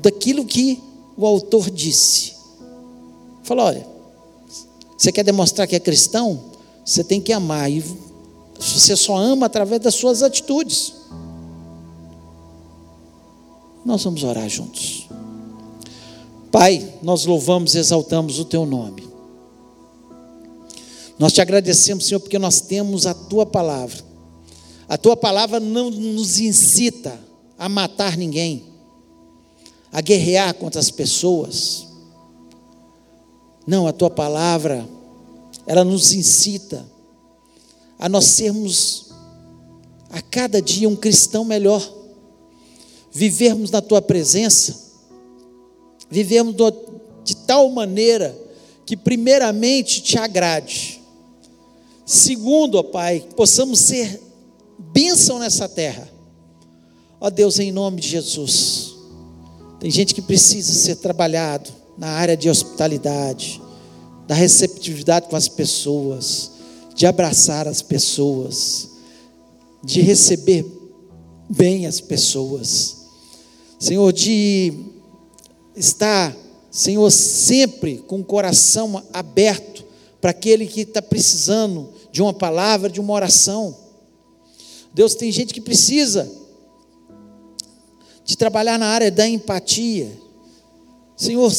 daquilo 0.00 0.46
que 0.46 0.82
o 1.22 1.26
autor 1.26 1.70
disse. 1.70 2.34
Falou: 3.42 3.66
olha, 3.66 3.86
você 4.96 5.10
quer 5.10 5.24
demonstrar 5.24 5.66
que 5.66 5.76
é 5.76 5.80
cristão? 5.80 6.52
Você 6.84 7.02
tem 7.02 7.20
que 7.20 7.32
amar. 7.32 7.70
E 7.70 7.82
você 8.58 8.96
só 8.96 9.16
ama 9.16 9.46
através 9.46 9.80
das 9.80 9.94
suas 9.94 10.22
atitudes. 10.22 10.94
Nós 13.84 14.02
vamos 14.04 14.22
orar 14.22 14.48
juntos. 14.48 15.08
Pai, 16.50 16.94
nós 17.02 17.24
louvamos 17.24 17.74
e 17.74 17.78
exaltamos 17.78 18.38
o 18.38 18.44
teu 18.44 18.66
nome. 18.66 19.02
Nós 21.18 21.32
te 21.32 21.40
agradecemos, 21.40 22.06
Senhor, 22.06 22.20
porque 22.20 22.38
nós 22.38 22.60
temos 22.60 23.06
a 23.06 23.14
tua 23.14 23.46
palavra. 23.46 24.04
A 24.88 24.98
tua 24.98 25.16
palavra 25.16 25.58
não 25.58 25.90
nos 25.90 26.38
incita 26.38 27.18
a 27.58 27.68
matar 27.68 28.16
ninguém, 28.16 28.71
a 29.92 30.00
guerrear 30.00 30.54
contra 30.54 30.80
as 30.80 30.90
pessoas. 30.90 31.86
Não, 33.66 33.86
a 33.86 33.92
tua 33.92 34.10
palavra, 34.10 34.88
ela 35.66 35.84
nos 35.84 36.12
incita 36.14 36.84
a 37.98 38.08
nós 38.08 38.24
sermos 38.24 39.12
a 40.10 40.20
cada 40.20 40.60
dia 40.60 40.88
um 40.88 40.96
cristão 40.96 41.44
melhor, 41.44 41.86
vivermos 43.12 43.70
na 43.70 43.80
tua 43.80 44.02
presença, 44.02 44.92
vivermos 46.10 46.56
de 47.22 47.36
tal 47.36 47.70
maneira 47.70 48.36
que, 48.84 48.96
primeiramente, 48.96 50.02
te 50.02 50.18
agrade, 50.18 51.00
segundo, 52.04 52.74
ó 52.76 52.82
Pai, 52.82 53.26
possamos 53.36 53.78
ser 53.78 54.20
bênção 54.76 55.38
nessa 55.38 55.68
terra, 55.68 56.10
ó 57.20 57.30
Deus, 57.30 57.58
em 57.58 57.70
nome 57.70 58.00
de 58.00 58.08
Jesus. 58.08 58.81
Tem 59.82 59.90
gente 59.90 60.14
que 60.14 60.22
precisa 60.22 60.72
ser 60.72 60.94
trabalhado 60.94 61.68
na 61.98 62.06
área 62.06 62.36
de 62.36 62.48
hospitalidade, 62.48 63.60
da 64.28 64.34
receptividade 64.36 65.26
com 65.28 65.34
as 65.34 65.48
pessoas, 65.48 66.52
de 66.94 67.04
abraçar 67.04 67.66
as 67.66 67.82
pessoas, 67.82 68.90
de 69.82 70.00
receber 70.00 70.64
bem 71.50 71.88
as 71.88 72.00
pessoas. 72.00 72.98
Senhor, 73.76 74.12
de 74.12 74.72
estar, 75.74 76.32
Senhor, 76.70 77.10
sempre 77.10 77.96
com 78.06 78.20
o 78.20 78.24
coração 78.24 79.02
aberto 79.12 79.84
para 80.20 80.30
aquele 80.30 80.64
que 80.64 80.82
está 80.82 81.02
precisando 81.02 81.88
de 82.12 82.22
uma 82.22 82.32
palavra, 82.32 82.88
de 82.88 83.00
uma 83.00 83.14
oração. 83.14 83.76
Deus, 84.94 85.16
tem 85.16 85.32
gente 85.32 85.52
que 85.52 85.60
precisa 85.60 86.30
de 88.32 88.38
trabalhar 88.38 88.78
na 88.78 88.86
área 88.86 89.10
da 89.10 89.28
empatia. 89.28 90.10
Senhor, 91.14 91.52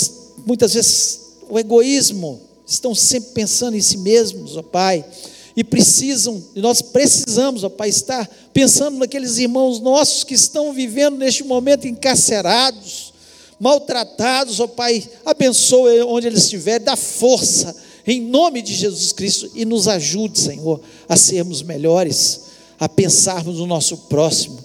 muitas 0.44 0.74
vezes 0.74 1.20
o 1.48 1.60
egoísmo 1.60 2.42
estão 2.66 2.96
sempre 2.96 3.30
pensando 3.30 3.78
em 3.78 3.82
si 3.82 3.98
mesmos, 3.98 4.58
ó 4.58 4.64
Pai, 4.64 5.06
e 5.56 5.64
precisam, 5.64 6.44
e 6.56 6.62
nós 6.62 6.82
precisamos, 6.82 7.64
ó 7.64 7.70
Pai, 7.70 7.90
estar 7.90 8.28
pensando 8.52 8.98
naqueles 8.98 9.38
irmãos 9.38 9.80
nossos 9.80 10.24
que 10.24 10.34
estão 10.34 10.74
vivendo 10.74 11.16
neste 11.16 11.44
momento 11.44 11.88
encarcerados, 11.88 13.14
maltratados, 13.60 14.60
ó 14.60 14.66
Pai, 14.66 15.08
abençoe 15.24 16.02
onde 16.02 16.26
eles 16.26 16.46
estiverem, 16.46 16.84
dá 16.84 16.96
força, 16.96 17.76
em 18.08 18.20
nome 18.20 18.64
de 18.64 18.74
Jesus 18.74 19.12
Cristo, 19.12 19.52
e 19.54 19.64
nos 19.64 19.88
ajude, 19.88 20.40
Senhor, 20.40 20.82
a 21.08 21.16
sermos 21.16 21.62
melhores, 21.62 22.46
a 22.80 22.90
pensarmos 22.90 23.60
no 23.60 23.68
nosso 23.68 23.96
próximo. 23.96 24.63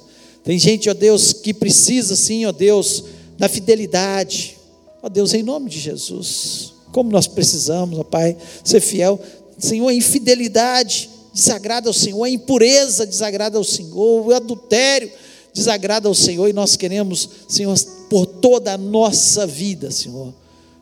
Tem 0.49 0.59
gente, 0.59 0.88
ó 0.88 0.94
Deus, 0.94 1.34
que 1.34 1.53
precisa, 1.53 2.16
sim, 2.16 2.46
ó 2.46 2.53
Deus, 2.53 3.05
da 3.36 3.51
fidelidade, 3.51 4.57
ó 5.03 5.07
Deus, 5.11 5.34
em 5.34 5.42
nome 5.42 5.68
de 5.68 5.78
Jesus. 5.78 6.72
Como 6.90 7.11
nós 7.11 7.26
precisamos, 7.26 7.99
ó 7.99 8.03
Pai, 8.03 8.34
ser 8.64 8.80
fiel. 8.80 9.20
Senhor, 9.59 9.86
a 9.86 9.92
infidelidade 9.92 11.11
desagrada 11.34 11.90
ao 11.90 11.92
Senhor, 11.92 12.24
a 12.24 12.30
impureza 12.30 13.05
desagrada 13.05 13.59
ao 13.59 13.62
Senhor, 13.62 14.26
o 14.26 14.32
adultério 14.32 15.12
desagrada 15.53 16.09
ao 16.09 16.14
Senhor, 16.14 16.49
e 16.49 16.55
nós 16.55 16.76
queremos, 16.76 17.28
Senhor, 17.46 17.78
por 18.09 18.24
toda 18.24 18.72
a 18.72 18.78
nossa 18.78 19.46
vida, 19.46 19.90
Senhor, 19.90 20.32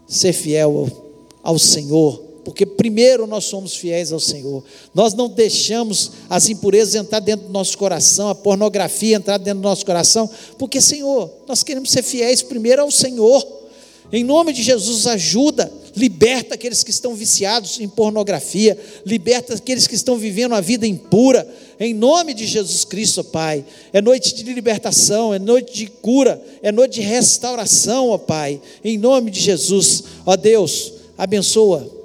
ser 0.06 0.32
fiel 0.32 0.78
ao, 1.42 1.52
ao 1.54 1.58
Senhor, 1.58 2.22
porque 2.46 2.64
primeiro 2.64 3.26
nós 3.26 3.46
somos 3.46 3.74
fiéis 3.74 4.12
ao 4.12 4.20
Senhor. 4.20 4.62
Nós 4.94 5.14
não 5.14 5.28
deixamos 5.28 6.12
as 6.30 6.48
impurezas 6.48 6.94
entrar 6.94 7.18
dentro 7.18 7.48
do 7.48 7.52
nosso 7.52 7.76
coração, 7.76 8.28
a 8.28 8.36
pornografia 8.36 9.16
entrar 9.16 9.36
dentro 9.36 9.58
do 9.58 9.68
nosso 9.68 9.84
coração, 9.84 10.30
porque, 10.56 10.80
Senhor, 10.80 11.28
nós 11.48 11.64
queremos 11.64 11.90
ser 11.90 12.04
fiéis 12.04 12.42
primeiro 12.42 12.82
ao 12.82 12.90
Senhor. 12.92 13.44
Em 14.12 14.22
nome 14.22 14.52
de 14.52 14.62
Jesus, 14.62 15.08
ajuda, 15.08 15.72
liberta 15.96 16.54
aqueles 16.54 16.84
que 16.84 16.92
estão 16.92 17.16
viciados 17.16 17.80
em 17.80 17.88
pornografia, 17.88 18.78
liberta 19.04 19.54
aqueles 19.54 19.88
que 19.88 19.96
estão 19.96 20.16
vivendo 20.16 20.54
a 20.54 20.60
vida 20.60 20.86
impura, 20.86 21.52
em 21.80 21.92
nome 21.92 22.32
de 22.32 22.46
Jesus 22.46 22.84
Cristo, 22.84 23.24
Pai. 23.24 23.64
É 23.92 24.00
noite 24.00 24.32
de 24.32 24.44
libertação, 24.52 25.34
é 25.34 25.40
noite 25.40 25.74
de 25.74 25.88
cura, 25.88 26.40
é 26.62 26.70
noite 26.70 27.00
de 27.00 27.00
restauração, 27.00 28.10
ó 28.10 28.18
Pai, 28.18 28.60
em 28.84 28.96
nome 28.96 29.32
de 29.32 29.40
Jesus, 29.40 30.04
ó 30.24 30.36
Deus, 30.36 30.92
abençoa, 31.18 31.95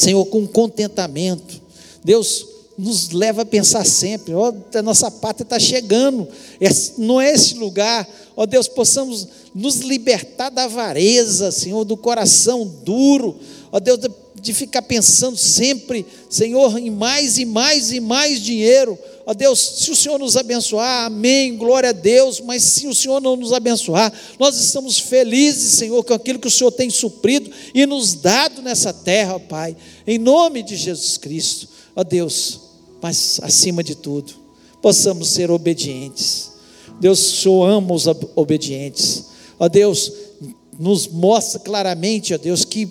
Senhor, 0.00 0.24
com 0.24 0.46
contentamento. 0.46 1.60
Deus, 2.02 2.46
nos 2.78 3.10
leva 3.10 3.42
a 3.42 3.44
pensar 3.44 3.84
sempre, 3.84 4.32
ó, 4.32 4.50
a 4.74 4.80
nossa 4.80 5.10
pátria 5.10 5.44
está 5.44 5.58
chegando, 5.58 6.26
não 6.96 7.20
é 7.20 7.30
esse 7.30 7.54
lugar, 7.56 8.08
ó 8.34 8.46
Deus, 8.46 8.66
possamos 8.66 9.28
nos 9.54 9.80
libertar 9.80 10.48
da 10.48 10.64
avareza, 10.64 11.52
Senhor, 11.52 11.84
do 11.84 11.98
coração 11.98 12.66
duro, 12.82 13.36
ó 13.70 13.78
Deus, 13.78 13.98
de 14.40 14.52
ficar 14.54 14.82
pensando 14.82 15.36
sempre, 15.36 16.06
Senhor, 16.28 16.78
em 16.78 16.90
mais 16.90 17.38
e 17.38 17.44
mais 17.44 17.92
e 17.92 18.00
mais 18.00 18.40
dinheiro, 18.42 18.98
ó 19.26 19.34
Deus, 19.34 19.58
se 19.58 19.90
o 19.90 19.96
Senhor 19.96 20.18
nos 20.18 20.36
abençoar, 20.36 21.06
amém, 21.06 21.56
glória 21.56 21.90
a 21.90 21.92
Deus, 21.92 22.40
mas 22.40 22.62
se 22.62 22.86
o 22.86 22.94
Senhor 22.94 23.20
não 23.20 23.36
nos 23.36 23.52
abençoar, 23.52 24.12
nós 24.38 24.58
estamos 24.58 24.98
felizes, 24.98 25.74
Senhor, 25.74 26.02
com 26.04 26.14
aquilo 26.14 26.38
que 26.38 26.48
o 26.48 26.50
Senhor 26.50 26.70
tem 26.70 26.88
suprido 26.88 27.50
e 27.74 27.84
nos 27.86 28.14
dado 28.14 28.62
nessa 28.62 28.92
terra, 28.92 29.36
ó 29.36 29.38
Pai, 29.38 29.76
em 30.06 30.18
nome 30.18 30.62
de 30.62 30.76
Jesus 30.76 31.16
Cristo, 31.16 31.68
ó 31.94 32.02
Deus, 32.02 32.60
mas 33.02 33.38
acima 33.42 33.82
de 33.82 33.94
tudo, 33.94 34.32
possamos 34.80 35.28
ser 35.28 35.50
obedientes. 35.50 36.50
Deus, 37.00 37.18
o 37.18 37.36
Senhor 37.36 37.64
ama 37.64 37.94
os 37.94 38.06
obedientes. 38.36 39.24
Ó 39.58 39.68
Deus, 39.68 40.12
nos 40.78 41.08
mostra 41.08 41.58
claramente, 41.58 42.34
ó 42.34 42.38
Deus, 42.38 42.64
que 42.64 42.88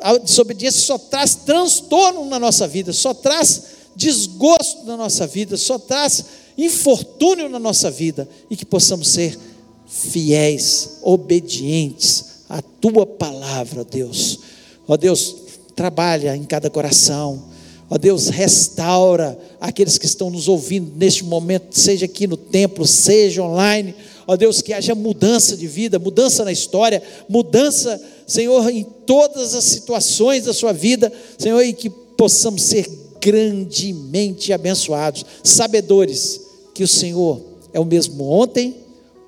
a 0.00 0.16
desobediência 0.18 0.80
só 0.80 0.98
traz 0.98 1.34
transtorno 1.34 2.24
na 2.26 2.38
nossa 2.38 2.66
vida, 2.68 2.92
só 2.92 3.14
traz 3.14 3.62
desgosto 3.94 4.84
na 4.84 4.96
nossa 4.96 5.26
vida, 5.26 5.56
só 5.56 5.78
traz 5.78 6.24
infortúnio 6.56 7.48
na 7.48 7.58
nossa 7.58 7.90
vida 7.90 8.28
e 8.50 8.56
que 8.56 8.64
possamos 8.64 9.08
ser 9.08 9.38
fiéis, 9.86 10.98
obedientes 11.02 12.24
à 12.48 12.60
tua 12.60 13.06
palavra, 13.06 13.84
Deus. 13.84 14.40
Ó 14.86 14.96
Deus, 14.96 15.34
trabalha 15.74 16.36
em 16.36 16.44
cada 16.44 16.70
coração. 16.70 17.44
Ó 17.88 17.96
Deus, 17.96 18.28
restaura 18.28 19.38
aqueles 19.60 19.96
que 19.96 20.06
estão 20.06 20.28
nos 20.28 20.48
ouvindo 20.48 20.92
neste 20.96 21.24
momento, 21.24 21.78
seja 21.78 22.06
aqui 22.06 22.26
no 22.26 22.36
templo, 22.36 22.86
seja 22.86 23.42
online. 23.42 23.94
Ó 24.26 24.36
Deus, 24.36 24.60
que 24.60 24.72
haja 24.72 24.94
mudança 24.94 25.56
de 25.56 25.68
vida, 25.68 25.98
mudança 25.98 26.44
na 26.44 26.50
história, 26.50 27.00
mudança, 27.28 28.00
Senhor, 28.26 28.68
em 28.70 28.82
todas 28.82 29.54
as 29.54 29.64
situações 29.64 30.44
da 30.44 30.52
sua 30.52 30.72
vida, 30.72 31.12
Senhor, 31.38 31.62
e 31.62 31.72
que 31.72 31.88
possamos 31.88 32.62
ser 32.62 32.88
grandemente 33.20 34.52
abençoados, 34.52 35.24
sabedores 35.42 36.40
que 36.74 36.82
o 36.82 36.88
Senhor 36.88 37.40
é 37.72 37.80
o 37.80 37.84
mesmo 37.84 38.24
ontem, 38.24 38.74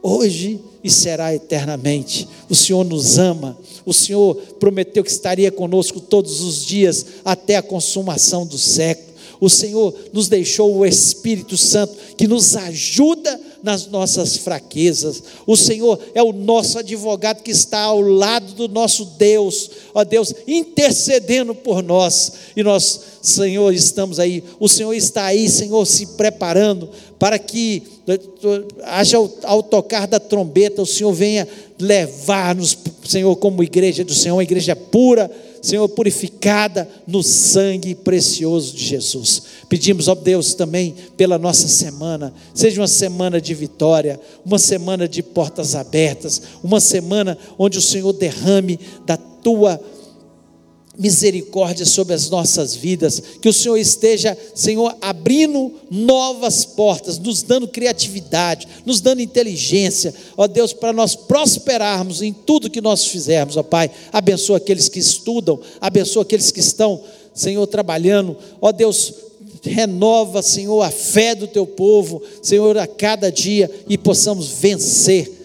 hoje 0.03 0.61
e 0.83 0.91
será 0.91 1.35
eternamente. 1.35 2.29
O 2.49 2.55
Senhor 2.55 2.85
nos 2.85 3.19
ama, 3.19 3.59
o 3.85 3.93
Senhor 3.93 4.35
prometeu 4.61 5.03
que 5.03 5.11
estaria 5.11 5.51
conosco 5.51 6.01
todos 6.01 6.41
os 6.41 6.65
dias 6.65 7.05
até 7.25 7.57
a 7.57 7.63
consumação 7.63 8.47
do 8.47 8.59
século. 8.59 9.08
O 9.41 9.49
Senhor 9.49 9.95
nos 10.13 10.29
deixou 10.29 10.75
o 10.75 10.87
Espírito 10.87 11.57
Santo 11.57 11.95
que 12.17 12.27
nos 12.27 12.57
ajuda 12.57 13.41
nas 13.63 13.87
nossas 13.87 14.37
fraquezas. 14.37 15.23
O 15.47 15.57
Senhor 15.57 15.99
é 16.15 16.23
o 16.23 16.33
nosso 16.33 16.79
advogado 16.79 17.43
que 17.43 17.51
está 17.51 17.81
ao 17.81 18.01
lado 18.01 18.55
do 18.55 18.69
nosso 18.69 19.05
Deus, 19.05 19.71
ó 19.95 20.05
Deus, 20.05 20.35
intercedendo 20.47 21.55
por 21.55 21.83
nós. 21.83 22.33
E 22.57 22.63
nós, 22.63 23.01
Senhor, 23.23 23.73
estamos 23.73 24.19
aí. 24.19 24.43
O 24.59 24.69
Senhor 24.69 24.95
está 24.95 25.25
aí, 25.27 25.49
Senhor, 25.49 25.85
se 25.87 26.07
preparando 26.07 26.89
para 27.19 27.39
que 27.39 27.83
haja 28.85 29.19
ao 29.43 29.63
tocar 29.63 30.07
da 30.07 30.21
trombeta, 30.21 30.83
o 30.83 30.87
Senhor 30.87 31.13
venha 31.13 31.47
levar-nos, 31.79 32.77
Senhor, 33.05 33.35
como 33.37 33.63
igreja 33.63 34.05
do 34.05 34.15
Senhor, 34.15 34.37
uma 34.37 34.43
igreja 34.43 34.75
pura 34.75 35.31
Senhor, 35.61 35.89
purificada 35.89 36.89
no 37.07 37.23
sangue 37.23 37.95
precioso 37.95 38.75
de 38.75 38.85
Jesus. 38.85 39.43
Pedimos, 39.69 40.09
ó 40.09 40.15
Deus, 40.15 40.55
também 40.55 40.95
pela 41.17 41.39
nossa 41.39 41.69
semana, 41.69 42.33
seja 42.55 42.81
uma 42.81 42.89
semana 42.89 43.41
de 43.41 43.55
vitória, 43.55 44.21
uma 44.45 44.59
semana 44.59 45.09
de 45.09 45.23
portas 45.23 45.75
abertas, 45.75 46.43
uma 46.63 46.81
semana 46.81 47.37
onde 47.59 47.79
o 47.79 47.83
Senhor 47.83 48.13
derrame 48.13 48.79
da 49.05 49.17
tua 49.17 49.81
misericórdia 50.99 51.87
sobre 51.87 52.13
as 52.13 52.29
nossas 52.29 52.75
vidas, 52.75 53.23
que 53.41 53.49
o 53.49 53.53
Senhor 53.53 53.77
esteja, 53.77 54.37
Senhor, 54.53 54.97
abrindo 55.01 55.73
novas 55.89 56.65
portas, 56.65 57.19
nos 57.19 57.43
dando 57.43 57.69
criatividade, 57.69 58.67
nos 58.85 59.01
dando 59.01 59.23
inteligência, 59.23 60.13
ó 60.37 60.49
Deus, 60.49 60.73
para 60.73 60.93
nós 60.93 61.15
prosperarmos 61.15 62.21
em 62.21 62.33
tudo 62.33 62.69
que 62.69 62.81
nós 62.81 63.07
fizermos, 63.07 63.57
ó 63.57 63.63
Pai. 63.63 63.91
Abençoa 64.13 64.57
aqueles 64.57 64.89
que 64.89 64.99
estudam, 64.99 65.61
abençoa 65.81 66.23
aqueles 66.23 66.51
que 66.51 66.61
estão, 66.61 67.01
Senhor, 67.33 67.65
trabalhando, 67.69 68.37
ó 68.61 68.73
Deus, 68.73 69.15
renova, 69.63 70.43
Senhor, 70.43 70.83
a 70.83 70.91
fé 70.91 71.35
do 71.35 71.47
teu 71.47 71.67
povo, 71.67 72.21
Senhor, 72.43 72.77
a 72.77 72.89
cada 72.89 73.31
dia 73.31 73.71
e 73.89 73.97
possamos 73.97 74.49
vencer 74.49 75.38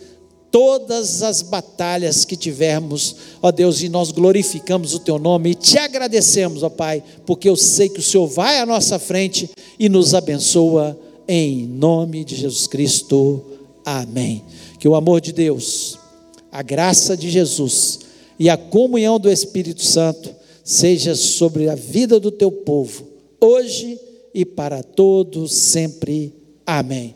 todas 0.54 1.24
as 1.24 1.42
batalhas 1.42 2.26
que 2.26 2.38
tivermos, 2.38 3.16
ó 3.42 3.52
Deus, 3.52 3.82
e 3.82 3.90
nós 3.90 4.12
glorificamos 4.12 4.94
o 4.94 5.00
Teu 5.00 5.18
nome 5.18 5.50
e 5.50 5.56
te 5.56 5.80
agradecemos, 5.80 6.62
ó 6.62 6.70
Pai, 6.70 7.04
porque 7.26 7.50
eu 7.50 7.56
sei 7.56 7.90
que 7.90 8.00
o 8.00 8.04
Senhor 8.04 8.28
vai 8.28 8.60
à 8.60 8.66
nossa 8.66 9.00
frente 9.00 9.50
e 9.80 9.90
nos 9.90 10.14
abençoa, 10.14 10.96
em 11.28 11.66
nome 11.66 12.24
de 12.24 12.36
Jesus 12.36 12.68
Cristo. 12.68 13.44
Amém. 13.84 14.44
Que 14.78 14.88
o 14.88 14.94
amor 14.94 15.22
de 15.22 15.32
Deus, 15.32 15.98
a 16.52 16.62
graça 16.62 17.18
de 17.18 17.32
Jesus 17.32 18.02
e 18.38 18.48
a 18.48 18.56
comunhão 18.56 19.20
do 19.20 19.32
Espírito 19.32 19.84
Santo 19.84 20.30
seja 20.64 21.16
sobre 21.16 21.68
a 21.68 21.74
vida 21.74 22.20
do 22.20 22.30
Teu 22.30 22.52
povo, 22.52 23.08
hoje 23.42 24.00
e 24.32 24.46
para 24.46 24.84
todos 24.84 25.52
sempre. 25.52 26.32
Amém. 26.64 27.16